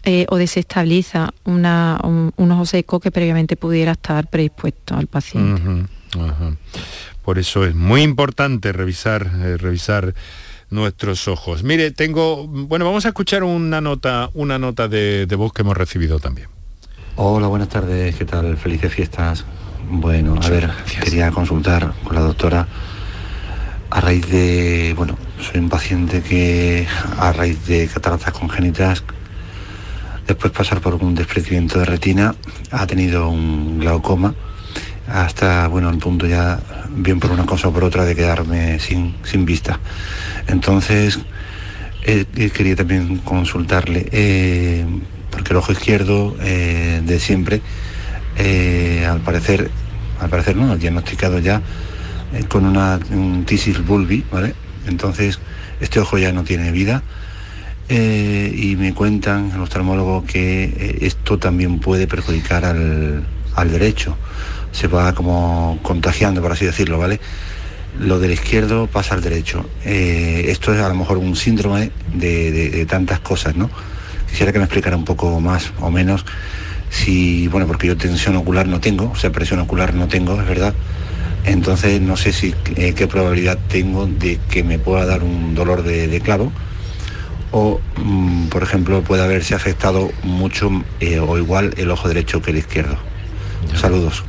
eh, 0.05 0.27
o 0.31 0.37
desestabiliza 0.37 1.31
una- 1.45 1.99
un, 2.05 2.33
un 2.37 2.51
ojo 2.53 2.65
seco 2.67 3.01
que 3.01 3.11
previamente 3.11 3.57
pudiera 3.57 3.93
estar 3.93 4.29
predispuesto 4.29 4.95
al 4.97 5.07
paciente. 5.07 5.87
Por 7.25 7.39
eso 7.39 7.65
es 7.65 7.75
muy 7.75 8.03
importante 8.03 8.73
revisar, 8.73 9.31
eh, 9.43 9.57
revisar 9.57 10.15
nuestros 10.71 11.29
ojos. 11.29 11.63
Mire, 11.63 11.91
tengo, 11.91 12.47
bueno, 12.47 12.85
vamos 12.85 13.05
a 13.05 13.09
escuchar 13.09 13.43
una 13.45 13.81
nota, 13.81 14.31
una 14.35 14.59
nota 14.59 14.89
de, 14.89 15.27
de 15.27 15.37
voz 15.37 15.53
que 15.53 15.63
hemos 15.63 15.77
recibido 15.77 16.19
también. 16.19 16.49
Hola, 17.17 17.49
buenas 17.49 17.69
tardes, 17.69 18.15
¿qué 18.17 18.25
tal? 18.25 18.57
Felices 18.57 18.93
fiestas. 18.93 19.45
Bueno, 19.91 20.37
a 20.41 20.49
ver, 20.49 20.71
quería 21.05 21.31
consultar 21.31 21.93
con 22.05 22.15
la 22.15 22.23
doctora 22.23 22.67
a 23.91 24.01
raíz 24.01 24.27
de, 24.31 24.95
bueno, 24.97 25.19
soy 25.41 25.61
un 25.61 25.69
paciente 25.69 26.23
que 26.23 26.87
a 27.19 27.33
raíz 27.33 27.67
de 27.67 27.89
cataratas 27.89 28.33
congénitas, 28.33 29.03
después 30.31 30.53
pasar 30.53 30.81
por 30.81 30.95
un 30.95 31.15
desprendimiento 31.15 31.81
de 31.81 31.85
retina, 31.85 32.35
ha 32.71 32.87
tenido 32.87 33.29
un 33.29 33.81
glaucoma, 33.81 34.35
hasta, 35.09 35.67
bueno, 35.67 35.91
el 35.91 35.99
punto 35.99 36.27
ya, 36.27 36.61
bien 36.91 37.19
por 37.19 37.33
una 37.33 37.45
cosa 37.45 37.69
o 37.69 37.73
por 37.73 37.83
otra, 37.83 38.05
de 38.05 38.15
quedarme 38.15 38.79
sin, 38.79 39.17
sin 39.25 39.45
vista. 39.45 39.81
Entonces, 40.47 41.19
eh, 42.05 42.25
eh, 42.37 42.51
quería 42.51 42.77
también 42.77 43.19
consultarle, 43.19 44.07
eh, 44.13 44.87
porque 45.31 45.53
el 45.53 45.57
ojo 45.57 45.73
izquierdo 45.73 46.37
de 46.39 47.19
siempre, 47.21 47.61
al 49.09 49.21
parecer, 49.21 49.71
al 50.21 50.29
parecer 50.29 50.57
no, 50.57 50.77
diagnosticado 50.77 51.39
ya 51.41 51.61
con 52.49 52.67
una, 52.67 53.01
un 53.11 53.45
tisis 53.45 53.85
bulbi, 53.85 54.25
¿vale? 54.31 54.55
Entonces, 54.87 55.41
este 55.81 55.99
ojo 55.99 56.19
ya 56.19 56.33
no 56.33 56.45
tiene 56.45 56.71
vida. 56.73 57.03
Eh, 57.91 58.53
y 58.57 58.77
me 58.77 58.95
cuentan 58.95 59.51
el 59.53 59.61
oftalmólogo 59.61 60.25
que 60.25 60.65
eh, 60.65 60.99
esto 61.03 61.39
también 61.39 61.81
puede 61.81 62.07
perjudicar 62.07 62.65
al, 62.65 63.25
al 63.57 63.71
derecho. 63.71 64.17
Se 64.73 64.87
va 64.87 65.13
como 65.13 65.79
contagiando, 65.83 66.41
por 66.41 66.53
así 66.53 66.65
decirlo, 66.65 66.99
¿vale? 66.99 67.19
Lo 67.99 68.21
del 68.21 68.31
izquierdo 68.31 68.87
pasa 68.87 69.15
al 69.15 69.23
derecho. 69.23 69.69
Eh, 69.85 70.45
esto 70.49 70.73
es 70.73 70.81
a 70.81 70.89
lo 70.89 70.95
mejor 70.95 71.19
un 71.19 71.35
síndrome 71.35 71.91
de, 72.15 72.53
de- 72.53 72.87
tantas 72.87 73.19
cosas, 73.19 73.57
¿no? 73.57 73.69
Quisiera 74.31 74.53
que 74.53 74.59
me 74.59 74.65
explicara 74.65 74.97
un 74.97 75.05
poco 75.05 75.41
más 75.41 75.73
o 75.81 75.91
menos 75.91 76.25
si, 76.89 77.49
bueno, 77.49 77.67
porque 77.67 77.89
yo 77.89 77.97
tensión 77.97 78.37
ocular 78.37 78.69
no 78.69 78.81
tengo, 78.81 79.11
o 79.11 79.17
sea, 79.17 79.31
presión 79.33 79.59
ocular 79.59 79.93
no 79.95 80.07
tengo, 80.07 80.41
es 80.41 80.47
verdad. 80.47 80.73
Entonces 81.45 82.01
no 82.01 82.17
sé 82.17 82.33
si 82.33 82.53
qué 82.75 83.07
probabilidad 83.09 83.59
tengo 83.69 84.07
de 84.07 84.39
que 84.49 84.63
me 84.63 84.79
pueda 84.79 85.05
dar 85.07 85.25
un 85.25 85.55
dolor 85.57 85.83
de, 85.83 86.07
de 86.07 86.21
clavo 86.21 86.53
o, 87.53 87.81
mm, 87.97 88.49
por 88.49 88.63
ejemplo, 88.63 89.03
puede 89.03 89.23
haberse 89.23 89.55
afectado 89.55 90.11
mucho 90.23 90.71
eh, 91.01 91.19
o 91.19 91.39
igual 91.39 91.75
el 91.77 91.91
ojo 91.91 92.09
derecho 92.09 92.41
que 92.43 92.51
el 92.51 92.59
izquierdo. 92.59 92.97
Saludos. 93.75 94.25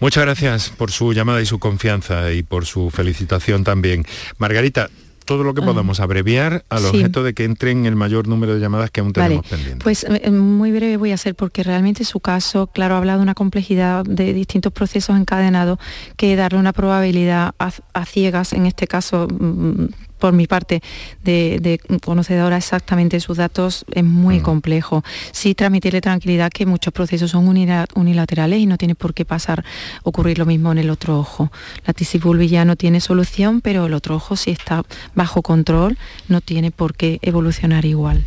Muchas 0.00 0.24
gracias 0.24 0.70
por 0.70 0.90
su 0.90 1.12
llamada 1.12 1.42
y 1.42 1.46
su 1.46 1.58
confianza 1.58 2.32
y 2.32 2.42
por 2.42 2.64
su 2.64 2.90
felicitación 2.90 3.64
también. 3.64 4.06
Margarita, 4.38 4.88
todo 5.26 5.44
lo 5.44 5.54
que 5.54 5.62
podamos 5.62 6.00
abreviar 6.00 6.64
al 6.70 6.80
sí. 6.80 6.86
objeto 6.86 7.22
de 7.22 7.34
que 7.34 7.44
entren 7.44 7.86
el 7.86 7.94
mayor 7.96 8.26
número 8.26 8.54
de 8.54 8.60
llamadas 8.60 8.90
que 8.90 9.00
aún 9.00 9.12
Vale, 9.12 9.28
tenemos 9.28 9.46
pendientes. 9.46 9.84
pues 9.84 10.04
eh, 10.04 10.30
muy 10.30 10.72
breve 10.72 10.96
voy 10.96 11.12
a 11.12 11.14
hacer 11.14 11.34
porque 11.34 11.62
realmente 11.62 12.04
su 12.04 12.18
caso, 12.18 12.66
claro, 12.68 12.96
habla 12.96 13.16
de 13.16 13.22
una 13.22 13.34
complejidad 13.34 14.04
de 14.04 14.32
distintos 14.32 14.72
procesos 14.72 15.16
encadenados 15.16 15.78
que 16.16 16.34
darle 16.34 16.58
una 16.58 16.72
probabilidad 16.72 17.54
a, 17.58 17.70
a 17.92 18.04
ciegas, 18.06 18.54
en 18.54 18.66
este 18.66 18.86
caso 18.86 19.28
mm, 19.30 19.84
por 20.20 20.32
mi 20.32 20.46
parte 20.46 20.82
de, 21.24 21.58
de 21.60 21.98
conocedora 21.98 22.56
exactamente 22.56 23.16
de 23.16 23.20
sus 23.20 23.38
datos 23.38 23.84
es 23.90 24.04
muy 24.04 24.40
complejo. 24.40 25.02
Sí 25.32 25.54
transmitirle 25.54 26.00
tranquilidad 26.00 26.52
que 26.52 26.66
muchos 26.66 26.92
procesos 26.92 27.32
son 27.32 27.48
unila- 27.48 27.88
unilaterales 27.94 28.60
y 28.60 28.66
no 28.66 28.76
tiene 28.76 28.94
por 28.94 29.14
qué 29.14 29.24
pasar, 29.24 29.64
ocurrir 30.04 30.38
lo 30.38 30.46
mismo 30.46 30.70
en 30.70 30.78
el 30.78 30.90
otro 30.90 31.18
ojo. 31.18 31.50
La 31.86 31.92
tisis 31.92 32.22
bulbi 32.22 32.46
ya 32.46 32.64
no 32.64 32.76
tiene 32.76 33.00
solución, 33.00 33.60
pero 33.60 33.86
el 33.86 33.94
otro 33.94 34.14
ojo 34.14 34.36
si 34.36 34.50
está 34.52 34.84
bajo 35.14 35.42
control 35.42 35.98
no 36.28 36.40
tiene 36.40 36.70
por 36.70 36.94
qué 36.94 37.18
evolucionar 37.22 37.84
igual. 37.84 38.24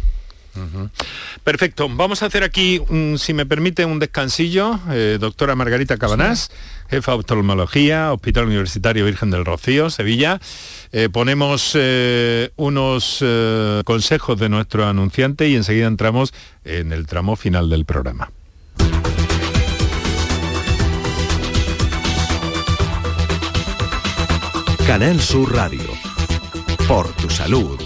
Perfecto, 1.44 1.90
vamos 1.90 2.24
a 2.24 2.28
hacer 2.28 2.44
aquí, 2.44 2.82
un- 2.90 3.18
si 3.20 3.34
me 3.34 3.46
permite, 3.46 3.86
un 3.86 4.00
descansillo. 4.00 4.80
Eh, 4.92 5.18
doctora 5.20 5.56
Margarita 5.56 5.98
Cabanás, 5.98 6.52
jefa 6.90 7.14
de 7.14 7.18
oftalmología, 7.20 8.14
Hospital 8.14 8.46
Universitario 8.46 9.06
Virgen 9.06 9.32
del 9.32 9.46
Rocío, 9.46 9.90
Sevilla. 9.90 10.40
Eh, 10.92 11.10
ponemos 11.12 11.72
eh, 11.76 12.52
unos 12.56 13.18
eh, 13.22 13.82
consejos 13.86 14.40
de 14.40 14.50
nuestro 14.50 14.86
anunciante 14.88 15.48
y 15.50 15.56
enseguida 15.56 15.88
entramos 15.88 16.34
en 16.64 16.94
el 16.94 17.08
tramo 17.08 17.36
final 17.36 17.70
del 17.70 17.86
programa. 17.86 18.32
Canal 24.86 25.20
Sur 25.20 25.54
Radio. 25.54 25.82
Por 26.88 27.08
tu 27.14 27.30
salud. 27.30 27.80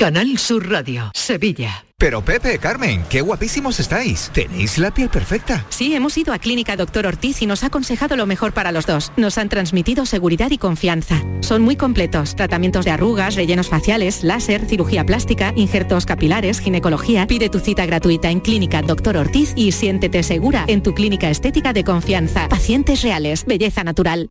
Canal 0.00 0.38
Sur 0.38 0.70
Radio, 0.70 1.10
Sevilla. 1.14 1.84
Pero 1.98 2.24
Pepe, 2.24 2.58
Carmen, 2.58 3.04
qué 3.10 3.20
guapísimos 3.20 3.80
estáis. 3.80 4.30
Tenéis 4.32 4.78
la 4.78 4.94
piel 4.94 5.10
perfecta. 5.10 5.66
Sí, 5.68 5.94
hemos 5.94 6.16
ido 6.16 6.32
a 6.32 6.38
Clínica 6.38 6.74
Doctor 6.74 7.04
Ortiz 7.04 7.42
y 7.42 7.46
nos 7.46 7.62
ha 7.62 7.66
aconsejado 7.66 8.16
lo 8.16 8.24
mejor 8.24 8.54
para 8.54 8.72
los 8.72 8.86
dos. 8.86 9.12
Nos 9.18 9.36
han 9.36 9.50
transmitido 9.50 10.06
seguridad 10.06 10.50
y 10.52 10.56
confianza. 10.56 11.22
Son 11.40 11.60
muy 11.60 11.76
completos. 11.76 12.34
Tratamientos 12.34 12.86
de 12.86 12.92
arrugas, 12.92 13.34
rellenos 13.34 13.68
faciales, 13.68 14.24
láser, 14.24 14.64
cirugía 14.64 15.04
plástica, 15.04 15.52
injertos 15.54 16.06
capilares, 16.06 16.60
ginecología. 16.60 17.26
Pide 17.26 17.50
tu 17.50 17.58
cita 17.58 17.84
gratuita 17.84 18.30
en 18.30 18.40
Clínica 18.40 18.80
Doctor 18.80 19.18
Ortiz 19.18 19.52
y 19.54 19.72
siéntete 19.72 20.22
segura 20.22 20.64
en 20.66 20.82
tu 20.82 20.94
clínica 20.94 21.28
estética 21.28 21.74
de 21.74 21.84
confianza. 21.84 22.48
Pacientes 22.48 23.02
reales, 23.02 23.44
belleza 23.44 23.84
natural. 23.84 24.30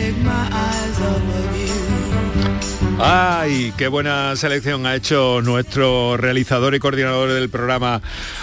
Take 0.00 0.16
my 0.24 0.48
eyes 0.52 1.00
off. 1.02 1.49
Ay, 3.02 3.72
qué 3.78 3.88
buena 3.88 4.36
selección 4.36 4.84
ha 4.84 4.94
hecho 4.94 5.40
nuestro 5.42 6.18
realizador 6.18 6.74
y 6.74 6.78
coordinador 6.80 7.30
del 7.32 7.48
programa, 7.48 8.02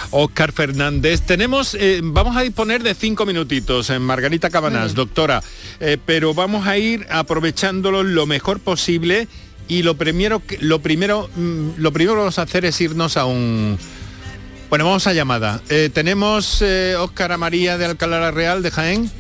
Óscar 0.10 0.52
Fernández. 0.52 1.22
Tenemos, 1.22 1.76
eh, 1.80 2.00
vamos 2.04 2.36
a 2.36 2.42
disponer 2.42 2.82
de 2.82 2.96
cinco 2.96 3.26
minutitos 3.28 3.92
en 3.92 4.02
Margarita 4.02 4.50
Cabanás, 4.50 4.96
doctora, 4.96 5.44
eh, 5.80 5.98
pero 6.04 6.34
vamos 6.34 6.66
a 6.66 6.76
ir 6.78 7.06
aprovechándolo 7.12 8.02
lo 8.04 8.26
mejor 8.26 8.60
posible 8.60 9.28
y 9.68 9.84
lo 9.84 9.96
primero, 9.96 10.40
que- 10.40 10.58
lo 10.60 10.80
primero, 10.80 11.30
mm, 11.36 11.70
lo 11.78 11.92
primero 11.94 12.14
que 12.14 12.20
vamos 12.20 12.40
a 12.40 12.44
hacer 12.44 12.66
es 12.66 12.82
irnos 12.82 13.16
a 13.16 13.26
un, 13.26 13.78
bueno, 14.72 14.86
vamos 14.86 15.06
a 15.06 15.14
llamada. 15.14 15.62
Eh, 15.70 15.92
tenemos 15.94 16.64
eh, 16.64 16.96
Óscar 16.98 17.32
a 17.32 17.38
María 17.38 17.78
de 17.78 17.86
Alcalá 17.86 18.20
la 18.20 18.32
Real 18.32 18.64
de 18.64 18.72
Jaén. 18.72 19.12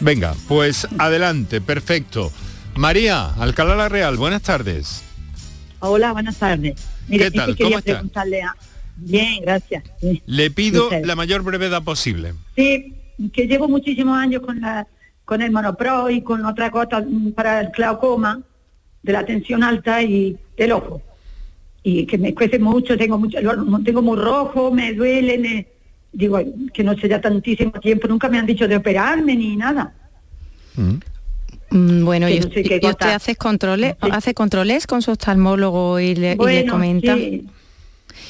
Venga, 0.00 0.34
pues 0.48 0.88
adelante, 0.98 1.60
perfecto. 1.60 2.32
María, 2.76 3.32
Alcalá 3.34 3.76
la 3.76 3.88
Real, 3.88 4.16
buenas 4.16 4.42
tardes. 4.42 5.04
Hola, 5.80 6.12
buenas 6.12 6.38
tardes. 6.38 6.74
Mire, 7.08 7.30
¿Qué 7.30 7.38
que 7.44 7.54
quería 7.54 7.80
preguntarle 7.80 8.42
a... 8.42 8.54
Bien, 8.96 9.42
gracias. 9.42 9.84
Sí. 10.00 10.22
Le 10.26 10.50
pido 10.50 10.88
la 11.04 11.16
mayor 11.16 11.42
brevedad 11.42 11.82
posible. 11.82 12.34
Sí, 12.54 12.94
que 13.32 13.46
llevo 13.46 13.68
muchísimos 13.68 14.16
años 14.16 14.42
con 14.42 14.60
la 14.60 14.86
con 15.24 15.40
el 15.40 15.50
monopro 15.50 16.10
y 16.10 16.20
con 16.20 16.44
otra 16.44 16.70
cosa 16.70 17.02
para 17.34 17.60
el 17.60 17.68
glaucoma 17.68 18.40
de 19.02 19.12
la 19.12 19.24
tensión 19.24 19.62
alta 19.62 20.02
y 20.02 20.36
del 20.56 20.72
ojo. 20.72 21.00
Y 21.82 22.06
que 22.06 22.18
me 22.18 22.34
cuece 22.34 22.58
mucho, 22.58 22.96
tengo 22.96 23.18
mucho, 23.18 23.38
tengo 23.84 24.02
muy 24.02 24.18
rojo, 24.18 24.70
me 24.70 24.92
duele, 24.92 25.38
me 25.38 25.66
digo 26.12 26.40
que 26.72 26.84
no 26.84 26.94
sé 26.96 27.08
ya 27.08 27.20
tantísimo 27.20 27.72
tiempo, 27.72 28.08
nunca 28.08 28.28
me 28.28 28.38
han 28.38 28.46
dicho 28.46 28.68
de 28.68 28.76
operarme 28.76 29.34
ni 29.34 29.56
nada. 29.56 29.94
Mm, 30.76 30.96
Bueno, 31.74 32.26
Que 32.26 32.34
y, 32.34 32.40
no 32.40 32.50
sé 32.50 32.60
y 32.60 32.86
usted 32.86 33.10
hace 33.14 33.34
controles, 33.36 33.94
hace 34.00 34.34
controles 34.34 34.86
con 34.86 35.00
su 35.02 35.10
oftalmólogo 35.12 35.98
y 36.00 36.14
le, 36.14 36.32
y 36.32 36.34
le 36.34 36.36
Bueno, 36.36 36.72
comenta. 36.72 37.16
sí, 37.16 37.46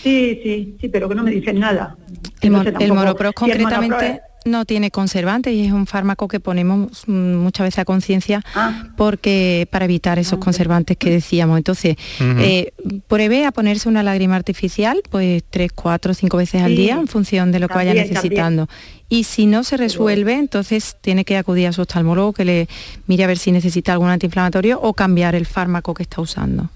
sí, 0.02 0.40
sí, 0.42 0.76
sí, 0.80 0.88
pero 0.88 1.08
que 1.08 1.14
no 1.14 1.22
me 1.24 1.32
dicen 1.32 1.58
nada. 1.58 1.96
El, 2.40 2.50
mon- 2.52 2.72
el 2.80 2.92
monopros 2.92 3.32
concretamente 3.32 4.20
no 4.44 4.64
tiene 4.64 4.90
conservantes 4.90 5.52
y 5.52 5.66
es 5.66 5.72
un 5.72 5.86
fármaco 5.86 6.28
que 6.28 6.40
ponemos 6.40 7.04
mm, 7.06 7.34
muchas 7.36 7.64
veces 7.64 7.78
a 7.80 7.84
conciencia 7.84 8.42
Ah. 8.54 8.88
porque 8.96 9.66
para 9.70 9.84
evitar 9.84 10.18
esos 10.18 10.38
conservantes 10.38 10.96
que 10.96 11.10
decíamos. 11.10 11.58
Entonces, 11.58 11.96
eh, 12.20 12.72
pruebe 13.08 13.46
a 13.46 13.52
ponerse 13.52 13.88
una 13.88 14.02
lágrima 14.02 14.36
artificial 14.36 15.00
pues 15.10 15.42
tres, 15.48 15.72
cuatro, 15.72 16.14
cinco 16.14 16.36
veces 16.36 16.62
al 16.62 16.76
día 16.76 16.94
en 16.94 17.08
función 17.08 17.52
de 17.52 17.60
lo 17.60 17.68
que 17.68 17.74
vaya 17.74 17.90
también, 17.90 18.08
necesitando. 18.08 18.68
Y 19.08 19.24
si 19.24 19.46
no 19.46 19.64
se 19.64 19.76
resuelve, 19.76 20.34
entonces 20.34 20.96
tiene 21.00 21.24
que 21.24 21.36
acudir 21.36 21.66
a 21.66 21.72
su 21.72 21.82
oftalmólogo 21.82 22.32
que 22.32 22.44
le 22.44 22.68
mire 23.06 23.24
a 23.24 23.26
ver 23.26 23.38
si 23.38 23.52
necesita 23.52 23.92
algún 23.92 24.08
antiinflamatorio 24.08 24.80
o 24.80 24.94
cambiar 24.94 25.34
el 25.34 25.46
fármaco 25.46 25.94
que 25.94 26.02
está 26.02 26.20
usando. 26.20 26.70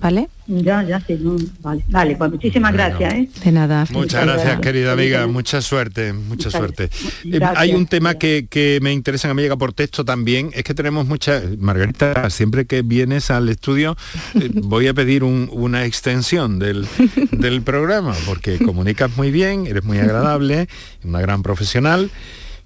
¿Vale? 0.00 0.28
Ya, 0.50 0.82
ya, 0.82 1.00
sí, 1.06 1.16
no, 1.20 1.36
vale, 1.60 1.84
vale, 1.88 2.16
pues 2.16 2.30
muchísimas 2.32 2.72
gracias, 2.72 3.14
¿eh? 3.14 3.28
De 3.44 3.52
nada. 3.52 3.86
Muchas 3.90 4.24
gracias, 4.26 4.58
querida 4.60 4.92
amiga. 4.92 5.26
Mucha 5.28 5.62
suerte, 5.62 6.12
mucha 6.12 6.48
Muchas- 6.48 6.52
suerte. 6.52 6.90
Eh, 7.24 7.38
hay 7.54 7.72
un 7.72 7.86
tema 7.86 8.14
que, 8.14 8.46
que 8.50 8.80
me 8.82 8.92
interesa 8.92 9.28
que 9.28 9.34
me 9.34 9.42
llega 9.42 9.56
por 9.56 9.72
texto 9.72 10.04
también. 10.04 10.50
Es 10.52 10.64
que 10.64 10.74
tenemos 10.74 11.06
mucha... 11.06 11.40
Margarita, 11.58 12.28
siempre 12.30 12.64
que 12.66 12.82
vienes 12.82 13.30
al 13.30 13.48
estudio 13.48 13.96
eh, 14.34 14.50
voy 14.54 14.88
a 14.88 14.94
pedir 14.94 15.22
un- 15.22 15.48
una 15.52 15.84
extensión 15.84 16.58
del, 16.58 16.86
del 17.30 17.62
programa, 17.62 18.14
porque 18.26 18.58
comunicas 18.58 19.16
muy 19.16 19.30
bien, 19.30 19.66
eres 19.68 19.84
muy 19.84 19.98
agradable, 19.98 20.68
una 21.04 21.20
gran 21.20 21.42
profesional. 21.44 22.10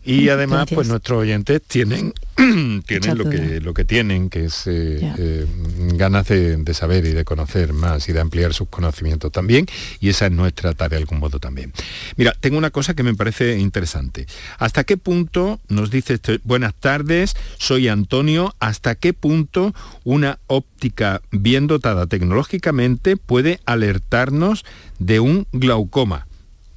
Y 0.05 0.28
además, 0.28 0.68
pues 0.72 0.88
nuestros 0.88 1.20
oyentes 1.20 1.62
tienen, 1.62 2.12
tienen 2.86 3.16
lo 3.16 3.28
que, 3.28 3.61
lo 3.61 3.72
que 3.72 3.84
tienen, 3.84 4.28
que 4.28 4.46
es 4.46 4.66
eh, 4.66 4.98
eh, 5.18 5.46
ganas 5.94 6.28
de, 6.28 6.57
de 6.57 6.74
saber 6.74 7.07
y 7.07 7.12
de 7.12 7.24
conocer 7.24 7.72
más 7.72 8.09
y 8.09 8.12
de 8.12 8.20
ampliar 8.20 8.52
sus 8.52 8.68
conocimientos 8.68 9.32
también. 9.32 9.66
Y 10.00 10.11
esa 10.11 10.26
es 10.26 10.32
nuestra 10.32 10.74
tarea 10.74 10.98
de 10.98 11.02
algún 11.02 11.18
modo 11.18 11.38
también. 11.38 11.72
Mira, 12.16 12.34
tengo 12.38 12.59
una 12.59 12.70
cosa 12.70 12.94
que 12.94 13.02
me 13.02 13.14
parece 13.14 13.59
interesante. 13.59 14.26
¿Hasta 14.59 14.84
qué 14.84 14.96
punto, 14.96 15.61
nos 15.68 15.90
dice 15.90 16.14
esto, 16.14 16.32
buenas 16.44 16.74
tardes, 16.74 17.34
soy 17.59 17.88
Antonio, 17.88 18.55
hasta 18.61 18.94
qué 18.94 19.12
punto 19.12 19.74
una 20.05 20.38
óptica 20.46 21.22
bien 21.30 21.66
dotada 21.66 22.07
tecnológicamente 22.07 23.16
puede 23.16 23.61
alertarnos 23.64 24.64
de 24.98 25.20
un 25.20 25.46
glaucoma? 25.52 26.26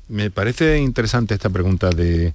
Me 0.08 0.32
parece 0.32 0.80
interesante 0.80 1.34
esta 1.34 1.50
pregunta 1.50 1.90
de 1.90 2.34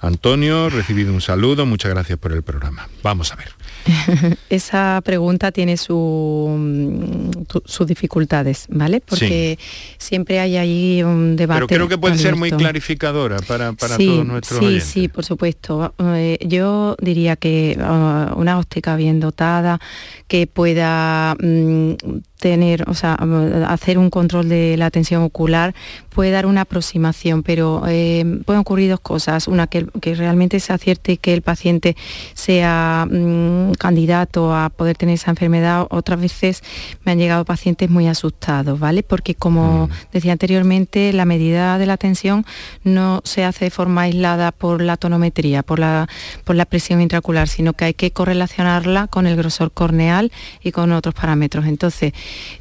Antonio, 0.00 0.70
recibido 0.70 1.12
un 1.12 1.20
saludo, 1.20 1.66
muchas 1.66 1.90
gracias 1.90 2.18
por 2.18 2.32
el 2.32 2.42
programa. 2.42 2.88
Vamos 3.02 3.32
a 3.32 3.36
ver. 3.36 3.48
Esa 4.50 5.00
pregunta 5.04 5.52
tiene 5.52 5.76
su, 5.76 6.54
mm, 6.58 7.30
sus 7.64 7.86
dificultades, 7.86 8.66
¿vale? 8.70 9.00
Porque 9.00 9.58
siempre 9.98 10.40
hay 10.40 10.56
ahí 10.56 11.02
un 11.02 11.36
debate. 11.36 11.60
Pero 11.60 11.66
creo 11.66 11.88
que 11.88 11.98
puede 11.98 12.16
ser 12.16 12.36
muy 12.36 12.50
clarificadora 12.50 13.38
para, 13.40 13.72
para 13.74 13.96
sí, 13.96 14.06
todos 14.06 14.26
nuestros 14.26 14.58
sí, 14.60 14.64
oyentes. 14.66 14.88
sí, 14.88 15.08
por 15.08 15.24
supuesto. 15.24 15.94
Eh, 15.98 16.38
yo 16.46 16.96
diría 17.00 17.36
que 17.36 17.78
ah, 17.80 18.32
una 18.36 18.58
óptica 18.58 18.96
bien 18.96 19.20
dotada, 19.20 19.80
que 20.28 20.46
pueda 20.46 21.36
mm, 21.38 21.94
tener, 22.40 22.88
o 22.88 22.94
sea, 22.94 23.16
mm, 23.16 23.64
hacer 23.68 23.98
un 23.98 24.10
control 24.10 24.48
de 24.48 24.76
la 24.76 24.90
tensión 24.90 25.22
ocular, 25.22 25.74
puede 26.08 26.30
dar 26.30 26.46
una 26.46 26.62
aproximación, 26.62 27.42
pero 27.42 27.82
eh, 27.86 28.40
pueden 28.44 28.60
ocurrir 28.60 28.90
dos 28.90 29.00
cosas. 29.00 29.46
Una, 29.46 29.66
que, 29.66 29.86
que 30.00 30.14
realmente 30.14 30.58
se 30.60 30.72
acierte 30.72 31.18
que 31.18 31.32
el 31.32 31.42
paciente 31.42 31.96
sea 32.34 33.06
mm, 33.10 33.72
candidato 33.72 34.54
a 34.54 34.70
poder 34.70 34.96
tener 34.96 35.14
esa 35.14 35.30
enfermedad. 35.30 35.86
Otras 35.90 36.20
veces 36.20 36.62
me 37.04 37.12
han 37.12 37.18
llegado 37.18 37.44
pacientes 37.44 37.90
muy 37.90 38.08
asustados, 38.08 38.78
¿vale? 38.78 39.02
Porque 39.02 39.34
como 39.34 39.88
decía 40.12 40.32
anteriormente, 40.32 41.12
la 41.12 41.24
medida 41.24 41.78
de 41.78 41.86
la 41.86 41.96
tensión 41.96 42.44
no 42.82 43.20
se 43.24 43.44
hace 43.44 43.66
de 43.66 43.70
forma 43.70 44.02
aislada 44.02 44.52
por 44.52 44.82
la 44.82 44.96
tonometría, 44.96 45.62
por 45.62 45.78
la, 45.78 46.08
por 46.44 46.56
la 46.56 46.64
presión 46.64 47.00
intraocular, 47.00 47.48
sino 47.48 47.74
que 47.74 47.84
hay 47.84 47.94
que 47.94 48.10
correlacionarla 48.10 49.06
con 49.06 49.26
el 49.26 49.36
grosor 49.36 49.72
corneal 49.72 50.32
y 50.62 50.72
con 50.72 50.92
otros 50.92 51.14
parámetros. 51.14 51.66
Entonces, 51.66 52.12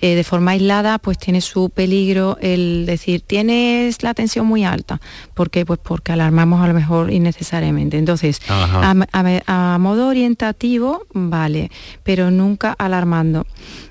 eh, 0.02 0.16
de 0.16 0.24
forma 0.24 0.52
aislada, 0.52 1.00
pues 1.00 1.18
tiene 1.18 1.42
su 1.42 1.70
peligro 1.70 2.38
el 2.42 2.86
decir, 2.86 3.22
tienes 3.22 4.04
la 4.04 4.14
tensión 4.14 4.46
muy 4.46 4.64
alta. 4.64 5.00
¿Por 5.34 5.50
qué? 5.50 5.66
Pues 5.66 5.80
porque 5.82 6.12
alarmamos 6.12 6.62
a 6.62 6.68
lo 6.68 6.74
mejor 6.74 7.12
innecesariamente. 7.12 7.98
Entonces, 7.98 8.42
Ajá. 8.48 8.92
a, 8.92 9.42
a- 9.48 9.76
a 9.76 9.78
modo 9.78 10.08
orientativo, 10.08 11.06
vale, 11.14 11.70
pero 12.04 12.32
nunca 12.32 12.74
alarmando. 12.78 13.46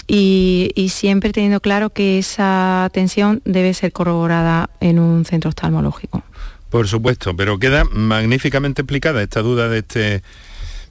Y, 0.06 0.70
y 0.74 0.88
siempre 0.88 1.32
teniendo 1.32 1.60
claro 1.60 1.90
que 1.90 2.18
esa 2.18 2.88
tensión 2.92 3.42
debe 3.44 3.74
ser 3.74 3.92
corroborada 3.92 4.70
en 4.80 4.98
un 4.98 5.24
centro 5.24 5.48
oftalmológico. 5.50 6.22
Por 6.70 6.86
supuesto, 6.88 7.34
pero 7.36 7.58
queda 7.58 7.84
magníficamente 7.84 8.82
explicada 8.82 9.22
esta 9.22 9.40
duda 9.42 9.68
de 9.68 9.78
este 9.78 10.22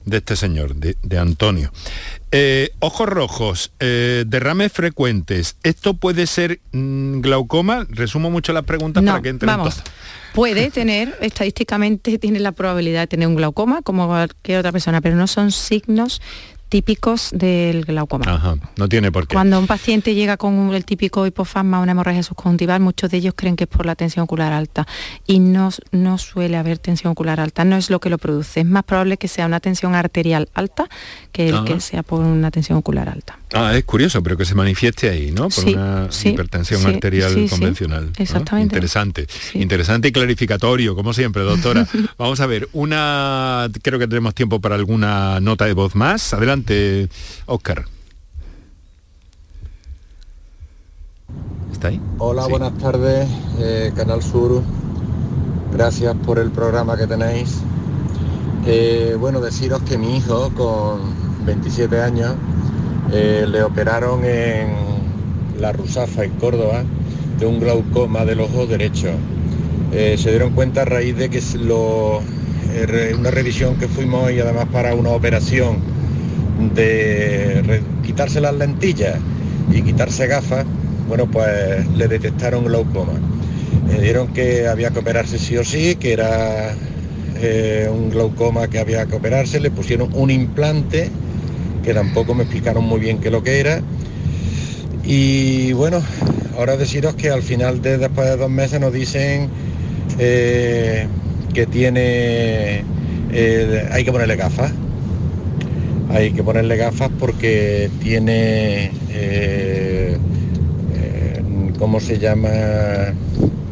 de 0.04 0.18
este 0.18 0.36
señor, 0.36 0.74
de, 0.76 0.96
de 1.02 1.18
Antonio. 1.18 1.72
Eh, 2.30 2.70
ojos 2.80 3.08
rojos, 3.08 3.72
eh, 3.80 4.24
derrames 4.26 4.72
frecuentes. 4.72 5.56
¿Esto 5.62 5.94
puede 5.94 6.26
ser 6.26 6.60
mm, 6.72 7.20
glaucoma? 7.20 7.86
Resumo 7.88 8.30
mucho 8.30 8.52
las 8.52 8.64
preguntas 8.64 9.02
No, 9.02 9.12
para 9.12 9.22
que 9.22 9.28
entren 9.30 9.46
vamos. 9.46 9.76
todas. 9.76 9.90
Puede 10.34 10.70
tener, 10.72 11.16
estadísticamente 11.20 12.18
tiene 12.18 12.38
la 12.40 12.52
probabilidad 12.52 13.00
de 13.00 13.06
tener 13.06 13.28
un 13.28 13.36
glaucoma 13.36 13.80
como 13.82 14.06
cualquier 14.06 14.58
otra 14.58 14.72
persona, 14.72 15.00
pero 15.00 15.16
no 15.16 15.26
son 15.26 15.52
signos 15.52 16.20
típicos 16.68 17.30
del 17.32 17.84
glaucoma. 17.84 18.24
Ajá, 18.28 18.56
no 18.76 18.88
tiene 18.88 19.10
por 19.10 19.26
qué. 19.26 19.34
Cuando 19.34 19.58
un 19.58 19.66
paciente 19.66 20.14
llega 20.14 20.36
con 20.36 20.74
el 20.74 20.84
típico 20.84 21.26
hipofasma, 21.26 21.80
una 21.80 21.92
hemorragia 21.92 22.22
subconjuntival, 22.22 22.80
muchos 22.80 23.10
de 23.10 23.18
ellos 23.18 23.34
creen 23.36 23.56
que 23.56 23.64
es 23.64 23.70
por 23.70 23.86
la 23.86 23.94
tensión 23.94 24.24
ocular 24.24 24.52
alta 24.52 24.86
y 25.26 25.38
no, 25.40 25.70
no 25.92 26.18
suele 26.18 26.56
haber 26.56 26.78
tensión 26.78 27.12
ocular 27.12 27.40
alta, 27.40 27.64
no 27.64 27.76
es 27.76 27.90
lo 27.90 28.00
que 28.00 28.10
lo 28.10 28.18
produce. 28.18 28.60
Es 28.60 28.66
más 28.66 28.84
probable 28.84 29.16
que 29.16 29.28
sea 29.28 29.46
una 29.46 29.60
tensión 29.60 29.94
arterial 29.94 30.48
alta 30.54 30.88
que 31.32 31.48
el 31.48 31.54
Ajá. 31.56 31.64
que 31.64 31.80
sea 31.80 32.02
por 32.02 32.20
una 32.20 32.50
tensión 32.50 32.78
ocular 32.78 33.08
alta. 33.08 33.38
Ah, 33.54 33.76
es 33.76 33.84
curioso, 33.84 34.22
pero 34.22 34.36
que 34.36 34.44
se 34.44 34.54
manifieste 34.54 35.08
ahí, 35.08 35.30
¿no? 35.30 35.44
Por 35.44 35.52
Sí, 35.52 35.72
una 35.74 36.10
sí, 36.10 36.30
hipertensión 36.30 36.80
sí, 36.82 36.86
arterial 36.86 37.32
sí, 37.32 37.44
sí, 37.44 37.48
convencional. 37.48 38.06
¿no? 38.06 38.12
exactamente. 38.18 38.74
Interesante. 38.74 39.26
Interesante 39.54 40.08
y 40.08 40.12
clarificatorio, 40.12 40.94
como 40.94 41.12
siempre, 41.12 41.42
doctora. 41.42 41.86
Vamos 42.18 42.40
a 42.40 42.46
ver, 42.46 42.68
una 42.72 43.68
creo 43.82 43.98
que 43.98 44.06
tenemos 44.06 44.34
tiempo 44.34 44.60
para 44.60 44.74
alguna 44.74 45.40
nota 45.40 45.64
de 45.64 45.72
voz 45.72 45.94
más. 45.94 46.34
Adelante, 46.34 47.08
Oscar. 47.46 47.84
¿Está 51.72 51.88
ahí? 51.88 52.00
Hola, 52.18 52.46
buenas 52.46 52.76
tardes, 52.78 53.28
eh, 53.60 53.92
Canal 53.94 54.22
Sur. 54.22 54.62
Gracias 55.72 56.14
por 56.24 56.38
el 56.38 56.50
programa 56.50 56.96
que 56.96 57.06
tenéis. 57.06 57.58
Eh, 58.66 59.16
bueno, 59.18 59.40
deciros 59.40 59.80
que 59.82 59.96
mi 59.96 60.16
hijo, 60.16 60.50
con 60.54 61.14
27 61.46 62.00
años, 62.00 62.34
eh, 63.12 63.46
le 63.48 63.62
operaron 63.62 64.22
en 64.24 64.68
la 65.58 65.72
Rusafa, 65.72 66.24
en 66.24 66.32
Córdoba, 66.32 66.84
de 67.38 67.46
un 67.46 67.58
glaucoma 67.58 68.24
del 68.24 68.40
ojo 68.40 68.66
derecho. 68.66 69.08
Eh, 69.92 70.16
se 70.18 70.30
dieron 70.30 70.52
cuenta 70.52 70.82
a 70.82 70.84
raíz 70.84 71.16
de 71.16 71.30
que 71.30 71.40
lo, 71.58 72.20
eh, 72.74 73.14
una 73.18 73.30
revisión 73.30 73.76
que 73.76 73.88
fuimos 73.88 74.30
y 74.30 74.40
además 74.40 74.66
para 74.70 74.94
una 74.94 75.10
operación 75.10 75.78
de 76.74 77.80
quitarse 78.04 78.40
las 78.40 78.54
lentillas 78.54 79.16
y 79.72 79.80
quitarse 79.80 80.26
gafas, 80.26 80.66
bueno, 81.08 81.26
pues 81.30 81.88
le 81.96 82.08
detectaron 82.08 82.64
glaucoma. 82.64 83.14
Me 83.86 84.00
dieron 84.00 84.28
que 84.28 84.68
había 84.68 84.90
que 84.90 84.98
operarse 84.98 85.38
sí 85.38 85.56
o 85.56 85.64
sí, 85.64 85.94
que 85.94 86.12
era 86.12 86.74
un 87.90 88.10
glaucoma 88.10 88.68
que 88.68 88.80
había 88.80 89.06
que 89.06 89.14
operarse, 89.14 89.60
le 89.60 89.70
pusieron 89.70 90.10
un 90.12 90.30
implante, 90.30 91.10
que 91.88 91.94
tampoco 91.94 92.34
me 92.34 92.42
explicaron 92.42 92.84
muy 92.84 93.00
bien 93.00 93.16
qué 93.16 93.30
lo 93.30 93.42
que 93.42 93.60
era. 93.60 93.80
Y 95.04 95.72
bueno, 95.72 96.02
ahora 96.58 96.76
deciros 96.76 97.14
que 97.14 97.30
al 97.30 97.42
final 97.42 97.80
de 97.80 97.96
después 97.96 98.28
de 98.28 98.36
dos 98.36 98.50
meses 98.50 98.78
nos 98.78 98.92
dicen 98.92 99.48
eh, 100.18 101.06
que 101.54 101.64
tiene, 101.64 102.84
eh, 103.32 103.88
hay 103.90 104.04
que 104.04 104.12
ponerle 104.12 104.36
gafas. 104.36 104.70
Hay 106.10 106.32
que 106.32 106.42
ponerle 106.42 106.76
gafas 106.76 107.08
porque 107.18 107.88
tiene, 108.02 108.90
eh, 109.08 110.18
eh, 110.94 111.42
¿cómo 111.78 112.00
se 112.00 112.18
llama? 112.18 112.50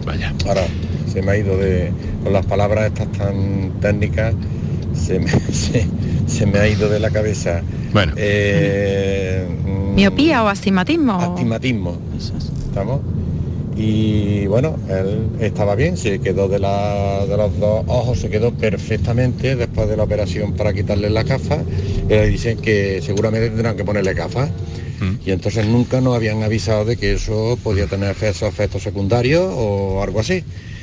Vaya. 0.07 0.33
Ahora 0.47 0.62
se 1.12 1.21
me 1.21 1.33
ha 1.33 1.37
ido 1.37 1.59
de, 1.59 1.91
con 2.25 2.33
las 2.33 2.47
palabras 2.47 2.87
estas 2.87 3.12
tan 3.12 3.73
técnicas, 3.83 4.35
se 4.97 5.19
me, 5.21 5.31
se- 5.53 5.87
se 6.27 6.47
me 6.47 6.59
ha 6.59 6.69
ido 6.69 6.89
de 6.89 6.99
la 7.01 7.11
cabeza. 7.11 7.63
Bueno. 7.93 8.13
¿Miopía 9.95 10.43
o 10.45 10.49
astigmatismo? 10.49 11.13
Astigmatismo. 11.15 11.97
¿Estamos? 12.69 13.01
Y 13.79 14.47
bueno, 14.47 14.77
él 14.89 15.27
estaba 15.41 15.75
bien, 15.75 15.97
se 15.99 16.19
quedó 16.19 16.49
de, 16.49 16.59
la- 16.59 17.27
de 17.29 17.37
los 17.37 17.59
dos 17.59 17.85
ojos, 17.87 18.19
se 18.21 18.31
quedó 18.31 18.53
perfectamente 18.53 19.55
después 19.55 19.89
de 19.89 19.97
la 19.99 20.05
operación 20.05 20.55
para 20.55 20.73
quitarle 20.73 21.11
las 21.11 21.27
gafas. 21.27 21.59
Y 22.07 22.09
le 22.09 22.27
dicen 22.29 22.59
que 22.59 23.01
seguramente 23.03 23.49
tendrán 23.51 23.77
que 23.77 23.85
ponerle 23.85 24.15
gafas. 24.15 24.51
Y 25.27 25.31
entonces 25.31 25.67
nunca 25.67 26.01
nos 26.01 26.17
habían 26.17 26.43
avisado 26.43 26.87
de 26.87 26.97
que 26.97 27.13
eso 27.13 27.59
podía 27.63 27.87
tener 27.87 28.11
efectos, 28.11 28.49
efectos 28.49 28.83
secundarios 28.83 29.45
o 29.55 30.03
algo 30.03 30.21
así. 30.21 30.43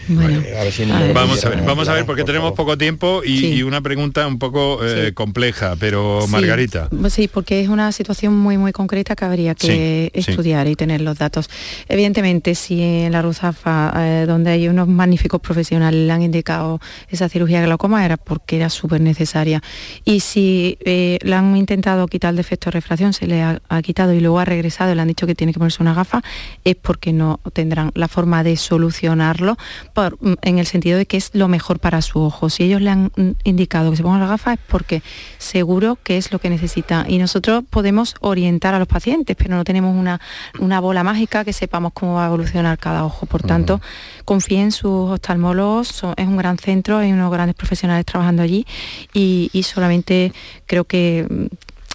Eh, 0.09 0.57
a 0.59 0.63
ver 0.63 0.71
si 0.73 0.85
Vamos 1.13 1.45
a 1.45 1.49
ver, 1.49 1.61
vamos 1.63 1.87
a 1.87 1.93
ver, 1.93 2.05
porque 2.05 2.23
por 2.23 2.27
tenemos 2.27 2.51
poco 2.53 2.77
tiempo 2.77 3.21
y, 3.23 3.37
Sí. 3.37 3.45
y 3.53 3.63
una 3.63 3.81
pregunta 3.81 4.27
un 4.27 4.39
poco 4.39 4.79
eh, 4.83 5.13
compleja, 5.13 5.75
pero 5.79 6.25
Margarita. 6.27 6.89
Sí, 6.91 7.09
sí, 7.09 7.27
porque 7.27 7.61
es 7.61 7.69
una 7.69 7.91
situación 7.91 8.35
muy 8.37 8.57
muy 8.57 8.71
concreta 8.71 9.15
que 9.15 9.25
habría 9.25 9.55
que 9.55 10.11
Sí, 10.13 10.21
sí. 10.21 10.31
estudiar 10.31 10.67
y 10.67 10.75
tener 10.75 11.01
los 11.01 11.17
datos. 11.17 11.49
Evidentemente, 11.87 12.55
si 12.55 12.81
en 12.81 13.11
la 13.11 13.21
Ruzafa, 13.21 13.93
eh, 13.97 14.25
donde 14.27 14.51
hay 14.51 14.67
unos 14.67 14.87
magníficos 14.87 15.39
profesionales, 15.41 15.99
le 16.07 16.11
han 16.11 16.21
indicado 16.21 16.79
esa 17.09 17.29
cirugía 17.29 17.59
de 17.59 17.65
glaucoma, 17.67 18.03
era 18.05 18.17
porque 18.17 18.57
era 18.57 18.69
súper 18.69 19.01
necesaria. 19.01 19.61
Y 20.05 20.19
si 20.19 20.77
eh, 20.85 21.19
le 21.21 21.35
han 21.35 21.55
intentado 21.55 22.07
quitar 22.07 22.31
el 22.31 22.37
defecto 22.37 22.65
de 22.69 22.71
refracción, 22.71 23.13
se 23.13 23.27
le 23.27 23.41
ha, 23.41 23.61
ha 23.69 23.81
quitado 23.81 24.13
y 24.13 24.19
luego 24.19 24.39
ha 24.39 24.45
regresado 24.45 24.91
y 24.91 24.95
le 24.95 25.01
han 25.01 25.07
dicho 25.07 25.27
que 25.27 25.35
tiene 25.35 25.53
que 25.53 25.59
ponerse 25.59 25.81
una 25.81 25.93
gafa, 25.93 26.21
es 26.63 26.75
porque 26.75 27.13
no 27.13 27.39
tendrán 27.53 27.91
la 27.95 28.07
forma 28.07 28.43
de 28.43 28.57
solucionarlo 28.57 29.57
por- 29.93 30.17
mm, 30.21 30.33
en 30.41 30.57
el 30.59 30.65
sentido 30.65 30.97
de 30.97 31.05
que 31.05 31.17
es 31.17 31.29
lo 31.33 31.47
mejor 31.47 31.79
para 31.79 32.01
su 32.01 32.19
ojo. 32.19 32.49
Si 32.49 32.63
ellos 32.63 32.81
le 32.81 32.89
han 32.89 33.11
mm, 33.15 33.29
indicado 33.43 33.91
que 33.91 33.97
se 33.97 34.03
ponga 34.03 34.19
la 34.19 34.27
gafa 34.27 34.53
es 34.53 34.59
porque 34.67 35.01
seguro 35.37 35.97
que 36.03 36.17
es 36.17 36.31
lo 36.31 36.39
que 36.39 36.49
necesita. 36.49 37.05
Y 37.07 37.17
nosotros 37.19 37.63
podemos 37.69 38.15
orientar 38.19 38.73
a 38.73 38.79
los 38.79 38.87
pacientes, 38.87 39.35
pero 39.37 39.55
no 39.55 39.63
tenemos 39.63 39.95
una, 39.95 40.19
una 40.59 40.79
bola 40.79 41.03
mágica 41.03 41.45
que 41.45 41.53
sepamos 41.53 41.93
cómo 41.93 42.15
va 42.15 42.23
a 42.23 42.27
evolucionar 42.27 42.77
cada 42.77 43.05
ojo. 43.05 43.25
Por 43.25 43.41
tanto, 43.43 43.79
confíen 44.25 44.61
en 44.65 44.71
sus 44.71 45.11
oftalmólogos, 45.11 45.87
son- 45.89 46.13
es 46.17 46.27
un 46.27 46.37
gran 46.37 46.57
centro, 46.57 46.97
hay 46.97 47.11
unos 47.11 47.31
grandes 47.31 47.55
profesionales 47.55 48.05
trabajando 48.05 48.41
allí 48.41 48.65
y, 49.13 49.49
y 49.53 49.63
solamente 49.63 50.33
creo 50.65 50.85
que, 50.85 51.25
mm, 51.29 51.45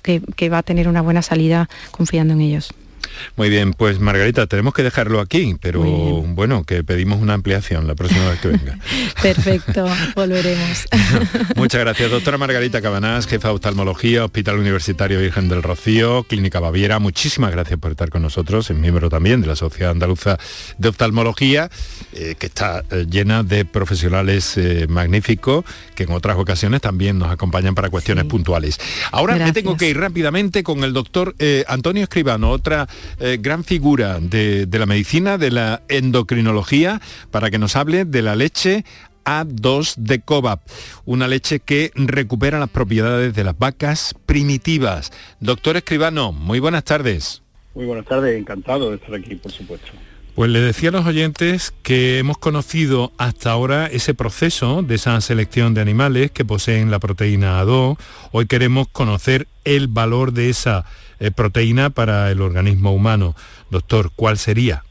que- 0.02 0.22
que 0.36 0.48
va 0.48 0.58
a 0.58 0.62
tener 0.62 0.88
una 0.88 1.02
buena 1.02 1.22
salida 1.22 1.68
confiando 1.90 2.34
en 2.34 2.40
ellos. 2.42 2.72
Muy 3.36 3.48
bien, 3.48 3.72
pues 3.72 4.00
Margarita, 4.00 4.46
tenemos 4.46 4.74
que 4.74 4.82
dejarlo 4.82 5.20
aquí, 5.20 5.56
pero 5.60 5.82
bueno, 5.82 6.64
que 6.64 6.84
pedimos 6.84 7.20
una 7.20 7.34
ampliación 7.34 7.86
la 7.86 7.94
próxima 7.94 8.30
vez 8.30 8.40
que 8.40 8.48
venga. 8.48 8.78
Perfecto, 9.22 9.86
volveremos. 10.14 10.86
Muchas 11.56 11.80
gracias, 11.80 12.10
doctora 12.10 12.38
Margarita 12.38 12.80
Cabanás, 12.82 13.26
jefa 13.26 13.48
de 13.48 13.54
oftalmología, 13.54 14.24
Hospital 14.24 14.58
Universitario 14.58 15.20
Virgen 15.20 15.48
del 15.48 15.62
Rocío, 15.62 16.24
Clínica 16.24 16.60
Baviera. 16.60 16.98
Muchísimas 16.98 17.50
gracias 17.50 17.78
por 17.78 17.90
estar 17.90 18.10
con 18.10 18.22
nosotros, 18.22 18.70
es 18.70 18.76
miembro 18.76 19.08
también 19.08 19.40
de 19.40 19.46
la 19.46 19.56
Sociedad 19.56 19.92
Andaluza 19.92 20.38
de 20.78 20.88
Oftalmología, 20.88 21.70
eh, 22.12 22.34
que 22.38 22.46
está 22.46 22.84
eh, 22.90 23.06
llena 23.08 23.42
de 23.42 23.64
profesionales 23.64 24.56
eh, 24.56 24.86
magníficos 24.88 25.64
que 25.94 26.04
en 26.04 26.12
otras 26.12 26.36
ocasiones 26.36 26.80
también 26.80 27.18
nos 27.18 27.30
acompañan 27.30 27.74
para 27.74 27.90
cuestiones 27.90 28.24
puntuales. 28.24 28.78
Ahora 29.10 29.36
me 29.36 29.52
tengo 29.52 29.76
que 29.76 29.88
ir 29.88 29.98
rápidamente 29.98 30.62
con 30.62 30.84
el 30.84 30.92
doctor 30.92 31.34
eh, 31.38 31.64
Antonio 31.68 32.02
Escribano, 32.02 32.50
otra 32.50 32.88
eh, 33.20 33.38
gran 33.40 33.64
figura 33.64 34.18
de, 34.20 34.66
de 34.66 34.78
la 34.78 34.86
medicina, 34.86 35.38
de 35.38 35.50
la 35.50 35.82
endocrinología, 35.88 37.00
para 37.30 37.50
que 37.50 37.58
nos 37.58 37.76
hable 37.76 38.04
de 38.04 38.22
la 38.22 38.36
leche 38.36 38.84
a2 39.28 39.96
de 39.96 40.20
Cobap, 40.20 40.62
una 41.04 41.28
leche 41.28 41.60
que 41.60 41.90
recupera 41.94 42.58
las 42.58 42.70
propiedades 42.70 43.34
de 43.34 43.44
las 43.44 43.58
vacas 43.58 44.14
primitivas. 44.24 45.12
Doctor 45.40 45.76
Escribano, 45.76 46.32
muy 46.32 46.60
buenas 46.60 46.84
tardes. 46.84 47.42
Muy 47.74 47.84
buenas 47.84 48.06
tardes, 48.06 48.38
encantado 48.38 48.90
de 48.90 48.96
estar 48.96 49.14
aquí, 49.14 49.34
por 49.34 49.52
supuesto. 49.52 49.88
Pues 50.34 50.50
le 50.50 50.60
decía 50.60 50.90
a 50.90 50.92
los 50.92 51.04
oyentes 51.04 51.74
que 51.82 52.18
hemos 52.18 52.38
conocido 52.38 53.12
hasta 53.18 53.50
ahora 53.50 53.86
ese 53.86 54.14
proceso 54.14 54.82
de 54.82 54.94
esa 54.94 55.20
selección 55.20 55.74
de 55.74 55.80
animales 55.80 56.30
que 56.30 56.44
poseen 56.44 56.90
la 56.90 57.00
proteína 57.00 57.62
A2. 57.62 57.98
Hoy 58.32 58.46
queremos 58.46 58.88
conocer 58.88 59.48
el 59.64 59.88
valor 59.88 60.32
de 60.32 60.48
esa 60.48 60.84
eh, 61.20 61.30
proteína 61.30 61.90
para 61.90 62.30
el 62.30 62.40
organismo 62.40 62.92
humano. 62.92 63.34
Doctor, 63.70 64.10
¿cuál 64.14 64.38
sería? 64.38 64.84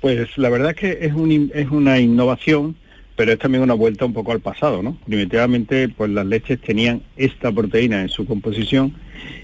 Pues 0.00 0.36
la 0.38 0.50
verdad 0.50 0.70
es 0.70 0.76
que 0.76 0.98
es, 1.06 1.14
un 1.14 1.50
es 1.54 1.70
una 1.70 1.98
innovación, 1.98 2.76
pero 3.16 3.32
es 3.32 3.38
también 3.38 3.62
una 3.62 3.74
vuelta 3.74 4.04
un 4.04 4.12
poco 4.12 4.32
al 4.32 4.40
pasado, 4.40 4.82
¿no? 4.82 4.96
Primitivamente, 5.06 5.88
pues 5.88 6.10
las 6.10 6.26
leches 6.26 6.60
tenían 6.60 7.02
esta 7.16 7.50
proteína 7.50 8.02
en 8.02 8.08
su 8.08 8.26
composición 8.26 8.94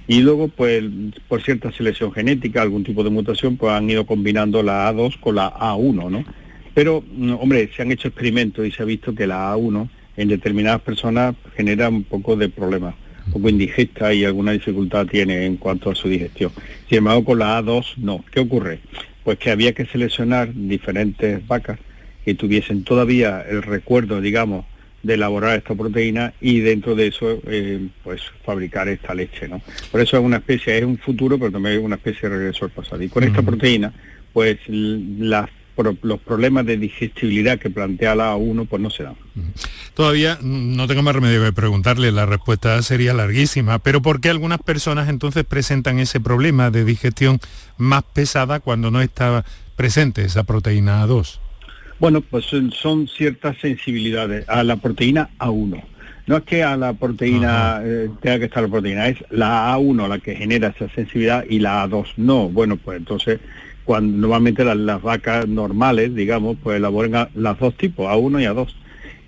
y 0.06 0.20
luego, 0.20 0.48
pues 0.48 0.84
por 1.28 1.42
cierta 1.42 1.72
selección 1.72 2.12
genética, 2.12 2.62
algún 2.62 2.84
tipo 2.84 3.02
de 3.04 3.10
mutación, 3.10 3.56
pues 3.56 3.72
han 3.72 3.88
ido 3.88 4.04
combinando 4.04 4.62
la 4.62 4.92
A2 4.92 5.18
con 5.20 5.36
la 5.36 5.52
A1, 5.52 6.10
¿no? 6.10 6.24
Pero, 6.74 7.02
mm, 7.06 7.34
hombre, 7.40 7.70
se 7.74 7.82
han 7.82 7.92
hecho 7.92 8.08
experimentos 8.08 8.66
y 8.66 8.70
se 8.70 8.82
ha 8.82 8.86
visto 8.86 9.14
que 9.14 9.26
la 9.26 9.54
A1 9.54 9.88
en 10.16 10.28
determinadas 10.28 10.80
personas 10.82 11.34
genera 11.56 11.88
un 11.88 12.04
poco 12.04 12.36
de 12.36 12.48
problemas, 12.48 12.94
un 13.26 13.32
poco 13.32 13.48
indigesta 13.48 14.12
y 14.12 14.24
alguna 14.24 14.52
dificultad 14.52 15.06
tiene 15.06 15.46
en 15.46 15.56
cuanto 15.56 15.90
a 15.90 15.94
su 15.94 16.08
digestión. 16.08 16.52
Sin 16.88 16.98
embargo, 16.98 17.24
con 17.24 17.38
la 17.38 17.60
A2 17.60 17.96
no. 17.98 18.24
¿Qué 18.30 18.40
ocurre? 18.40 18.80
Pues 19.24 19.38
que 19.38 19.50
había 19.50 19.72
que 19.72 19.86
seleccionar 19.86 20.52
diferentes 20.54 21.46
vacas 21.46 21.78
que 22.24 22.34
tuviesen 22.34 22.84
todavía 22.84 23.42
el 23.48 23.62
recuerdo, 23.62 24.20
digamos, 24.20 24.64
de 25.02 25.14
elaborar 25.14 25.58
esta 25.58 25.74
proteína 25.74 26.32
y 26.40 26.60
dentro 26.60 26.94
de 26.94 27.08
eso 27.08 27.40
eh, 27.46 27.88
pues 28.04 28.22
fabricar 28.44 28.88
esta 28.88 29.14
leche 29.14 29.48
no 29.48 29.60
por 29.90 30.00
eso 30.00 30.16
es 30.16 30.22
una 30.22 30.36
especie 30.36 30.78
es 30.78 30.84
un 30.84 30.96
futuro 30.96 31.38
pero 31.38 31.50
también 31.50 31.78
es 31.78 31.82
una 31.82 31.96
especie 31.96 32.28
de 32.28 32.36
regreso 32.36 32.66
al 32.66 32.70
pasado 32.70 33.02
y 33.02 33.08
con 33.08 33.24
esta 33.24 33.42
proteína 33.42 33.92
pues 34.32 34.58
las 34.68 35.50
los 36.02 36.20
problemas 36.20 36.66
de 36.66 36.76
digestibilidad 36.76 37.58
que 37.58 37.70
plantea 37.70 38.14
la 38.14 38.34
A1 38.34 38.66
pues 38.68 38.82
no 38.82 38.90
se 38.90 39.04
dan. 39.04 39.14
Todavía 39.94 40.38
no 40.42 40.86
tengo 40.86 41.02
más 41.02 41.14
remedio 41.14 41.42
que 41.42 41.52
preguntarle, 41.52 42.12
la 42.12 42.26
respuesta 42.26 42.80
sería 42.82 43.14
larguísima, 43.14 43.78
pero 43.78 44.02
¿por 44.02 44.20
qué 44.20 44.30
algunas 44.30 44.60
personas 44.60 45.08
entonces 45.08 45.44
presentan 45.44 45.98
ese 45.98 46.20
problema 46.20 46.70
de 46.70 46.84
digestión 46.84 47.40
más 47.78 48.02
pesada 48.02 48.60
cuando 48.60 48.90
no 48.90 49.00
está 49.00 49.44
presente 49.76 50.24
esa 50.24 50.44
proteína 50.44 51.04
A2? 51.04 51.38
Bueno, 51.98 52.20
pues 52.20 52.46
son 52.46 53.08
ciertas 53.08 53.56
sensibilidades 53.58 54.48
a 54.48 54.64
la 54.64 54.76
proteína 54.76 55.30
A1. 55.38 55.84
No 56.26 56.36
es 56.36 56.42
que 56.44 56.62
a 56.62 56.76
la 56.76 56.92
proteína 56.94 57.80
eh, 57.84 58.08
tenga 58.20 58.38
que 58.38 58.44
estar 58.44 58.62
la 58.62 58.68
proteína, 58.68 59.08
es 59.08 59.18
la 59.30 59.74
A1 59.74 60.08
la 60.08 60.18
que 60.18 60.36
genera 60.36 60.68
esa 60.68 60.88
sensibilidad 60.94 61.44
y 61.48 61.58
la 61.58 61.84
A2 61.84 62.14
no. 62.16 62.48
Bueno, 62.48 62.76
pues 62.76 62.98
entonces 62.98 63.40
cuando 63.84 64.16
normalmente 64.16 64.64
las, 64.64 65.02
vacas 65.02 65.48
normales, 65.48 66.14
digamos, 66.14 66.56
pues 66.62 66.76
elaboran 66.76 67.28
las 67.34 67.58
dos 67.58 67.76
tipos, 67.76 68.06
A1 68.06 68.42
y 68.42 68.44
A2 68.44 68.74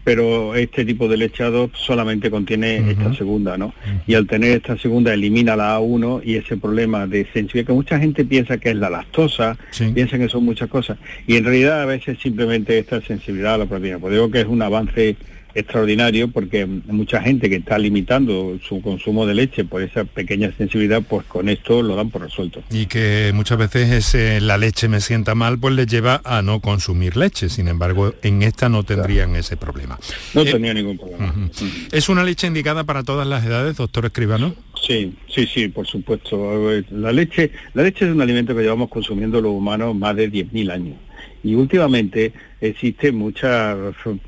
pero 0.04 0.54
este 0.54 0.84
tipo 0.84 1.08
de 1.08 1.16
leche 1.16 1.42
A2 1.44 1.70
solamente 1.72 2.30
contiene 2.30 2.90
esta 2.90 3.14
segunda, 3.14 3.56
¿no? 3.56 3.72
Y 4.06 4.14
al 4.14 4.26
tener 4.26 4.58
esta 4.58 4.76
segunda 4.76 5.14
elimina 5.14 5.56
la 5.56 5.78
A1 5.78 6.20
y 6.22 6.36
ese 6.36 6.58
problema 6.58 7.06
de 7.06 7.26
sensibilidad 7.32 7.68
que 7.68 7.72
mucha 7.72 7.98
gente 7.98 8.24
piensa 8.24 8.58
que 8.58 8.70
es 8.70 8.76
la 8.76 8.90
lactosa, 8.90 9.56
piensa 9.94 10.18
que 10.18 10.28
son 10.28 10.44
muchas 10.44 10.68
cosas, 10.68 10.98
y 11.26 11.36
en 11.36 11.44
realidad 11.44 11.80
a 11.80 11.86
veces 11.86 12.18
simplemente 12.20 12.78
esta 12.78 13.00
sensibilidad 13.00 13.54
a 13.54 13.58
la 13.58 13.66
proteína. 13.66 13.98
Pues 13.98 14.12
digo 14.12 14.30
que 14.30 14.42
es 14.42 14.46
un 14.46 14.60
avance 14.60 15.16
extraordinario 15.54 16.28
porque 16.28 16.66
mucha 16.66 17.20
gente 17.20 17.48
que 17.48 17.56
está 17.56 17.78
limitando 17.78 18.58
su 18.66 18.80
consumo 18.80 19.26
de 19.26 19.34
leche 19.34 19.64
por 19.64 19.82
esa 19.82 20.04
pequeña 20.04 20.52
sensibilidad, 20.56 21.02
pues 21.02 21.26
con 21.26 21.48
esto 21.48 21.82
lo 21.82 21.96
dan 21.96 22.10
por 22.10 22.22
resuelto. 22.22 22.62
Y 22.70 22.86
que 22.86 23.32
muchas 23.34 23.58
veces 23.58 23.90
ese, 23.90 24.40
la 24.40 24.58
leche 24.58 24.88
me 24.88 25.00
sienta 25.00 25.34
mal, 25.34 25.58
pues 25.58 25.74
les 25.74 25.86
lleva 25.86 26.20
a 26.24 26.42
no 26.42 26.60
consumir 26.60 27.16
leche. 27.16 27.48
Sin 27.48 27.68
embargo, 27.68 28.14
en 28.22 28.42
esta 28.42 28.68
no 28.68 28.82
tendrían 28.82 29.36
ese 29.36 29.56
problema. 29.56 29.98
No 30.34 30.42
eh, 30.42 30.50
tenía 30.50 30.74
ningún 30.74 30.98
problema. 30.98 31.34
¿Es 31.92 32.08
una 32.08 32.24
leche 32.24 32.46
indicada 32.46 32.84
para 32.84 33.02
todas 33.02 33.26
las 33.26 33.44
edades, 33.44 33.76
doctor 33.76 34.06
Escribano? 34.06 34.54
Sí, 34.86 35.14
sí, 35.28 35.46
sí, 35.46 35.68
por 35.68 35.86
supuesto. 35.86 36.70
La 36.90 37.12
leche, 37.12 37.52
la 37.72 37.82
leche 37.82 38.04
es 38.04 38.12
un 38.12 38.20
alimento 38.20 38.54
que 38.54 38.62
llevamos 38.62 38.90
consumiendo 38.90 39.40
los 39.40 39.52
humanos 39.52 39.94
más 39.94 40.14
de 40.16 40.30
10.000 40.30 40.70
años. 40.72 40.96
Y 41.44 41.54
últimamente 41.54 42.32
existe 42.62 43.12
muchas 43.12 43.76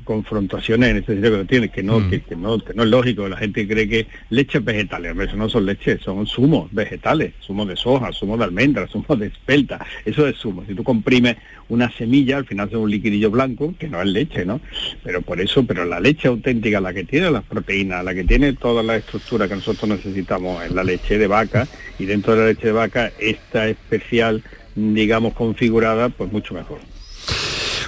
confrontaciones 0.03 0.91
en 0.91 0.97
este 0.97 1.13
sentido 1.13 1.39
que 1.39 1.45
tiene, 1.45 1.69
que 1.69 1.81
no, 1.81 1.99
mm. 1.99 2.09
que, 2.09 2.35
no, 2.35 2.59
que 2.59 2.73
no 2.75 2.83
es 2.83 2.89
lógico. 2.89 3.27
La 3.27 3.37
gente 3.37 3.67
cree 3.67 3.89
que 3.89 4.07
leches 4.29 4.63
vegetales, 4.63 5.17
eso 5.17 5.35
no 5.35 5.49
son 5.49 5.65
leches, 5.65 6.01
son 6.01 6.27
zumos 6.27 6.71
vegetales, 6.71 7.33
zumos 7.41 7.67
de 7.67 7.75
soja, 7.75 8.11
zumos 8.13 8.37
de 8.37 8.45
almendras, 8.45 8.91
zumos 8.91 9.19
de 9.19 9.27
espelta, 9.27 9.83
eso 10.05 10.27
es 10.27 10.37
zumo. 10.37 10.63
Si 10.67 10.75
tú 10.75 10.83
comprimes 10.83 11.37
una 11.69 11.91
semilla, 11.91 12.37
al 12.37 12.45
final 12.45 12.69
es 12.69 12.75
un 12.75 12.91
liquidillo 12.91 13.31
blanco, 13.31 13.73
que 13.79 13.87
no 13.87 13.99
es 13.99 14.07
leche, 14.07 14.45
¿no? 14.45 14.61
Pero 15.03 15.23
por 15.23 15.41
eso, 15.41 15.65
pero 15.65 15.85
la 15.85 15.99
leche 15.99 16.27
auténtica, 16.27 16.79
la 16.79 16.93
que 16.93 17.03
tiene 17.03 17.31
las 17.31 17.43
proteínas, 17.43 18.05
la 18.05 18.13
que 18.13 18.23
tiene 18.23 18.53
toda 18.53 18.83
la 18.83 18.97
estructura 18.97 19.47
que 19.47 19.55
nosotros 19.55 19.89
necesitamos 19.89 20.63
es 20.63 20.71
la 20.71 20.83
leche 20.83 21.17
de 21.17 21.25
vaca, 21.27 21.67
y 21.97 22.05
dentro 22.05 22.35
de 22.35 22.39
la 22.39 22.47
leche 22.49 22.67
de 22.67 22.73
vaca, 22.73 23.11
esta 23.19 23.67
especial, 23.67 24.43
digamos, 24.75 25.33
configurada, 25.33 26.09
pues 26.09 26.31
mucho 26.31 26.53
mejor. 26.53 26.79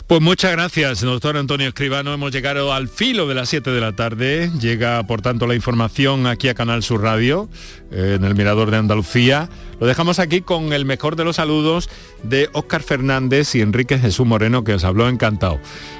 Pues 0.07 0.21
muchas 0.21 0.51
gracias, 0.51 1.01
doctor 1.01 1.37
Antonio 1.37 1.67
Escribano. 1.67 2.13
Hemos 2.13 2.31
llegado 2.31 2.73
al 2.73 2.87
filo 2.87 3.27
de 3.27 3.35
las 3.35 3.49
7 3.49 3.69
de 3.69 3.81
la 3.81 3.95
tarde. 3.95 4.51
Llega, 4.59 5.03
por 5.05 5.21
tanto, 5.21 5.45
la 5.45 5.55
información 5.55 6.25
aquí 6.25 6.47
a 6.47 6.55
Canal 6.55 6.83
Sur 6.83 7.01
Radio, 7.01 7.47
eh, 7.91 8.15
en 8.17 8.23
el 8.23 8.35
Mirador 8.35 8.71
de 8.71 8.77
Andalucía. 8.77 9.49
Lo 9.79 9.87
dejamos 9.87 10.19
aquí 10.19 10.41
con 10.41 10.73
el 10.73 10.85
mejor 10.85 11.15
de 11.15 11.25
los 11.25 11.35
saludos 11.35 11.89
de 12.23 12.49
Óscar 12.53 12.81
Fernández 12.81 13.53
y 13.55 13.61
Enrique 13.61 13.99
Jesús 13.99 14.25
Moreno, 14.25 14.63
que 14.63 14.73
os 14.73 14.83
habló 14.83 15.07
encantado. 15.07 15.59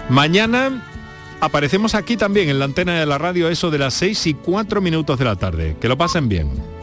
Mañana 0.10 0.84
aparecemos 1.39 1.95
aquí 1.95 2.18
también 2.18 2.50
en 2.50 2.60
la 2.60 2.66
antena 2.66 3.00
de 3.00 3.06
la 3.06 3.18
radio, 3.18 3.50
eso 3.50 3.70
de 3.70 3.80
las 3.80 3.93
6 3.93 4.28
y 4.28 4.34
4 4.34 4.82
minutos 4.82 5.20
de 5.20 5.26
la 5.26 5.36
tarde. 5.36 5.78
Que 5.80 5.88
lo 5.88 5.97
pasen 5.97 6.30
bien. 6.30 6.78